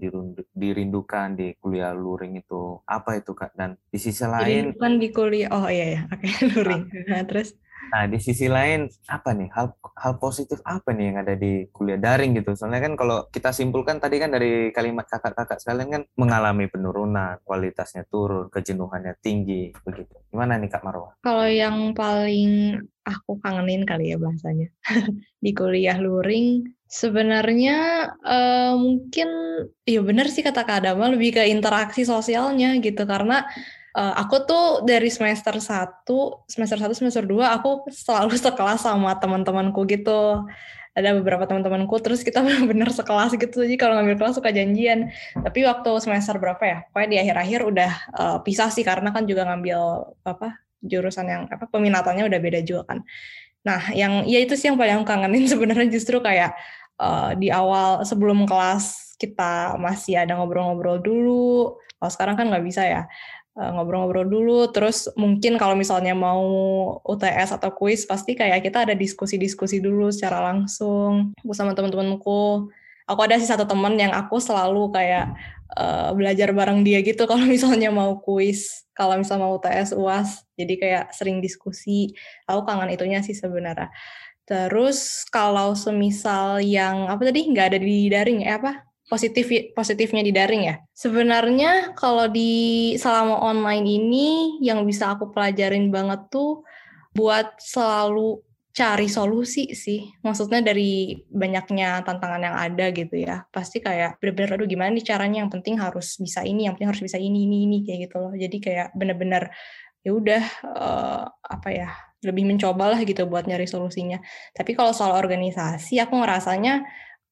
dirindukan 0.54 1.34
di 1.34 1.58
kuliah 1.58 1.98
luring 1.98 2.38
itu 2.38 2.78
apa 2.86 3.18
itu 3.18 3.34
Kak? 3.34 3.58
Dan 3.58 3.74
di 3.90 3.98
sisi 3.98 4.22
lain 4.22 4.70
Dirindukan 4.70 4.92
di 5.02 5.08
kuliah 5.10 5.50
oh 5.50 5.66
iya 5.66 5.98
ya 5.98 6.02
oke 6.14 6.22
okay, 6.22 6.34
luring. 6.54 6.84
Nah, 7.10 7.26
terus 7.26 7.58
Nah, 7.92 8.10
di 8.10 8.18
sisi 8.18 8.50
lain 8.50 8.90
apa 9.08 9.32
nih 9.32 9.50
hal 9.54 9.78
hal 9.96 10.14
positif 10.18 10.60
apa 10.66 10.92
nih 10.92 11.06
yang 11.14 11.18
ada 11.22 11.34
di 11.38 11.70
kuliah 11.70 12.00
daring 12.02 12.36
gitu? 12.36 12.58
Soalnya 12.58 12.92
kan 12.92 12.94
kalau 12.98 13.18
kita 13.30 13.54
simpulkan 13.54 14.02
tadi 14.02 14.20
kan 14.20 14.34
dari 14.34 14.74
kalimat 14.74 15.06
kakak-kakak 15.06 15.62
sekalian 15.62 15.90
kan 15.92 16.04
mengalami 16.18 16.66
penurunan, 16.68 17.40
kualitasnya 17.46 18.04
turun, 18.10 18.50
kejenuhannya 18.50 19.16
tinggi 19.22 19.72
begitu. 19.86 20.16
Gimana 20.34 20.60
nih 20.60 20.70
Kak 20.72 20.84
Marwa? 20.84 21.16
Kalau 21.22 21.48
yang 21.48 21.94
paling 21.94 22.82
aku 23.06 23.38
kangenin 23.40 23.86
kali 23.86 24.12
ya 24.12 24.18
bahasanya 24.18 24.74
di 25.44 25.52
kuliah 25.54 26.02
luring 26.02 26.66
sebenarnya 26.90 28.10
uh, 28.26 28.74
mungkin 28.78 29.30
ya 29.86 30.02
benar 30.02 30.28
sih 30.30 30.42
kata 30.42 30.66
Kak 30.66 30.86
Adama 30.86 31.14
lebih 31.14 31.38
ke 31.38 31.44
interaksi 31.50 32.02
sosialnya 32.02 32.78
gitu 32.82 33.06
karena 33.06 33.46
uh, 33.96 34.14
aku 34.20 34.44
tuh 34.44 34.66
dari 34.84 35.08
semester 35.08 35.56
1, 35.56 36.04
semester 36.52 36.78
1, 36.78 36.92
semester 36.92 37.24
2 37.24 37.56
aku 37.56 37.88
selalu 37.90 38.36
sekelas 38.46 38.84
sama 38.84 39.16
teman-temanku 39.18 39.88
gitu. 39.88 40.44
Ada 40.96 41.12
beberapa 41.12 41.44
teman-temanku 41.44 42.00
terus 42.00 42.24
kita 42.24 42.40
benar-benar 42.46 42.92
sekelas 42.92 43.40
gitu. 43.40 43.64
Jadi 43.64 43.80
kalau 43.80 44.00
ngambil 44.00 44.20
kelas 44.20 44.36
suka 44.38 44.52
janjian. 44.52 45.12
Tapi 45.34 45.64
waktu 45.64 45.90
semester 46.04 46.36
berapa 46.38 46.64
ya? 46.64 46.78
Pokoknya 46.92 47.10
di 47.10 47.18
akhir-akhir 47.24 47.60
udah 47.64 47.92
uh, 48.16 48.38
pisah 48.44 48.70
sih 48.72 48.84
karena 48.84 49.16
kan 49.16 49.24
juga 49.24 49.48
ngambil 49.48 49.80
apa 50.28 50.60
jurusan 50.86 51.26
yang 51.26 51.42
apa 51.50 51.66
peminatannya 51.72 52.28
udah 52.28 52.40
beda 52.40 52.60
juga 52.62 52.84
kan. 52.94 53.00
Nah, 53.66 53.82
yang 53.98 54.30
ya 54.30 54.38
itu 54.40 54.54
sih 54.54 54.70
yang 54.70 54.78
paling 54.78 55.02
kangenin 55.04 55.50
sebenarnya 55.52 55.88
justru 55.90 56.22
kayak 56.22 56.54
uh, 57.02 57.34
di 57.36 57.50
awal 57.50 58.06
sebelum 58.06 58.46
kelas 58.46 59.18
kita 59.18 59.80
masih 59.82 60.20
ada 60.22 60.38
ngobrol-ngobrol 60.38 61.02
dulu. 61.02 61.80
Kalau 61.96 62.12
sekarang 62.12 62.36
kan 62.38 62.46
nggak 62.52 62.66
bisa 62.68 62.84
ya. 62.86 63.02
Eh, 63.56 63.72
ngobrol-ngobrol 63.72 64.28
dulu. 64.28 64.68
Terus 64.68 65.08
mungkin 65.16 65.56
kalau 65.56 65.80
misalnya 65.80 66.12
mau 66.12 66.44
UTS 67.08 67.56
atau 67.56 67.72
kuis 67.72 68.04
pasti 68.04 68.36
kayak 68.36 68.60
kita 68.68 68.84
ada 68.84 68.92
diskusi-diskusi 68.92 69.80
dulu 69.80 70.12
secara 70.12 70.44
langsung 70.52 71.32
aku 71.40 71.56
sama 71.56 71.72
teman-temanku. 71.72 72.68
Aku 73.08 73.20
ada 73.24 73.40
sih 73.40 73.48
satu 73.48 73.64
teman 73.64 73.96
yang 73.96 74.12
aku 74.12 74.44
selalu 74.44 74.92
kayak 74.92 75.40
uh, 75.72 76.12
belajar 76.12 76.52
bareng 76.52 76.84
dia 76.84 77.00
gitu 77.00 77.24
kalau 77.32 77.48
misalnya 77.48 77.96
mau 77.96 78.20
kuis 78.20 78.84
kalau 78.92 79.16
misalnya 79.16 79.48
mau 79.48 79.56
UTS 79.56 79.96
UAS 79.96 80.44
jadi 80.60 80.74
kayak 80.76 81.06
sering 81.16 81.40
diskusi. 81.40 82.12
Aku 82.52 82.68
kangen 82.68 82.92
itunya 82.92 83.24
sih 83.24 83.40
sebenarnya. 83.40 83.88
Terus 84.44 85.24
kalau 85.32 85.80
semisal 85.80 86.60
yang 86.60 87.08
apa 87.08 87.24
tadi? 87.24 87.48
Nggak 87.48 87.68
ada 87.72 87.80
di 87.80 88.12
daring 88.12 88.44
ya 88.44 88.60
apa 88.60 88.95
positif 89.06 89.46
positifnya 89.78 90.26
di 90.26 90.34
daring 90.34 90.64
ya. 90.66 90.76
Sebenarnya 90.98 91.94
kalau 91.94 92.26
di 92.26 92.94
selama 92.98 93.38
online 93.38 93.86
ini 93.86 94.28
yang 94.66 94.82
bisa 94.84 95.14
aku 95.14 95.30
pelajarin 95.30 95.94
banget 95.94 96.26
tuh 96.34 96.66
buat 97.14 97.56
selalu 97.62 98.42
cari 98.76 99.08
solusi 99.08 99.72
sih. 99.72 100.04
Maksudnya 100.20 100.60
dari 100.60 101.16
banyaknya 101.32 102.04
tantangan 102.04 102.42
yang 102.44 102.58
ada 102.60 102.92
gitu 102.92 103.16
ya. 103.16 103.48
Pasti 103.48 103.80
kayak 103.80 104.20
bener-bener 104.20 104.60
aduh 104.60 104.68
gimana 104.68 104.92
nih 104.92 105.06
caranya 105.06 105.46
yang 105.46 105.52
penting 105.54 105.80
harus 105.80 106.20
bisa 106.20 106.44
ini, 106.44 106.68
yang 106.68 106.76
penting 106.76 106.92
harus 106.92 107.04
bisa 107.06 107.16
ini 107.16 107.48
ini 107.48 107.70
ini 107.70 107.78
kayak 107.88 108.12
gitu 108.12 108.18
loh. 108.20 108.34
Jadi 108.36 108.58
kayak 108.60 108.88
bener-bener 108.98 109.48
ya 110.06 110.12
udah 110.12 110.44
uh, 110.76 111.24
apa 111.42 111.70
ya 111.72 111.90
lebih 112.26 112.46
mencobalah 112.46 113.00
gitu 113.06 113.24
buat 113.30 113.48
nyari 113.48 113.70
solusinya. 113.70 114.20
Tapi 114.52 114.74
kalau 114.74 114.92
soal 114.92 115.16
organisasi 115.16 116.02
aku 116.02 116.20
ngerasanya 116.20 116.84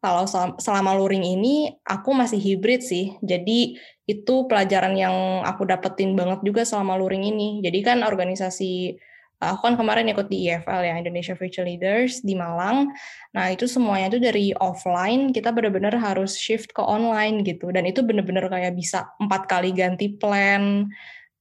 kalau 0.03 0.27
selama 0.59 0.91
luring 0.99 1.23
ini 1.23 1.71
aku 1.87 2.11
masih 2.11 2.35
hibrid 2.35 2.83
sih. 2.83 3.15
Jadi 3.23 3.79
itu 4.03 4.35
pelajaran 4.51 4.99
yang 4.99 5.15
aku 5.47 5.63
dapetin 5.63 6.11
banget 6.19 6.43
juga 6.43 6.67
selama 6.67 6.99
luring 6.99 7.23
ini. 7.23 7.63
Jadi 7.63 7.79
kan 7.79 8.03
organisasi 8.03 8.99
aku 9.39 9.63
kan 9.63 9.75
kemarin 9.79 10.11
ikut 10.11 10.27
di 10.27 10.51
EFL 10.51 10.83
ya 10.83 10.99
Indonesia 10.99 11.39
Future 11.39 11.63
Leaders 11.63 12.19
di 12.19 12.35
Malang. 12.35 12.91
Nah 13.31 13.47
itu 13.55 13.63
semuanya 13.63 14.11
itu 14.11 14.19
dari 14.19 14.51
offline 14.59 15.31
kita 15.31 15.55
benar-benar 15.55 15.95
harus 15.95 16.35
shift 16.35 16.75
ke 16.75 16.83
online 16.83 17.47
gitu. 17.47 17.71
Dan 17.71 17.87
itu 17.87 18.03
benar-benar 18.03 18.51
kayak 18.51 18.75
bisa 18.75 19.07
empat 19.23 19.47
kali 19.47 19.71
ganti 19.71 20.19
plan 20.19 20.91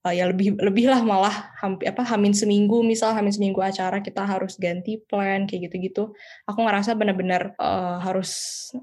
uh, 0.02 0.14
ya 0.14 0.28
lebih 0.28 0.58
lebih 0.58 0.90
lah 0.90 1.00
malah 1.02 1.54
hampir 1.58 1.90
apa 1.90 2.02
hamin 2.02 2.34
seminggu 2.34 2.82
misal 2.82 3.14
hamin 3.14 3.30
seminggu 3.30 3.62
acara 3.62 4.02
kita 4.02 4.26
harus 4.26 4.58
ganti 4.58 4.98
plan 4.98 5.46
kayak 5.46 5.70
gitu-gitu. 5.70 6.12
Aku 6.46 6.58
ngerasa 6.62 6.98
benar-benar 6.98 7.54
uh, 7.56 8.02
harus 8.02 8.30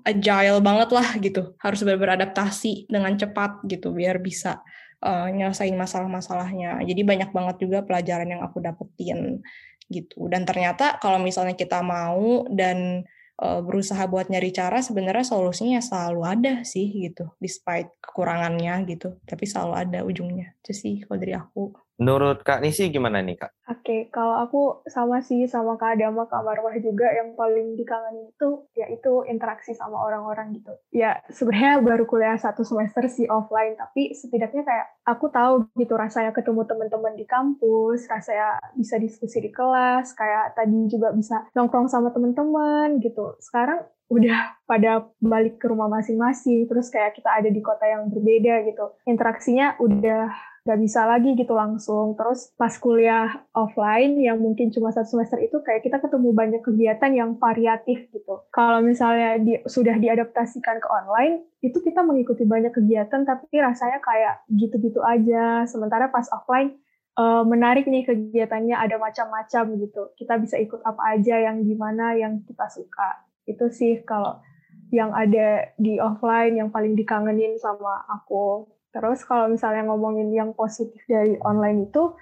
agile 0.07 0.63
banget 0.63 0.89
lah 0.95 1.07
gitu. 1.19 1.55
Harus 1.59 1.83
beradaptasi 1.83 2.87
dengan 2.87 3.15
cepat 3.19 3.63
gitu 3.67 3.91
biar 3.91 4.23
bisa 4.23 4.63
uh, 5.03 5.27
nyelesain 5.27 5.75
masalah-masalahnya. 5.75 6.79
Jadi 6.87 7.01
banyak 7.03 7.29
banget 7.35 7.55
juga 7.61 7.83
pelajaran 7.83 8.27
yang 8.27 8.41
aku 8.43 8.63
dapetin 8.63 9.43
gitu. 9.91 10.29
Dan 10.31 10.47
ternyata 10.47 11.01
kalau 11.01 11.19
misalnya 11.19 11.57
kita 11.57 11.81
mau 11.83 12.47
dan 12.47 13.03
uh, 13.39 13.61
berusaha 13.63 14.03
buat 14.05 14.27
nyari 14.27 14.51
cara 14.51 14.83
sebenarnya 14.83 15.25
solusinya 15.25 15.79
selalu 15.79 16.21
ada 16.27 16.53
sih 16.67 16.91
gitu 16.91 17.31
despite 17.39 17.95
kekurangannya 18.03 18.85
gitu. 18.85 19.17
Tapi 19.23 19.43
selalu 19.47 19.73
ada 19.75 19.99
ujungnya. 20.03 20.55
Itu 20.61 20.75
sih 20.75 21.01
kalau 21.07 21.17
dari 21.17 21.33
aku 21.33 21.88
Menurut 21.99 22.47
Kak 22.47 22.63
Nisi 22.63 22.87
gimana 22.87 23.19
nih 23.19 23.35
Kak? 23.35 23.51
Oke, 23.67 23.83
okay, 23.83 23.99
kalau 24.07 24.39
aku 24.39 24.61
sama 24.87 25.19
sih 25.19 25.43
sama 25.51 25.75
Kak 25.75 25.99
Adama, 25.99 26.31
Kak 26.31 26.47
Marwah 26.47 26.71
juga 26.79 27.11
yang 27.11 27.35
paling 27.35 27.75
dikangenin 27.75 28.31
itu 28.31 28.63
yaitu 28.79 29.27
interaksi 29.27 29.75
sama 29.75 29.99
orang-orang 30.07 30.55
gitu. 30.55 30.71
Ya 30.95 31.19
sebenarnya 31.27 31.83
baru 31.83 32.07
kuliah 32.07 32.39
satu 32.39 32.63
semester 32.63 33.03
sih 33.11 33.27
offline, 33.27 33.75
tapi 33.75 34.15
setidaknya 34.15 34.63
kayak 34.63 34.87
aku 35.03 35.27
tahu 35.27 35.67
gitu 35.75 35.99
rasanya 35.99 36.31
ketemu 36.31 36.63
teman-teman 36.63 37.19
di 37.19 37.27
kampus, 37.27 38.07
rasanya 38.07 38.63
bisa 38.79 38.95
diskusi 38.95 39.43
di 39.43 39.51
kelas, 39.51 40.15
kayak 40.15 40.55
tadi 40.55 40.87
juga 40.87 41.11
bisa 41.11 41.51
nongkrong 41.51 41.91
sama 41.91 42.15
teman-teman 42.15 43.03
gitu. 43.03 43.35
Sekarang 43.43 43.83
udah 44.09 44.57
pada 44.65 45.05
balik 45.21 45.61
ke 45.61 45.69
rumah 45.69 45.85
masing-masing, 45.85 46.65
terus 46.65 46.89
kayak 46.89 47.13
kita 47.13 47.29
ada 47.29 47.49
di 47.49 47.61
kota 47.61 47.85
yang 47.85 48.09
berbeda 48.09 48.65
gitu. 48.65 48.97
Interaksinya 49.05 49.77
udah 49.77 50.33
nggak 50.65 50.79
bisa 50.85 51.01
lagi 51.05 51.33
gitu 51.33 51.53
langsung. 51.53 52.17
Terus 52.17 52.53
pas 52.57 52.73
kuliah 52.77 53.41
offline 53.53 54.17
yang 54.21 54.41
mungkin 54.41 54.73
cuma 54.73 54.89
satu 54.93 55.17
semester 55.17 55.37
itu 55.41 55.61
kayak 55.61 55.85
kita 55.85 56.01
ketemu 56.01 56.29
banyak 56.33 56.61
kegiatan 56.61 57.11
yang 57.13 57.29
variatif 57.37 58.09
gitu. 58.13 58.45
Kalau 58.53 58.81
misalnya 58.81 59.41
di, 59.41 59.61
sudah 59.65 59.97
diadaptasikan 59.97 60.77
ke 60.81 60.87
online, 60.89 61.45
itu 61.65 61.77
kita 61.81 62.01
mengikuti 62.01 62.45
banyak 62.45 62.73
kegiatan 62.73 63.25
tapi 63.25 63.61
rasanya 63.61 64.01
kayak 64.01 64.45
gitu-gitu 64.53 65.01
aja. 65.05 65.65
Sementara 65.69 66.09
pas 66.09 66.25
offline 66.33 66.77
uh, 67.17 67.45
menarik 67.45 67.85
nih 67.85 68.05
kegiatannya 68.05 68.73
ada 68.73 68.97
macam-macam 68.97 69.63
gitu. 69.79 70.01
Kita 70.17 70.37
bisa 70.37 70.57
ikut 70.57 70.81
apa 70.85 71.17
aja 71.17 71.49
yang 71.49 71.65
gimana 71.65 72.13
yang 72.13 72.41
kita 72.45 72.69
suka. 72.69 73.28
Itu 73.49 73.73
sih 73.73 74.05
kalau 74.05 74.37
yang 74.93 75.13
ada 75.13 75.73
di 75.77 75.97
offline 75.97 76.57
yang 76.57 76.69
paling 76.69 76.93
dikangenin 76.93 77.57
sama 77.57 78.05
aku. 78.09 78.69
Terus 78.93 79.21
kalau 79.25 79.49
misalnya 79.49 79.85
ngomongin 79.89 80.29
yang 80.33 80.53
positif 80.53 81.01
dari 81.05 81.37
online 81.45 81.89
itu, 81.89 82.13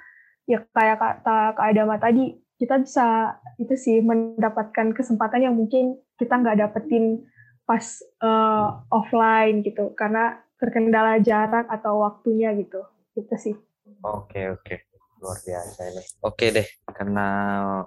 ya 0.47 0.63
kayak 0.71 0.99
kata 0.99 1.55
Kak 1.55 1.67
Adama 1.67 1.95
tadi, 1.99 2.35
kita 2.59 2.79
bisa 2.83 3.39
itu 3.59 3.75
sih 3.75 3.99
mendapatkan 4.03 4.91
kesempatan 4.91 5.47
yang 5.47 5.55
mungkin 5.55 5.99
kita 6.19 6.35
nggak 6.39 6.59
dapetin 6.59 7.23
pas 7.63 7.83
uh, 8.23 8.83
offline 8.91 9.63
gitu, 9.63 9.95
karena 9.95 10.39
terkendala 10.59 11.19
jarak 11.23 11.67
atau 11.71 12.03
waktunya 12.03 12.51
gitu. 12.55 12.83
Itu 13.15 13.35
sih. 13.39 13.55
Oke, 14.03 14.51
oke 14.51 14.86
luar 15.27 15.43
biasa 15.43 15.79
ini. 15.91 16.03
Oke 16.23 16.45
deh, 16.55 16.67
karena 16.87 17.27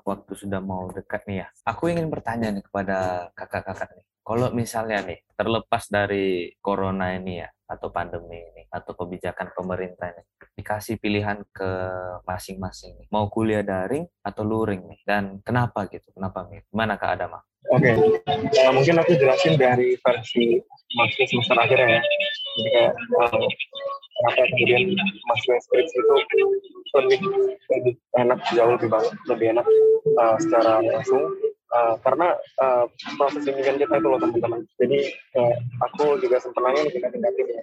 waktu 0.05 0.32
sudah 0.36 0.61
mau 0.61 0.93
dekat 0.93 1.24
nih 1.24 1.41
ya. 1.41 1.49
Aku 1.64 1.88
ingin 1.88 2.12
bertanya 2.12 2.53
nih 2.53 2.61
kepada 2.61 3.32
kakak-kakak 3.32 3.97
nih. 3.97 4.05
Kalau 4.20 4.53
misalnya 4.53 5.01
nih, 5.01 5.24
terlepas 5.32 5.88
dari 5.88 6.53
corona 6.61 7.16
ini 7.16 7.41
ya, 7.41 7.49
atau 7.64 7.88
pandemi 7.88 8.36
ini, 8.36 8.62
atau 8.68 8.93
kebijakan 8.93 9.57
pemerintah 9.57 10.12
ini, 10.12 10.22
dikasih 10.61 11.01
pilihan 11.01 11.41
ke 11.51 11.70
masing-masing 12.28 13.01
nih, 13.01 13.09
mau 13.09 13.32
kuliah 13.32 13.64
daring 13.64 14.05
atau 14.20 14.45
luring 14.45 14.86
nih, 14.86 15.01
dan 15.09 15.41
kenapa 15.41 15.88
gitu, 15.88 16.12
kenapa 16.12 16.47
nih? 16.53 16.62
Gimana 16.68 17.01
Kak 17.01 17.11
Adama? 17.16 17.41
Oke, 17.72 17.93
okay. 17.93 17.95
uh, 18.61 18.72
mungkin 18.76 19.01
aku 19.01 19.12
jelasin 19.16 19.57
dari 19.57 19.97
versi 19.99 20.61
mahasiswa 20.97 21.26
semester 21.28 21.57
akhir 21.59 21.78
ya. 21.78 22.01
Jadi 22.59 22.68
kayak 22.74 22.93
uh, 23.22 23.47
kenapa 24.18 24.43
kemudian 24.55 24.82
mahasiswa 25.28 25.57
skripsi 25.68 25.97
itu 25.99 26.14
lebih 26.91 27.20
lebih 27.70 27.95
enak 28.18 28.38
jauh 28.55 28.72
lebih 28.74 28.88
banget 28.91 29.12
lebih 29.30 29.47
enak 29.55 29.66
uh, 30.18 30.36
secara 30.41 30.82
langsung. 30.82 31.24
Uh, 31.70 31.95
karena 32.03 32.34
uh, 32.59 32.82
proses 33.14 33.47
bimbingan 33.47 33.78
kita 33.78 33.95
itu 34.03 34.09
loh 34.11 34.18
teman-teman. 34.18 34.66
Jadi 34.82 35.07
uh, 35.38 35.55
aku 35.86 36.18
juga 36.18 36.43
sempat 36.43 36.66
nanya 36.66 36.82
nih 36.82 36.99
tingkat-tingkatin 36.99 37.47
ya 37.47 37.62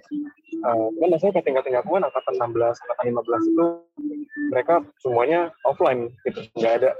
uh, 0.64 0.88
kan 0.90 1.18
saya 1.18 1.32
ke 1.34 1.40
tingkat-tingkat 1.44 1.82
aku 1.84 1.98
kan 1.98 2.04
angkatan 2.06 2.34
16 2.40 2.82
angkatan 2.82 3.04
15 3.14 3.50
itu 3.52 3.66
mereka 4.48 4.74
semuanya 5.04 5.40
offline 5.68 6.10
gitu. 6.24 6.40
Nggak 6.56 6.74
ada 6.82 6.90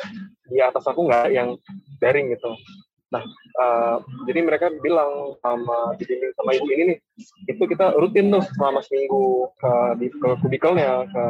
di 0.48 0.58
atas 0.60 0.84
aku 0.86 1.08
nggak 1.08 1.26
yang 1.32 1.56
daring 1.98 2.30
gitu 2.32 2.50
Nah, 3.08 3.24
uh, 3.56 3.96
jadi 4.28 4.44
mereka 4.44 4.68
bilang 4.84 5.32
sama 5.40 5.96
dibimbing 5.96 6.32
sama 6.36 6.50
ibu 6.52 6.68
ini 6.68 6.82
nih, 6.92 6.98
itu 7.48 7.62
kita 7.64 7.96
rutin 7.96 8.28
tuh 8.28 8.44
selama 8.60 8.84
seminggu 8.84 9.48
ke 9.56 9.72
di 9.96 10.06
ke 10.12 10.28
kubikelnya, 10.44 11.08
ke 11.08 11.22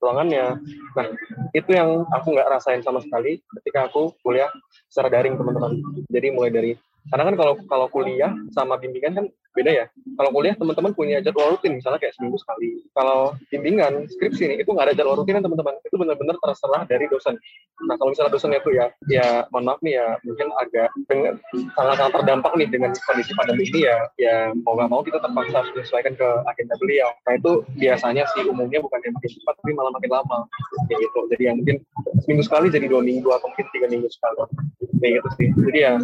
ruangannya. 0.00 0.56
Nah, 0.96 1.06
itu 1.52 1.70
yang 1.76 2.08
aku 2.08 2.32
nggak 2.32 2.48
rasain 2.48 2.80
sama 2.80 3.04
sekali 3.04 3.44
ketika 3.60 3.92
aku 3.92 4.16
kuliah 4.24 4.48
secara 4.88 5.12
daring 5.12 5.36
teman-teman. 5.36 5.76
Jadi 6.08 6.28
mulai 6.32 6.50
dari 6.52 6.72
karena 7.10 7.24
kan 7.32 7.34
kalau 7.38 7.54
kalau 7.70 7.86
kuliah 7.92 8.32
sama 8.54 8.78
bimbingan 8.80 9.12
kan 9.14 9.26
beda 9.56 9.72
ya. 9.72 9.86
Kalau 10.20 10.30
kuliah 10.36 10.52
teman-teman 10.52 10.92
punya 10.92 11.24
jadwal 11.24 11.56
rutin, 11.56 11.80
misalnya 11.80 11.96
kayak 11.96 12.12
seminggu 12.20 12.36
sekali. 12.36 12.84
Kalau 12.92 13.32
bimbingan, 13.48 14.04
skripsi 14.04 14.52
nih, 14.52 14.56
itu 14.60 14.68
nggak 14.68 14.92
ada 14.92 14.94
jadwal 14.94 15.16
rutin 15.16 15.40
kan 15.40 15.44
teman-teman. 15.48 15.80
Itu 15.80 15.96
benar-benar 15.96 16.36
terserah 16.44 16.84
dari 16.84 17.08
dosen. 17.08 17.40
Nah 17.88 17.96
kalau 17.96 18.12
misalnya 18.12 18.36
dosennya 18.36 18.60
itu 18.60 18.70
ya, 18.76 18.86
ya 19.08 19.26
mohon 19.48 19.64
maaf 19.64 19.80
nih 19.80 19.96
ya, 19.96 20.20
mungkin 20.28 20.52
agak 20.60 20.92
sangat-sangat 21.72 22.12
terdampak 22.12 22.52
nih 22.60 22.68
dengan 22.68 22.92
kondisi 23.08 23.32
pandemi 23.32 23.64
ini 23.72 23.88
ya, 23.88 23.98
ya 24.20 24.36
mau 24.60 24.76
nggak 24.76 24.90
mau 24.92 25.00
kita 25.00 25.18
terpaksa 25.24 25.64
menyesuaikan 25.72 26.12
ke 26.14 26.28
agenda 26.52 26.74
beliau. 26.76 27.08
Nah 27.24 27.32
itu 27.40 27.52
biasanya 27.80 28.28
sih 28.36 28.44
umumnya 28.44 28.84
bukan 28.84 29.00
yang 29.00 29.16
makin 29.16 29.30
cepat, 29.32 29.54
tapi 29.64 29.72
malah 29.72 29.92
makin 29.96 30.10
lama. 30.12 30.38
Kayak 30.88 31.00
gitu. 31.08 31.20
Jadi 31.32 31.42
yang 31.48 31.56
mungkin 31.64 31.76
seminggu 32.24 32.44
sekali 32.44 32.68
jadi 32.68 32.86
dua 32.92 33.00
minggu 33.00 33.28
atau 33.32 33.48
mungkin 33.48 33.66
tiga 33.72 33.88
minggu 33.88 34.08
sekali. 34.12 34.36
Kayak 35.00 35.12
gitu 35.20 35.28
sih. 35.40 35.48
Jadi 35.64 35.78
ya 35.80 35.94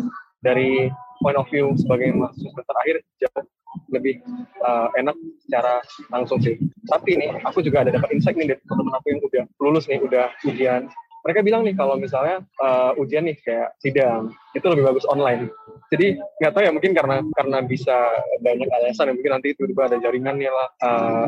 dari 0.43 0.91
point 1.23 1.39
of 1.39 1.47
view 1.49 1.73
sebagai 1.79 2.11
mahasiswa 2.13 2.63
terakhir 2.67 2.97
jauh 3.23 3.47
lebih 3.89 4.21
uh, 4.61 4.89
enak 4.97 5.17
secara 5.45 5.81
langsung 6.13 6.41
sih. 6.43 6.59
Tapi 6.89 7.17
nih, 7.17 7.31
aku 7.45 7.65
juga 7.65 7.87
ada 7.87 7.95
dapat 7.95 8.13
insight 8.13 8.37
nih 8.37 8.53
dari 8.53 8.61
teman-teman 8.67 8.95
aku 9.01 9.07
yang 9.13 9.21
udah 9.23 9.45
lulus 9.63 9.85
nih, 9.89 10.01
udah 10.03 10.29
ujian. 10.45 10.93
Mereka 11.23 11.41
bilang 11.47 11.63
nih 11.63 11.79
kalau 11.79 11.95
misalnya 11.95 12.43
uh, 12.59 12.99
ujian 12.99 13.23
nih 13.23 13.39
kayak 13.47 13.79
sidang 13.79 14.35
itu 14.59 14.67
lebih 14.67 14.91
bagus 14.91 15.07
online. 15.07 15.47
Jadi 15.95 16.19
nggak 16.19 16.53
tahu 16.53 16.63
ya 16.67 16.73
mungkin 16.75 16.93
karena 16.99 17.23
karena 17.39 17.59
bisa 17.63 17.95
banyak 18.43 18.67
alasan 18.67 19.13
ya 19.13 19.15
mungkin 19.15 19.33
nanti 19.39 19.55
tiba-tiba 19.55 19.83
ada 19.87 19.97
jaringannya 20.03 20.51
lah. 20.51 20.69
Uh, 20.83 21.27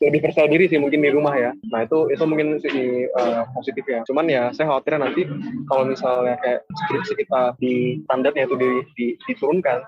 lebih 0.00 0.28
percaya 0.28 0.46
diri 0.50 0.68
sih 0.68 0.76
mungkin 0.76 1.00
di 1.00 1.10
rumah 1.12 1.34
ya. 1.36 1.50
Nah 1.72 1.88
itu 1.88 2.12
itu 2.12 2.24
mungkin 2.28 2.60
sisi 2.60 3.08
uh, 3.16 3.48
positif 3.56 3.84
ya. 3.88 4.04
Cuman 4.04 4.28
ya 4.28 4.52
saya 4.52 4.68
khawatir 4.68 5.00
nanti 5.00 5.22
kalau 5.68 5.88
misalnya 5.88 6.36
kayak 6.44 6.60
skripsi 6.84 7.14
kita 7.24 7.56
di 7.56 8.04
standarnya 8.04 8.44
itu 8.44 8.56
di, 8.60 8.70
di, 8.96 9.06
diturunkan, 9.24 9.78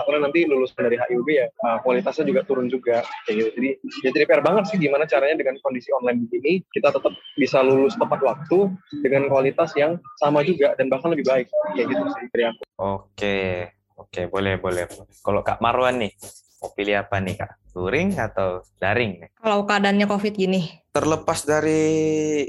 takutnya 0.00 0.20
nanti 0.26 0.44
lulusan 0.46 0.82
dari 0.82 0.98
HIUB 0.98 1.28
ya 1.30 1.46
uh, 1.62 1.78
kualitasnya 1.86 2.26
juga 2.26 2.42
turun 2.42 2.66
juga 2.66 3.06
kayak 3.28 3.36
gitu. 3.38 3.48
Jadi 3.58 3.70
ya 4.02 4.10
jadi 4.10 4.24
PR 4.26 4.42
banget 4.42 4.64
sih 4.70 4.78
gimana 4.82 5.06
caranya 5.06 5.38
dengan 5.38 5.54
kondisi 5.62 5.94
online 5.94 6.26
begini 6.26 6.62
kita 6.74 6.90
tetap 6.90 7.14
bisa 7.38 7.62
lulus 7.62 7.94
tepat 7.94 8.20
waktu 8.22 8.70
dengan 9.02 9.30
kualitas 9.30 9.70
yang 9.78 9.98
sama 10.18 10.42
juga 10.42 10.74
dan 10.74 10.90
bahkan 10.90 11.14
lebih 11.14 11.26
baik 11.26 11.46
kayak 11.78 11.86
gitu 11.86 12.02
sih 12.18 12.26
dari 12.34 12.44
aku. 12.50 12.62
Oke. 12.82 13.38
Oke, 14.02 14.26
boleh, 14.26 14.58
boleh. 14.58 14.88
Kalau 15.22 15.46
Kak 15.46 15.62
Marwan 15.62 16.02
nih, 16.02 16.10
mau 16.62 16.70
pilih 16.70 16.94
apa 16.94 17.18
nih 17.18 17.34
Kak? 17.42 17.62
luring 17.72 18.16
atau 18.20 18.60
daring 18.76 19.24
nih? 19.24 19.30
Kalau 19.40 19.64
keadaannya 19.64 20.06
COVID 20.08 20.34
gini? 20.36 20.62
Terlepas 20.92 21.48
dari 21.48 21.82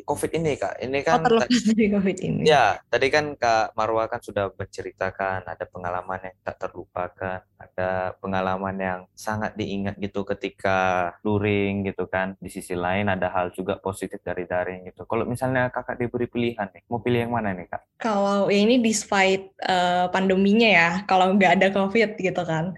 COVID 0.03 0.32
ini, 0.36 0.59
Kak. 0.59 0.84
Ini 0.84 0.99
kan 0.99 1.24
oh, 1.24 1.32
terlepas 1.32 1.64
dari 1.64 1.88
COVID 1.88 2.18
ini. 2.20 2.41
Ya, 2.43 2.76
tadi 2.91 3.07
kan 3.07 3.39
Kak 3.39 3.72
Marwa 3.80 4.11
kan 4.11 4.20
sudah 4.20 4.51
menceritakan 4.51 5.47
ada 5.47 5.64
pengalaman 5.64 6.28
yang 6.28 6.36
tak 6.43 6.59
terlupakan, 6.59 7.39
ada 7.39 7.91
pengalaman 8.20 8.76
yang 8.76 8.99
sangat 9.16 9.55
diingat 9.55 9.95
gitu 9.95 10.28
ketika 10.28 11.16
luring 11.24 11.88
gitu 11.88 12.03
kan. 12.11 12.36
Di 12.43 12.51
sisi 12.51 12.76
lain 12.76 13.07
ada 13.07 13.32
hal 13.32 13.55
juga 13.55 13.80
positif 13.80 14.20
dari 14.20 14.43
daring 14.43 14.91
gitu. 14.91 15.07
Kalau 15.07 15.24
misalnya 15.24 15.72
Kakak 15.72 16.03
diberi 16.03 16.28
pilihan 16.28 16.68
nih, 16.68 16.84
mau 16.91 16.99
pilih 16.99 17.24
yang 17.24 17.32
mana 17.32 17.55
nih, 17.55 17.72
Kak? 17.72 18.03
Kalau 18.03 18.51
ya 18.51 18.59
ini 18.59 18.84
despite 18.84 19.55
uh, 19.64 20.11
pandeminya 20.11 20.68
ya, 20.68 20.89
kalau 21.07 21.32
nggak 21.32 21.64
ada 21.64 21.68
COVID 21.72 22.20
gitu 22.20 22.43
kan 22.43 22.76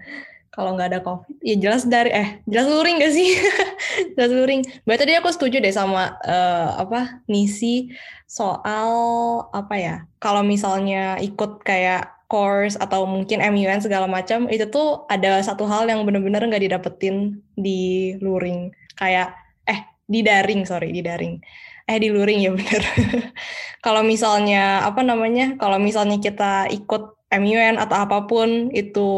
kalau 0.54 0.72
nggak 0.72 0.88
ada 0.94 1.00
covid 1.04 1.36
ya 1.44 1.56
jelas 1.60 1.84
dari 1.84 2.10
eh 2.10 2.28
jelas 2.48 2.68
luring 2.70 2.96
gak 3.02 3.12
sih? 3.12 3.30
Jelas 4.16 4.32
luring. 4.32 4.60
Berarti 4.88 5.02
tadi 5.04 5.12
aku 5.16 5.28
setuju 5.32 5.60
deh 5.60 5.72
sama 5.72 6.16
uh, 6.24 6.80
apa 6.80 7.20
Nisi 7.28 7.92
soal 8.24 8.90
apa 9.52 9.74
ya 9.76 9.96
kalau 10.18 10.40
misalnya 10.40 11.20
ikut 11.20 11.62
kayak 11.64 12.16
course 12.26 12.74
atau 12.76 13.06
mungkin 13.06 13.38
MUN 13.38 13.78
segala 13.78 14.10
macam 14.10 14.50
itu 14.50 14.66
tuh 14.66 15.06
ada 15.06 15.38
satu 15.46 15.64
hal 15.70 15.86
yang 15.86 16.02
benar-benar 16.02 16.42
nggak 16.42 16.64
didapetin 16.64 17.40
di 17.54 18.14
luring. 18.18 18.72
Kayak 18.98 19.36
eh 19.68 19.80
di 20.08 20.20
daring 20.26 20.66
sorry 20.66 20.90
di 20.90 21.00
daring. 21.04 21.38
Eh 21.86 21.98
di 22.02 22.10
luring 22.10 22.42
ya 22.42 22.50
benar 22.50 22.82
kalau 23.86 24.02
misalnya 24.02 24.82
apa 24.82 25.06
namanya 25.06 25.54
kalau 25.54 25.78
misalnya 25.78 26.18
kita 26.18 26.66
ikut 26.66 27.14
MUN 27.30 27.78
atau 27.78 27.96
apa 28.06 28.26
pun 28.26 28.70
itu 28.74 29.08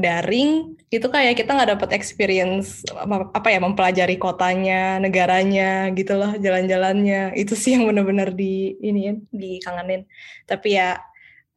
daring 0.00 0.77
itu 0.88 1.04
kayak 1.04 1.36
kita 1.36 1.52
nggak 1.52 1.70
dapat 1.76 1.90
experience 2.00 2.80
apa 3.36 3.48
ya 3.52 3.60
mempelajari 3.60 4.16
kotanya 4.16 4.96
negaranya 4.96 5.92
gitu 5.92 6.16
loh 6.16 6.32
jalan-jalannya. 6.40 7.36
Itu 7.36 7.52
sih 7.52 7.76
yang 7.76 7.84
benar-benar 7.84 8.32
di 8.32 8.72
ini 8.80 9.00
ya, 9.12 9.14
dikangenin. 9.28 10.08
Tapi 10.48 10.68
ya 10.80 10.96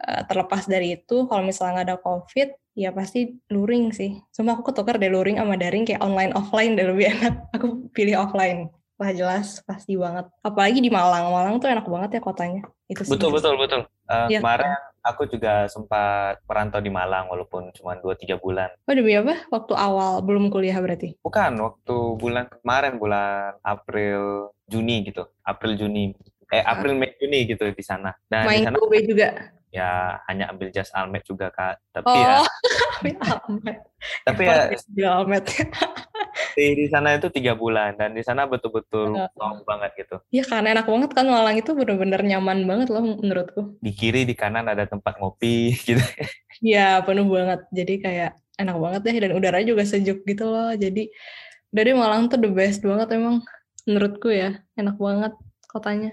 eh, 0.04 0.22
terlepas 0.28 0.68
dari 0.68 1.00
itu 1.00 1.32
kalau 1.32 1.48
misalnya 1.48 1.80
nggak 1.80 1.88
ada 1.88 1.98
covid 2.04 2.50
ya 2.76 2.92
pasti 2.92 3.40
luring 3.48 3.96
sih. 3.96 4.20
Cuma 4.36 4.60
aku 4.60 4.76
ketukar 4.76 5.00
deh 5.00 5.08
luring 5.08 5.40
sama 5.40 5.56
daring 5.56 5.88
kayak 5.88 6.04
online 6.04 6.36
offline 6.36 6.76
deh 6.76 6.88
lebih 6.92 7.08
enak. 7.16 7.36
Aku 7.56 7.88
pilih 7.96 8.20
offline. 8.20 8.68
Wah 9.00 9.16
jelas 9.16 9.64
pasti 9.64 9.96
banget. 9.96 10.28
Apalagi 10.44 10.84
di 10.84 10.92
Malang. 10.92 11.32
Malang 11.32 11.56
tuh 11.64 11.72
enak 11.72 11.88
banget 11.88 12.20
ya 12.20 12.22
kotanya. 12.22 12.62
Itu 12.92 13.08
sih 13.08 13.16
betul 13.16 13.32
betul 13.32 13.56
betul. 13.56 13.82
Uh, 14.12 14.28
ya, 14.28 14.44
kemarin 14.44 14.76
aku 15.02 15.26
juga 15.30 15.66
sempat 15.68 16.40
perantau 16.46 16.80
di 16.80 16.94
Malang 16.94 17.30
walaupun 17.30 17.74
cuma 17.74 17.98
2-3 17.98 18.38
bulan. 18.38 18.70
Oh 18.86 18.94
demi 18.94 19.18
apa? 19.18 19.46
Waktu 19.50 19.74
awal 19.74 20.22
belum 20.22 20.54
kuliah 20.54 20.78
berarti? 20.78 21.18
Bukan, 21.22 21.58
waktu 21.58 21.96
bulan 22.18 22.46
kemarin 22.50 23.02
bulan 23.02 23.58
April 23.66 24.54
Juni 24.70 25.06
gitu. 25.06 25.26
April 25.44 25.76
Juni 25.78 26.14
eh 26.52 26.64
April 26.68 27.00
Mei 27.00 27.16
Juni 27.16 27.48
gitu 27.48 27.64
di 27.64 27.84
sana. 27.84 28.12
Dan 28.28 28.44
Main 28.46 28.62
di 28.62 28.66
sana 28.68 28.78
juga. 29.08 29.30
Ya 29.72 30.20
hanya 30.28 30.52
ambil 30.52 30.68
jas 30.76 30.92
almet 30.92 31.24
juga 31.24 31.48
Kak. 31.48 31.80
Tapi 31.96 32.12
ya 32.12 32.44
oh, 32.44 32.48
almet. 33.48 33.78
Tapi 34.28 34.42
ya 35.00 35.10
almet. 35.16 35.46
di 36.58 36.66
di 36.78 36.86
sana 36.88 37.16
itu 37.16 37.28
tiga 37.32 37.54
bulan 37.56 37.96
dan 37.96 38.12
di 38.16 38.24
sana 38.24 38.48
betul-betul 38.48 39.16
long 39.16 39.64
banget 39.64 39.92
gitu. 40.06 40.18
Iya 40.32 40.44
kan 40.48 40.64
enak 40.68 40.86
banget 40.86 41.12
kan 41.16 41.26
Malang 41.28 41.58
itu 41.58 41.72
bener-bener 41.74 42.22
nyaman 42.22 42.64
banget 42.68 42.88
loh 42.92 43.04
menurutku. 43.04 43.78
Di 43.80 43.92
kiri 43.92 44.24
di 44.28 44.36
kanan 44.36 44.68
ada 44.68 44.88
tempat 44.88 45.18
ngopi 45.20 45.74
gitu. 45.88 46.04
Iya 46.62 47.02
penuh 47.02 47.26
banget 47.28 47.60
jadi 47.74 47.94
kayak 48.00 48.32
enak 48.62 48.78
banget 48.78 49.02
deh 49.08 49.18
dan 49.18 49.32
udaranya 49.34 49.68
juga 49.74 49.84
sejuk 49.88 50.22
gitu 50.28 50.46
loh 50.46 50.70
jadi 50.78 51.10
dari 51.72 51.92
Malang 51.96 52.28
tuh 52.30 52.38
the 52.38 52.52
best 52.52 52.84
banget 52.84 53.10
emang 53.16 53.42
menurutku 53.88 54.30
ya 54.30 54.60
enak 54.76 55.00
banget. 55.00 55.34
kotanya. 55.72 56.12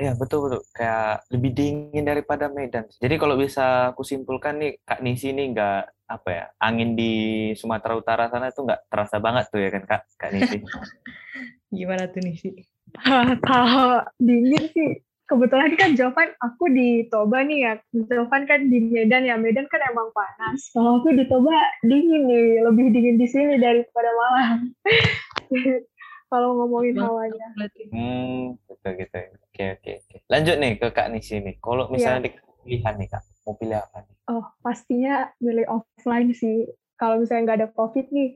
Iya 0.00 0.16
betul 0.16 0.48
betul 0.48 0.64
kayak 0.72 1.28
lebih 1.28 1.50
dingin 1.52 2.04
daripada 2.08 2.48
Medan. 2.48 2.88
Jadi 2.88 3.20
kalau 3.20 3.36
bisa 3.36 3.92
aku 3.92 4.00
simpulkan 4.00 4.56
nih 4.56 4.80
Kak 4.80 5.04
Nisi 5.04 5.28
ini 5.28 5.52
nggak 5.52 6.08
apa 6.08 6.28
ya 6.32 6.44
angin 6.56 6.96
di 6.96 7.12
Sumatera 7.52 8.00
Utara 8.00 8.32
sana 8.32 8.48
itu 8.48 8.64
nggak 8.64 8.88
terasa 8.88 9.20
banget 9.20 9.52
tuh 9.52 9.60
ya 9.60 9.68
kan 9.68 9.84
Kak 9.84 10.02
Kak 10.16 10.32
Nisi. 10.32 10.64
Gimana 11.76 12.08
tuh 12.08 12.24
Nisi? 12.24 12.48
Kalau 13.44 14.00
dingin 14.16 14.72
sih 14.72 15.04
kebetulan 15.28 15.76
kan 15.76 15.92
Jovan 15.92 16.32
aku 16.40 16.72
di 16.72 17.04
Toba 17.12 17.44
nih 17.44 17.58
ya. 17.60 17.72
Jovan 17.92 18.48
kan 18.48 18.72
di 18.72 18.80
Medan 18.80 19.28
ya. 19.28 19.36
Medan 19.36 19.68
kan 19.68 19.84
emang 19.84 20.08
panas. 20.16 20.72
Kalau 20.72 21.04
aku 21.04 21.12
di 21.12 21.28
Toba 21.28 21.52
dingin 21.84 22.24
nih, 22.24 22.64
lebih 22.64 22.88
dingin 22.90 23.20
di 23.20 23.28
sini 23.28 23.60
daripada 23.60 24.10
Malang. 24.16 24.72
Kalau 26.30 26.62
ngomongin 26.62 26.94
hawanya. 26.98 27.46
Hmm, 27.90 28.54
gitu 28.70 28.88
gitu. 28.96 29.18
Oke 29.18 29.49
oke 29.76 29.90
oke. 30.04 30.16
Lanjut 30.30 30.56
nih 30.56 30.72
ke 30.80 30.88
Kak 30.92 31.08
Nisi 31.12 31.40
nih. 31.40 31.56
Kalau 31.60 31.88
misalnya 31.92 32.30
yeah. 32.30 32.40
pilihan 32.64 32.94
nih 32.96 33.08
Kak, 33.08 33.22
mau 33.46 33.54
pilih 33.56 33.78
apa 33.78 33.96
nih? 34.04 34.16
Oh, 34.30 34.44
pastinya 34.62 35.14
milih 35.42 35.66
offline 35.68 36.30
sih. 36.32 36.70
Kalau 37.00 37.18
misalnya 37.20 37.42
nggak 37.50 37.58
ada 37.64 37.68
COVID 37.72 38.06
nih, 38.12 38.30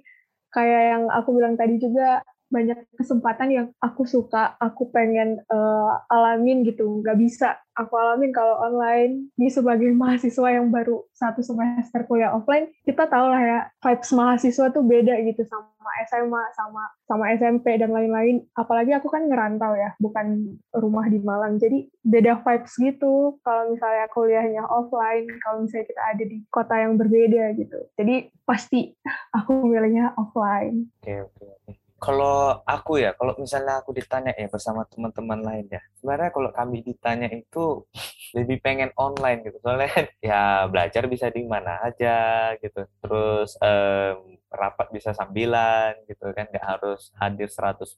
kayak 0.50 0.82
yang 0.96 1.04
aku 1.12 1.28
bilang 1.36 1.54
tadi 1.54 1.76
juga, 1.76 2.24
banyak 2.54 2.78
kesempatan 2.94 3.48
yang 3.50 3.66
aku 3.82 4.06
suka, 4.06 4.54
aku 4.62 4.94
pengen 4.94 5.42
uh, 5.50 5.98
alamin 6.06 6.62
gitu. 6.62 7.02
Nggak 7.02 7.18
bisa 7.18 7.58
aku 7.74 7.98
alamin 7.98 8.30
kalau 8.30 8.62
online. 8.62 9.28
Di 9.34 9.50
sebagai 9.50 9.90
mahasiswa 10.00 10.48
yang 10.48 10.70
baru 10.70 11.02
satu 11.10 11.42
semester 11.42 12.06
kuliah 12.06 12.32
offline, 12.32 12.70
kita 12.86 13.10
tahu 13.10 13.26
lah 13.26 13.42
ya, 13.42 13.60
vibes 13.82 14.10
mahasiswa 14.14 14.66
tuh 14.70 14.86
beda 14.86 15.14
gitu 15.26 15.42
sama 15.50 15.90
SMA, 16.08 16.42
sama 16.56 16.82
sama 17.04 17.24
SMP 17.34 17.76
dan 17.76 17.90
lain-lain. 17.92 18.46
Apalagi 18.54 18.94
aku 18.96 19.10
kan 19.10 19.26
ngerantau 19.26 19.74
ya, 19.74 19.92
bukan 19.98 20.56
rumah 20.72 21.10
di 21.10 21.18
Malang. 21.20 21.58
Jadi 21.58 21.90
beda 22.06 22.40
vibes 22.40 22.74
gitu 22.78 23.42
kalau 23.42 23.74
misalnya 23.74 24.06
kuliahnya 24.14 24.62
offline, 24.64 25.26
kalau 25.42 25.66
misalnya 25.66 25.86
kita 25.90 26.02
ada 26.02 26.24
di 26.24 26.38
kota 26.48 26.74
yang 26.78 26.94
berbeda 26.96 27.52
gitu. 27.58 27.78
Jadi 27.98 28.30
pasti 28.46 28.94
aku 29.34 29.66
milihnya 29.66 30.14
offline. 30.16 30.88
Oke, 31.02 31.28
oke, 31.28 31.44
oke 31.44 31.83
kalau 32.04 32.60
aku 32.68 33.00
ya, 33.00 33.16
kalau 33.16 33.32
misalnya 33.40 33.80
aku 33.80 33.96
ditanya 33.96 34.36
ya 34.36 34.44
bersama 34.52 34.84
teman-teman 34.84 35.40
lain 35.40 35.66
ya, 35.72 35.80
sebenarnya 35.96 36.30
kalau 36.36 36.50
kami 36.52 36.84
ditanya 36.84 37.32
itu 37.32 37.88
lebih 38.36 38.60
pengen 38.60 38.92
online 39.00 39.40
gitu. 39.48 39.56
Soalnya 39.64 39.88
ya 40.20 40.68
belajar 40.68 41.08
bisa 41.08 41.32
di 41.32 41.48
mana 41.48 41.80
aja 41.80 42.52
gitu. 42.60 42.84
Terus 43.00 43.56
um, 43.56 44.36
rapat 44.52 44.92
bisa 44.92 45.16
sambilan 45.16 45.96
gitu 46.04 46.28
kan, 46.36 46.44
nggak 46.52 46.66
harus 46.76 47.08
hadir 47.16 47.48
100% 47.48 47.88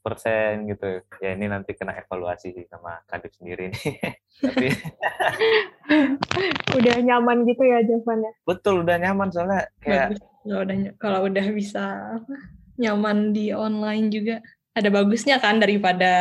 gitu. 0.70 1.02
Ya 1.18 1.34
ini 1.34 1.50
nanti 1.50 1.74
kena 1.74 1.98
evaluasi 1.98 2.54
sih 2.54 2.64
sama 2.70 3.02
Kadip 3.10 3.34
sendiri 3.34 3.74
nih. 3.74 3.98
Tapi 4.46 4.68
udah 6.78 6.96
nyaman 7.02 7.42
gitu 7.42 7.62
ya 7.66 7.82
jawabannya. 7.82 8.32
Betul, 8.46 8.86
udah 8.86 8.96
nyaman 9.02 9.28
soalnya 9.34 9.66
kayak 9.82 10.14
Kalau 10.46 10.62
udah 10.62 10.76
kalau 11.02 11.20
udah 11.26 11.46
bisa 11.50 11.84
nyaman 12.76 13.32
di 13.32 13.52
online 13.52 14.06
juga 14.12 14.36
ada 14.76 14.92
bagusnya 14.92 15.40
kan 15.40 15.56
daripada 15.56 16.12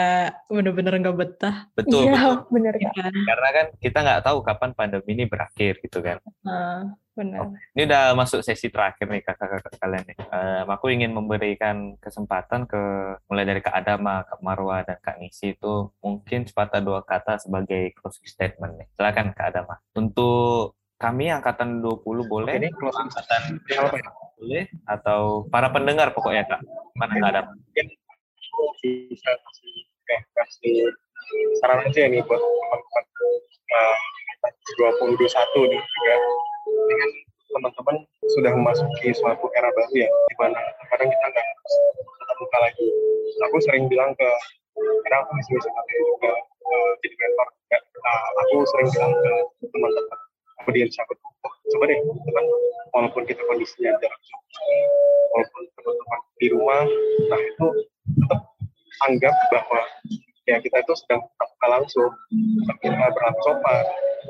bener-bener 0.47 0.95
nggak 1.03 1.17
betah. 1.19 1.67
Betul, 1.75 2.07
iya, 2.07 2.15
betul. 2.15 2.35
bener 2.55 2.73
ya. 2.79 2.91
Kan? 2.95 3.11
Karena 3.11 3.49
kan 3.51 3.65
kita 3.83 3.97
nggak 3.99 4.23
tahu 4.23 4.37
kapan 4.47 4.71
pandemi 4.71 5.11
ini 5.11 5.27
berakhir 5.27 5.83
gitu 5.83 5.99
kan. 5.99 6.23
Uh, 6.47 6.87
benar. 7.19 7.39
Oh, 7.43 7.51
ini 7.75 7.83
udah 7.83 8.15
masuk 8.15 8.39
sesi 8.47 8.71
terakhir 8.71 9.11
nih 9.11 9.27
kakak-kakak 9.27 9.75
kalian 9.75 10.07
nih. 10.07 10.17
Um, 10.31 10.67
aku 10.71 10.87
ingin 10.87 11.11
memberikan 11.11 11.99
kesempatan 11.99 12.63
ke 12.63 12.79
mulai 13.27 13.43
dari 13.43 13.59
Kak 13.59 13.75
Adama, 13.75 14.23
Kak 14.23 14.39
Marwa, 14.39 14.87
dan 14.87 15.03
Kak 15.03 15.19
Nisi 15.19 15.51
itu 15.51 15.91
mungkin 15.99 16.47
sepatah 16.47 16.79
dua 16.79 17.03
kata 17.03 17.35
sebagai 17.43 17.91
closing 17.99 18.23
statement 18.23 18.79
nih. 18.79 18.87
Silakan 18.95 19.35
Kak 19.35 19.51
Adama. 19.51 19.83
Untuk 19.99 20.79
kami 20.95 21.27
angkatan 21.27 21.83
20 21.83 22.01
boleh, 22.31 22.53
ini 22.55 22.71
closing 22.71 23.11
angkatan 23.11 23.41
apa 23.75 23.95
ya? 23.99 24.09
boleh. 24.39 24.63
Atau 24.87 25.47
para 25.51 25.67
pendengar 25.71 26.15
pokoknya 26.15 26.47
kak. 26.47 26.61
Mana 26.95 27.11
nggak 27.19 27.31
ada? 27.35 27.41
Mungkin 27.51 27.87
bisa 29.11 29.31
kasih 29.35 29.73
kayak 30.07 30.23
kasih 30.31 30.75
saran 31.59 31.83
aja 31.83 31.99
ya 32.05 32.07
nih 32.07 32.23
buat 32.23 32.39
teman-teman. 32.39 33.03
Dua 34.77 34.89
puluh 35.01 35.15
dua 35.19 35.29
satu 35.31 35.67
nih 35.67 35.81
juga. 35.81 36.15
Kan 36.65 37.11
teman-teman 37.45 37.95
sudah 38.35 38.51
memasuki 38.51 39.15
suatu 39.15 39.47
era 39.55 39.69
baru 39.71 39.95
ya 39.95 40.09
di 40.11 40.35
mana 40.39 40.59
kadang 40.91 41.07
kita 41.07 41.25
nggak 41.27 41.47
tetap 42.23 42.35
buka 42.39 42.57
lagi. 42.63 42.87
Aku 43.51 43.57
sering 43.63 43.91
bilang 43.91 44.15
ke 44.15 44.29
karena 44.75 45.23
aku 45.23 45.31
masih 45.39 45.55
juga 45.55 46.31
uh, 46.67 46.91
jadi 46.99 47.15
mentor 47.15 47.47
uh, 47.47 48.27
aku 48.43 48.55
sering 48.75 48.87
bilang 48.91 49.13
ke 49.15 49.33
teman-teman 49.71 50.19
kemudian 50.61 50.87
aku 50.87 51.13
coba 51.45 51.83
deh 51.89 51.99
teman 51.99 52.45
walaupun 52.95 53.23
kita 53.27 53.41
kondisinya 53.45 53.91
jarak 53.99 54.21
jauh 54.23 54.43
walaupun 55.35 55.63
teman-teman 55.75 56.19
di 56.39 56.47
rumah 56.53 56.83
nah 57.27 57.39
itu 57.41 57.67
tetap 58.05 58.41
anggap 59.03 59.35
bahwa 59.51 59.81
ya 60.45 60.61
kita 60.61 60.77
itu 60.81 60.93
sedang 60.93 61.21
tatap 61.41 61.67
langsung 61.67 62.11
tetap 62.61 62.77
kita 62.79 63.07
berlaku 63.11 63.39
sopan. 63.43 63.85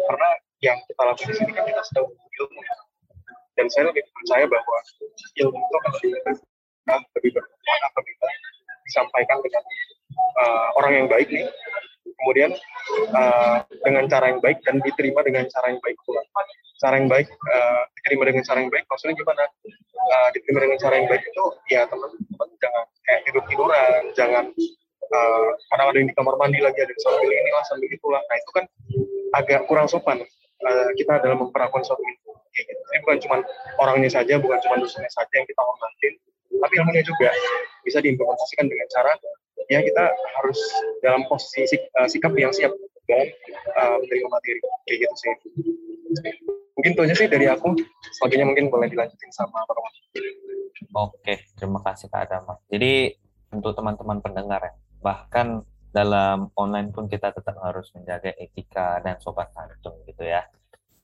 Karena 0.07 0.29
yang 0.63 0.77
kita 0.87 1.01
lakukan 1.03 1.27
di 1.29 1.35
sini 1.35 1.51
kan 1.51 1.63
kita 1.67 1.83
sedang 1.91 2.07
ilmu. 2.09 2.61
Dan 3.55 3.65
saya 3.71 3.91
lebih 3.91 4.03
percaya 4.11 4.45
bahwa 4.47 4.77
ilmu 5.39 5.59
itu 5.59 5.73
akan 5.79 5.91
lebih 5.95 6.11
lebih 7.15 7.31
bermanfaat 7.33 7.81
apabila 7.91 8.27
disampaikan 8.85 9.37
dengan 9.41 9.63
uh, 10.37 10.67
orang 10.77 10.91
yang 11.03 11.07
baik 11.09 11.27
nih 11.31 11.47
kemudian 12.21 12.51
uh, 13.13 13.57
dengan 13.83 14.05
cara 14.07 14.31
yang 14.31 14.39
baik 14.39 14.59
dan 14.63 14.79
diterima 14.81 15.21
dengan 15.21 15.45
cara 15.51 15.71
yang 15.71 15.81
baik 15.83 15.97
pula. 16.03 16.21
Cara 16.75 16.99
yang 16.99 17.07
baik 17.07 17.27
uh, 17.31 17.81
diterima 17.99 18.23
dengan 18.29 18.43
cara 18.43 18.57
yang 18.63 18.71
baik 18.71 18.85
maksudnya 18.87 19.15
gimana? 19.15 19.43
Uh, 19.95 20.29
diterima 20.35 20.59
dengan 20.67 20.77
cara 20.77 20.93
yang 20.99 21.07
baik 21.09 21.23
itu 21.25 21.45
ya 21.71 21.81
teman-teman 21.89 22.49
jangan 22.61 22.85
kayak 23.05 23.21
tidur 23.25 23.43
tiduran, 23.49 24.01
jangan 24.13 24.45
uh, 25.11 25.49
ada 25.73 25.97
yang 25.97 26.07
di 26.09 26.15
kamar 26.15 26.35
mandi 26.37 26.59
lagi 26.61 26.79
ada 26.81 26.91
yang 26.91 27.03
sambil 27.03 27.29
ini 27.29 27.51
lah 27.51 27.63
sambil 27.67 27.89
itulah. 27.89 28.21
Nah 28.21 28.35
itu 28.37 28.51
kan 28.53 28.65
agak 29.35 29.59
kurang 29.67 29.87
sopan 29.89 30.23
uh, 30.63 30.89
kita 30.95 31.19
dalam 31.19 31.43
memperlakukan 31.43 31.83
suatu 31.83 32.03
itu. 32.03 32.31
Gitu. 32.55 32.71
Jadi 32.71 32.99
bukan 33.03 33.17
cuma 33.27 33.37
orangnya 33.83 34.07
saja, 34.07 34.39
bukan 34.39 34.55
cuma 34.63 34.79
dosennya 34.79 35.11
saja 35.11 35.33
yang 35.35 35.47
kita 35.47 35.59
hormatin, 35.59 36.13
tapi 36.61 36.73
ilmunya 36.79 37.03
juga 37.03 37.29
bisa 37.83 37.99
diimplementasikan 37.99 38.65
dengan 38.69 38.87
cara 38.91 39.11
ya 39.65 39.81
kita 39.81 40.05
harus 40.13 40.59
dalam 41.01 41.25
posisi 41.25 41.65
sik, 41.65 41.81
uh, 41.97 42.05
sikap 42.05 42.31
yang 42.37 42.53
siap 42.53 42.69
dalam 43.09 43.27
uh, 43.77 43.97
menerima 44.01 44.29
materi 44.29 44.61
kayak 44.85 44.97
gitu 45.05 45.15
sih 45.17 45.33
mungkin 46.77 46.91
itu 46.93 47.01
aja 47.01 47.15
sih 47.17 47.27
dari 47.29 47.45
aku 47.49 47.73
selanjutnya 48.21 48.45
mungkin 48.45 48.69
boleh 48.69 48.87
dilanjutin 48.89 49.31
sama 49.33 49.65
Pak 49.65 49.77
Oke, 50.95 51.43
terima 51.59 51.83
kasih 51.83 52.07
Kak 52.07 52.23
Adama. 52.23 52.55
Jadi 52.71 53.11
untuk 53.51 53.75
teman-teman 53.75 54.23
pendengar 54.23 54.63
ya, 54.63 54.73
bahkan 55.03 55.67
dalam 55.95 56.51
online 56.59 56.91
pun 56.91 57.07
kita 57.07 57.31
tetap 57.31 57.55
harus 57.63 57.87
menjaga 57.95 58.35
etika 58.35 58.99
dan 58.99 59.15
sopan 59.23 59.47
santun 59.55 59.95
gitu 60.03 60.27
ya. 60.27 60.43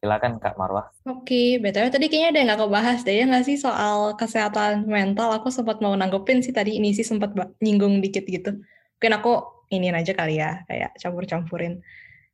Silakan 0.03 0.41
Kak 0.41 0.59
Marwah. 0.59 0.91
Oke, 1.07 1.61
BTW 1.61 1.87
tadi 1.87 2.11
kayaknya 2.11 2.29
ada 2.33 2.39
yang 2.41 2.49
nggak 2.51 2.73
bahas 2.73 2.99
deh 3.07 3.15
ya 3.15 3.23
nggak 3.23 3.45
sih 3.47 3.55
soal 3.55 4.19
kesehatan 4.19 4.83
mental. 4.89 5.31
Aku 5.39 5.47
sempat 5.47 5.79
mau 5.79 5.95
nanggepin 5.95 6.43
sih 6.43 6.51
tadi 6.51 6.75
ini 6.75 6.91
sih 6.91 7.07
sempat 7.07 7.31
nyinggung 7.63 8.03
dikit 8.03 8.27
gitu. 8.27 8.59
Mungkin 8.99 9.13
aku 9.15 9.31
ini 9.71 9.87
aja 9.95 10.11
kali 10.11 10.41
ya, 10.41 10.67
kayak 10.67 10.99
campur-campurin. 10.99 11.79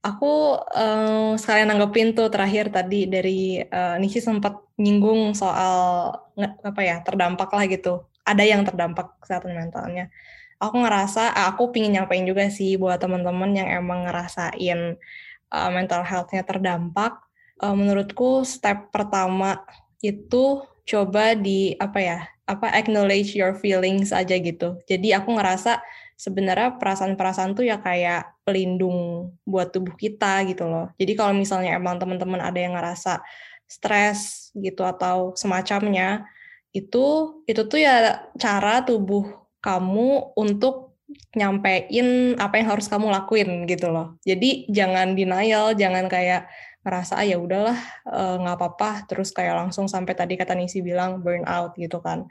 Aku 0.01 0.57
uh, 0.57 1.35
sekalian 1.37 1.69
nanggepin 1.69 2.17
tuh 2.17 2.31
terakhir 2.33 2.71
tadi 2.73 3.05
dari 3.05 3.61
uh, 3.61 3.99
Nisi 4.01 4.23
sempat 4.23 4.57
nyinggung 4.79 5.35
soal 5.37 6.09
apa 6.39 6.81
ya 6.81 7.03
terdampak 7.05 7.51
lah 7.51 7.67
gitu. 7.69 8.07
Ada 8.23 8.47
yang 8.47 8.63
terdampak 8.65 9.21
kesehatan 9.21 9.53
mentalnya. 9.53 10.09
Aku 10.57 10.81
ngerasa, 10.81 11.33
aku 11.37 11.69
pingin 11.69 12.01
nyampein 12.01 12.25
juga 12.25 12.49
sih 12.49 12.81
buat 12.81 12.97
teman-teman 12.97 13.53
yang 13.53 13.69
emang 13.69 14.09
ngerasain 14.09 14.97
uh, 15.53 15.69
mental 15.69 16.01
health-nya 16.01 16.41
terdampak. 16.41 17.21
Uh, 17.57 17.73
menurutku 17.73 18.45
step 18.45 18.89
pertama 18.93 19.61
itu 20.01 20.61
coba 20.85 21.33
di 21.33 21.73
apa 21.81 21.99
ya 21.99 22.19
apa 22.47 22.71
acknowledge 22.71 23.35
your 23.35 23.53
feelings 23.59 24.15
aja 24.15 24.37
gitu. 24.39 24.79
Jadi 24.87 25.11
aku 25.11 25.35
ngerasa 25.35 25.83
sebenarnya 26.15 26.79
perasaan-perasaan 26.81 27.53
tuh 27.53 27.67
ya 27.67 27.77
kayak 27.77 28.33
pelindung 28.47 29.29
buat 29.43 29.69
tubuh 29.69 29.93
kita 29.93 30.47
gitu 30.49 30.65
loh. 30.65 30.89
Jadi 30.97 31.13
kalau 31.13 31.35
misalnya 31.35 31.75
emang 31.75 31.99
teman-teman 32.01 32.39
ada 32.41 32.57
yang 32.57 32.73
ngerasa 32.73 33.21
stres 33.67 34.49
gitu 34.55 34.87
atau 34.87 35.35
semacamnya 35.35 36.25
itu 36.71 37.37
itu 37.45 37.61
tuh 37.67 37.79
ya 37.83 38.25
cara 38.39 38.81
tubuh 38.87 39.46
kamu 39.61 40.37
untuk 40.37 40.87
nyampein 41.35 42.35
apa 42.35 42.59
yang 42.59 42.67
harus 42.75 42.91
kamu 42.91 43.07
lakuin 43.11 43.63
gitu 43.69 43.91
loh. 43.91 44.19
Jadi 44.27 44.67
jangan 44.67 45.15
denial 45.15 45.71
jangan 45.73 46.11
kayak 46.11 46.51
ngerasa 46.83 47.19
ah 47.19 47.25
ya 47.27 47.35
udahlah 47.39 47.79
eh, 48.07 48.35
nggak 48.43 48.55
uh, 48.55 48.59
apa-apa. 48.59 48.91
Terus 49.07 49.31
kayak 49.31 49.55
langsung 49.55 49.87
sampai 49.87 50.13
tadi 50.15 50.35
kata 50.35 50.55
Nisi 50.55 50.83
bilang 50.83 51.23
burn 51.23 51.47
out 51.47 51.75
gitu 51.79 51.99
kan. 52.03 52.27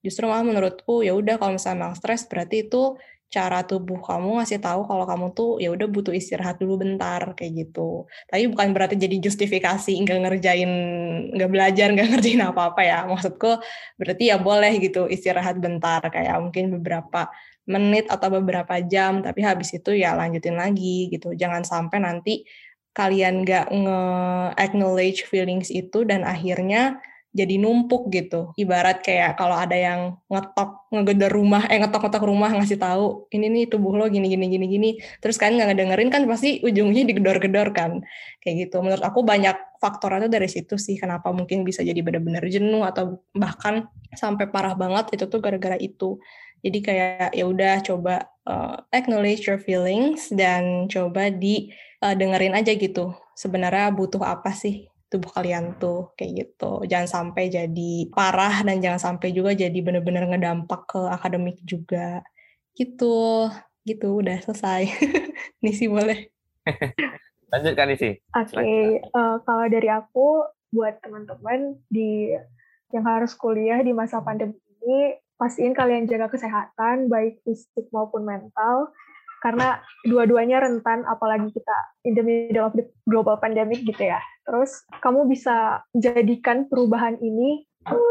Justru 0.00 0.24
malah 0.30 0.46
menurutku 0.46 1.04
ya 1.04 1.12
udah 1.12 1.36
kalau 1.36 1.58
misalnya 1.58 1.86
memang 1.86 1.96
stres 1.98 2.24
berarti 2.24 2.70
itu 2.70 2.96
cara 3.30 3.62
tubuh 3.62 4.02
kamu 4.02 4.42
ngasih 4.42 4.58
tahu 4.58 4.90
kalau 4.90 5.06
kamu 5.06 5.26
tuh 5.38 5.62
ya 5.62 5.70
udah 5.70 5.86
butuh 5.86 6.10
istirahat 6.10 6.58
dulu 6.58 6.82
bentar 6.82 7.22
kayak 7.38 7.52
gitu. 7.66 8.10
Tapi 8.26 8.50
bukan 8.50 8.74
berarti 8.74 8.98
jadi 8.98 9.22
justifikasi 9.22 9.94
nggak 10.02 10.18
ngerjain, 10.26 10.70
nggak 11.38 11.50
belajar, 11.50 11.94
nggak 11.94 12.08
ngerjain 12.10 12.42
apa-apa 12.42 12.80
ya. 12.82 12.98
Maksudku 13.06 13.62
berarti 14.02 14.34
ya 14.34 14.36
boleh 14.42 14.82
gitu 14.82 15.06
istirahat 15.06 15.62
bentar 15.62 16.02
kayak 16.10 16.36
mungkin 16.42 16.74
beberapa 16.74 17.30
menit 17.70 18.10
atau 18.10 18.28
beberapa 18.34 18.82
jam, 18.82 19.22
tapi 19.22 19.46
habis 19.46 19.70
itu 19.78 19.94
ya 19.94 20.18
lanjutin 20.18 20.58
lagi 20.58 21.06
gitu. 21.14 21.30
Jangan 21.38 21.62
sampai 21.62 22.02
nanti 22.02 22.42
kalian 22.90 23.46
nggak 23.46 23.70
nge-acknowledge 23.70 25.22
feelings 25.30 25.70
itu 25.70 26.02
dan 26.02 26.26
akhirnya 26.26 26.98
jadi 27.30 27.62
numpuk 27.62 28.10
gitu. 28.10 28.50
Ibarat 28.58 29.06
kayak 29.06 29.38
kalau 29.38 29.54
ada 29.54 29.78
yang 29.78 30.18
ngetok 30.26 30.90
ngegedor 30.90 31.30
rumah, 31.30 31.62
eh 31.70 31.78
ngetok-ngetok 31.78 32.24
rumah 32.26 32.50
ngasih 32.50 32.78
tahu 32.82 33.30
ini 33.30 33.46
nih 33.46 33.64
tubuh 33.70 33.94
lo 33.94 34.10
gini 34.10 34.26
gini 34.26 34.50
gini 34.50 34.66
gini. 34.66 34.90
Terus 35.22 35.38
kan 35.38 35.54
nggak 35.54 35.70
ngedengerin 35.70 36.10
kan 36.10 36.26
pasti 36.26 36.58
ujungnya 36.66 37.06
digedor-gedor 37.06 37.70
kan. 37.70 38.02
Kayak 38.42 38.66
gitu. 38.66 38.82
Menurut 38.82 39.04
aku 39.06 39.22
banyak 39.22 39.54
faktornya 39.78 40.26
tuh 40.26 40.32
dari 40.34 40.48
situ 40.50 40.74
sih 40.74 40.98
kenapa 40.98 41.30
mungkin 41.30 41.62
bisa 41.62 41.86
jadi 41.86 42.02
benar-benar 42.02 42.42
jenuh 42.50 42.82
atau 42.82 43.22
bahkan 43.30 43.86
sampai 44.10 44.50
parah 44.50 44.74
banget 44.74 45.14
itu 45.14 45.30
tuh 45.30 45.38
gara-gara 45.38 45.78
itu. 45.78 46.18
Jadi 46.60 46.78
kayak 46.82 47.32
ya 47.32 47.44
udah 47.46 47.80
coba 47.86 48.26
uh, 48.44 48.76
acknowledge 48.90 49.46
your 49.46 49.62
feelings 49.62 50.28
dan 50.34 50.90
coba 50.90 51.30
di 51.30 51.70
uh, 52.02 52.12
dengerin 52.12 52.58
aja 52.58 52.74
gitu. 52.74 53.14
Sebenarnya 53.38 53.94
butuh 53.94 54.20
apa 54.20 54.50
sih 54.50 54.90
tubuh 55.10 55.30
kalian 55.34 55.76
tuh 55.82 56.14
kayak 56.14 56.32
gitu. 56.46 56.86
Jangan 56.86 57.08
sampai 57.10 57.50
jadi 57.50 57.92
parah 58.14 58.62
dan 58.62 58.78
jangan 58.78 59.02
sampai 59.02 59.34
juga 59.34 59.52
jadi 59.52 59.74
bener-bener 59.82 60.24
ngedampak 60.30 60.86
ke 60.86 61.00
akademik 61.10 61.58
juga. 61.66 62.22
Gitu. 62.78 63.50
Gitu 63.82 64.06
udah 64.06 64.38
selesai. 64.46 64.86
Nisi 65.66 65.90
boleh. 65.90 66.30
Lanjut 67.52 67.74
kan 67.74 67.90
Nisi. 67.90 68.14
Oke, 68.30 68.54
okay. 68.54 68.86
uh, 69.10 69.18
eh, 69.18 69.36
kalau 69.42 69.66
dari 69.66 69.90
aku 69.90 70.46
buat 70.70 71.02
teman-teman 71.02 71.82
di 71.90 72.30
yang 72.94 73.02
harus 73.02 73.34
kuliah 73.34 73.82
di 73.82 73.90
masa 73.90 74.22
pandemi 74.22 74.54
ini 74.80 75.18
pastiin 75.34 75.74
kalian 75.74 76.06
jaga 76.06 76.30
kesehatan 76.30 77.10
baik 77.10 77.42
fisik 77.42 77.90
maupun 77.90 78.22
mental 78.22 78.94
karena 79.40 79.80
dua-duanya 80.04 80.60
rentan 80.60 81.04
apalagi 81.08 81.48
kita 81.52 81.76
in 82.04 82.12
the 82.16 82.24
middle 82.24 82.68
of 82.68 82.76
the 82.76 82.84
global 83.08 83.36
pandemic 83.40 83.82
gitu 83.82 84.08
ya. 84.08 84.20
Terus 84.44 84.84
kamu 85.00 85.26
bisa 85.28 85.84
jadikan 85.96 86.68
perubahan 86.68 87.16
ini 87.20 87.64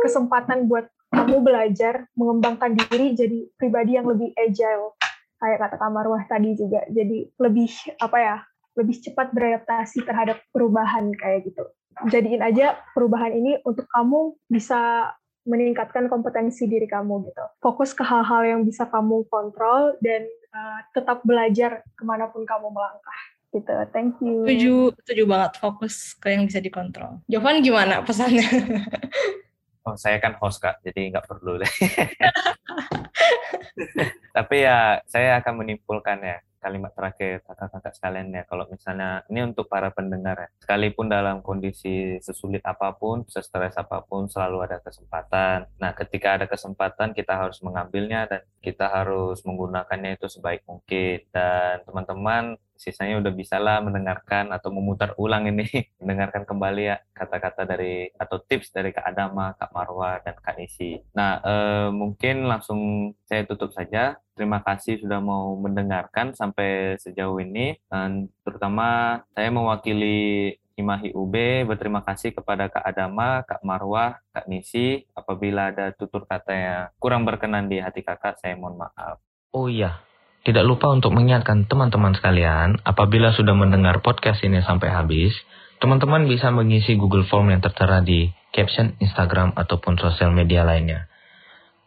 kesempatan 0.06 0.66
buat 0.66 0.90
kamu 1.10 1.42
belajar 1.42 2.06
mengembangkan 2.14 2.78
diri 2.78 3.18
jadi 3.18 3.50
pribadi 3.58 3.98
yang 3.98 4.06
lebih 4.06 4.30
agile 4.38 4.94
kayak 5.40 5.58
kata 5.62 5.76
Kamarwah 5.78 6.26
tadi 6.30 6.54
juga. 6.54 6.86
Jadi 6.90 7.30
lebih 7.38 7.72
apa 8.02 8.18
ya? 8.20 8.38
lebih 8.80 8.96
cepat 9.04 9.36
beradaptasi 9.36 10.08
terhadap 10.08 10.40
perubahan 10.56 11.12
kayak 11.20 11.52
gitu. 11.52 11.68
Jadiin 12.08 12.40
aja 12.40 12.80
perubahan 12.96 13.36
ini 13.36 13.60
untuk 13.68 13.84
kamu 13.92 14.40
bisa 14.48 15.12
meningkatkan 15.44 16.08
kompetensi 16.08 16.64
diri 16.64 16.88
kamu 16.88 17.28
gitu. 17.28 17.44
Fokus 17.60 17.92
ke 17.92 18.08
hal-hal 18.08 18.48
yang 18.48 18.62
bisa 18.64 18.88
kamu 18.88 19.28
kontrol 19.28 20.00
dan 20.00 20.24
uh, 20.54 20.80
tetap 20.94 21.22
belajar 21.26 21.84
ke 21.94 22.04
mana 22.06 22.30
pun 22.30 22.46
kamu 22.46 22.70
melangkah 22.70 23.20
gitu. 23.50 23.74
Thank 23.90 24.22
you. 24.22 24.46
Setuju, 24.46 24.74
setuju 25.02 25.24
banget 25.26 25.52
fokus 25.58 26.14
ke 26.18 26.34
yang 26.34 26.46
bisa 26.46 26.62
dikontrol. 26.62 27.22
Jovan 27.26 27.66
gimana 27.66 28.06
pesannya? 28.06 28.46
oh, 29.86 29.98
saya 29.98 30.22
kan 30.22 30.38
host 30.38 30.62
kak, 30.62 30.82
jadi 30.86 31.18
nggak 31.18 31.26
perlu 31.26 31.58
deh. 31.58 31.74
Tapi 34.38 34.56
ya 34.62 35.02
saya 35.10 35.42
akan 35.42 35.66
menyimpulkan 35.66 36.18
ya 36.22 36.38
kalimat 36.70 36.94
terakhir 36.94 37.42
kakak-kakak 37.42 37.98
sekalian 37.98 38.30
ya 38.30 38.46
kalau 38.46 38.70
misalnya 38.70 39.26
ini 39.26 39.50
untuk 39.50 39.66
para 39.66 39.90
pendengar 39.90 40.38
ya 40.38 40.50
sekalipun 40.62 41.10
dalam 41.10 41.42
kondisi 41.42 42.22
sesulit 42.22 42.62
apa 42.62 42.94
pun 42.94 43.26
sestres 43.26 43.74
apa 43.74 44.06
pun 44.06 44.30
selalu 44.30 44.70
ada 44.70 44.78
kesempatan 44.78 45.66
nah 45.82 45.98
ketika 45.98 46.38
ada 46.38 46.46
kesempatan 46.46 47.18
kita 47.18 47.34
harus 47.34 47.58
mengambilnya 47.66 48.30
dan 48.30 48.42
kita 48.62 48.86
harus 48.86 49.42
menggunakannya 49.42 50.22
itu 50.22 50.30
sebaik 50.30 50.62
mungkin 50.70 51.26
dan 51.34 51.82
teman-teman 51.90 52.62
sisanya 52.80 53.20
udah 53.20 53.34
bisa 53.36 53.60
lah 53.60 53.84
mendengarkan 53.84 54.56
atau 54.56 54.72
memutar 54.72 55.12
ulang 55.20 55.52
ini, 55.52 55.68
mendengarkan 56.00 56.48
kembali 56.48 56.84
ya 56.88 56.98
kata-kata 57.12 57.68
dari 57.68 58.08
atau 58.16 58.40
tips 58.40 58.72
dari 58.72 58.96
Kak 58.96 59.04
Adama, 59.12 59.52
Kak 59.60 59.76
Marwa, 59.76 60.24
dan 60.24 60.40
Kak 60.40 60.56
Nisi. 60.56 60.96
Nah, 61.12 61.44
eh, 61.44 61.90
mungkin 61.92 62.48
langsung 62.48 63.12
saya 63.28 63.44
tutup 63.44 63.76
saja. 63.76 64.16
Terima 64.40 64.64
kasih 64.64 65.04
sudah 65.04 65.20
mau 65.20 65.52
mendengarkan 65.60 66.32
sampai 66.32 66.96
sejauh 66.96 67.44
ini, 67.44 67.76
dan 67.92 68.32
terutama 68.48 69.20
saya 69.36 69.52
mewakili 69.52 70.56
Himahi 70.80 71.12
UB 71.12 71.36
berterima 71.68 72.00
kasih 72.08 72.32
kepada 72.32 72.72
Kak 72.72 72.88
Adama, 72.88 73.44
Kak 73.44 73.68
Marwah, 73.68 74.24
Kak 74.32 74.48
Nisi. 74.48 75.04
Apabila 75.12 75.76
ada 75.76 75.92
tutur 75.92 76.24
kata 76.24 76.54
yang 76.56 76.88
kurang 77.04 77.28
berkenan 77.28 77.68
di 77.68 77.84
hati 77.84 78.00
kakak, 78.00 78.40
saya 78.40 78.56
mohon 78.56 78.80
maaf. 78.80 79.20
Oh 79.52 79.68
iya, 79.68 80.00
tidak 80.48 80.64
lupa 80.64 80.88
untuk 80.88 81.12
mengingatkan 81.12 81.68
teman-teman 81.68 82.16
sekalian, 82.16 82.80
apabila 82.88 83.36
sudah 83.36 83.52
mendengar 83.52 84.00
podcast 84.00 84.40
ini 84.48 84.64
sampai 84.64 84.88
habis, 84.88 85.36
teman-teman 85.84 86.32
bisa 86.32 86.48
mengisi 86.48 86.96
Google 86.96 87.28
Form 87.28 87.52
yang 87.52 87.60
tertera 87.60 88.00
di 88.00 88.32
caption 88.56 88.96
Instagram 89.04 89.52
ataupun 89.60 90.00
sosial 90.00 90.32
media 90.32 90.64
lainnya. 90.64 91.09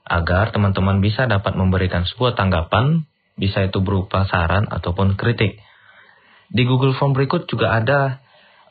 Agar 0.03 0.51
teman-teman 0.51 0.99
bisa 0.99 1.31
dapat 1.31 1.55
memberikan 1.55 2.03
sebuah 2.03 2.35
tanggapan, 2.35 3.07
bisa 3.39 3.65
itu 3.65 3.81
berupa 3.81 4.27
saran 4.29 4.69
ataupun 4.69 5.15
kritik. 5.17 5.63
Di 6.53 6.63
Google 6.69 6.93
Form 6.93 7.17
berikut 7.17 7.49
juga 7.49 7.73
ada 7.73 8.21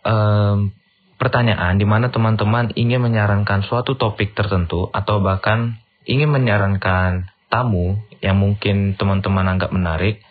um, 0.05 0.69
pertanyaan 1.17 1.77
di 1.77 1.85
mana 1.85 2.13
teman-teman 2.13 2.73
ingin 2.77 3.01
menyarankan 3.01 3.65
suatu 3.65 3.97
topik 3.97 4.37
tertentu 4.37 4.89
atau 4.93 5.21
bahkan 5.21 5.81
ingin 6.05 6.29
menyarankan 6.29 7.29
tamu 7.49 7.97
yang 8.21 8.37
mungkin 8.37 8.93
teman-teman 8.97 9.45
anggap 9.49 9.73
menarik 9.73 10.21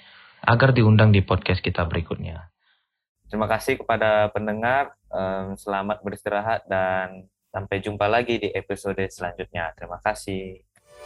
agar 0.41 0.73
diundang 0.73 1.13
di 1.13 1.21
podcast 1.21 1.61
kita 1.61 1.85
berikutnya. 1.85 2.49
Terima 3.31 3.47
kasih 3.47 3.79
kepada 3.79 4.31
pendengar, 4.35 4.99
selamat 5.55 6.03
beristirahat 6.03 6.67
dan 6.67 7.31
sampai 7.55 7.79
jumpa 7.79 8.11
lagi 8.11 8.43
di 8.43 8.49
episode 8.51 9.07
selanjutnya. 9.11 9.71
Terima 9.79 10.03
kasih. 10.03 10.70